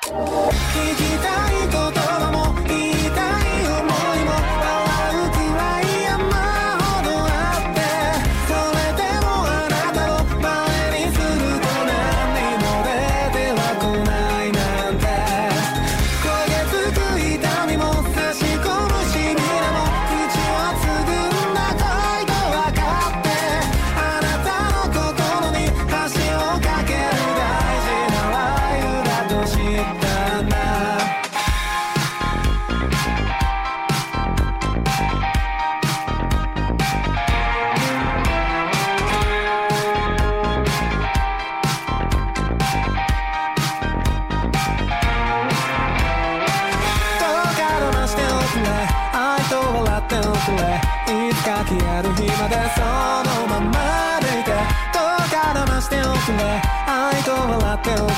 [0.10, 0.16] 聞
[0.96, 2.49] きたい言葉も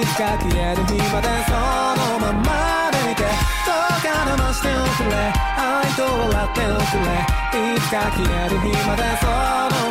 [0.00, 3.22] いつか消える日までそのままでいて。
[3.22, 5.16] どうか騙しておくれ。
[5.56, 7.08] 愛と笑っておくれ。
[7.56, 9.32] いつか消える日までその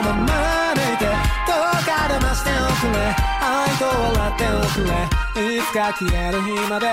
[0.04, 0.30] まま
[0.76, 1.06] でいて。
[1.06, 2.98] どうか騙しておくれ。
[3.42, 5.58] 愛と笑っておくれ。
[5.58, 6.86] いつか消える日まで。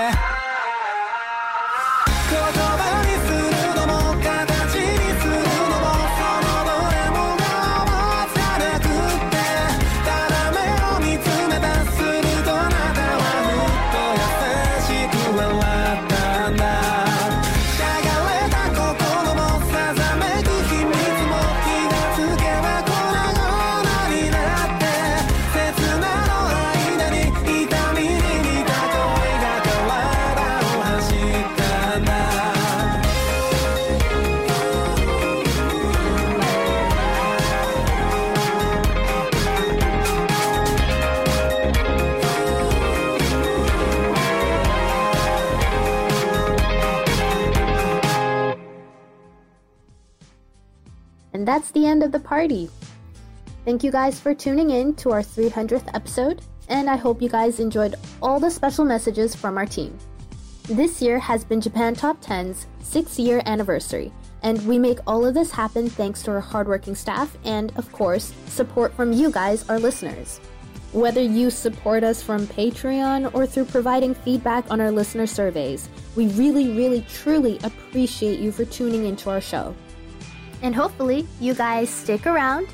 [51.43, 52.69] That's the end of the party.
[53.65, 57.59] Thank you guys for tuning in to our 300th episode, and I hope you guys
[57.59, 59.97] enjoyed all the special messages from our team.
[60.69, 65.33] This year has been Japan Top 10's six year anniversary, and we make all of
[65.33, 69.79] this happen thanks to our hardworking staff and, of course, support from you guys, our
[69.79, 70.39] listeners.
[70.93, 76.27] Whether you support us from Patreon or through providing feedback on our listener surveys, we
[76.27, 79.75] really, really, truly appreciate you for tuning into our show.
[80.63, 82.67] And hopefully, you guys stick around,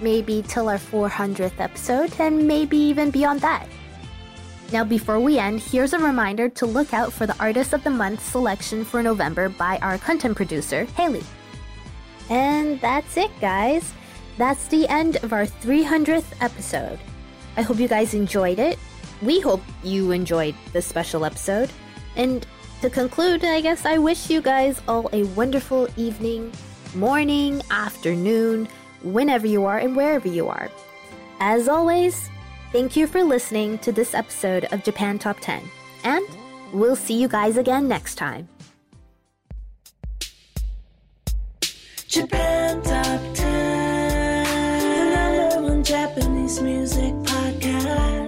[0.00, 3.68] maybe till our 400th episode, and maybe even beyond that.
[4.72, 7.90] Now, before we end, here's a reminder to look out for the Artist of the
[7.90, 11.22] Month selection for November by our content producer, Haley.
[12.28, 13.92] And that's it, guys.
[14.36, 16.98] That's the end of our 300th episode.
[17.56, 18.78] I hope you guys enjoyed it.
[19.22, 21.70] We hope you enjoyed this special episode.
[22.14, 22.46] And
[22.82, 26.52] to conclude, I guess I wish you guys all a wonderful evening,
[26.94, 28.68] morning, afternoon,
[29.02, 30.70] whenever you are and wherever you are.
[31.40, 32.30] As always,
[32.72, 35.62] thank you for listening to this episode of Japan Top 10.
[36.04, 36.26] And
[36.72, 38.48] we'll see you guys again next time.
[42.06, 48.27] Japan Top 10, the number one Japanese music podcast.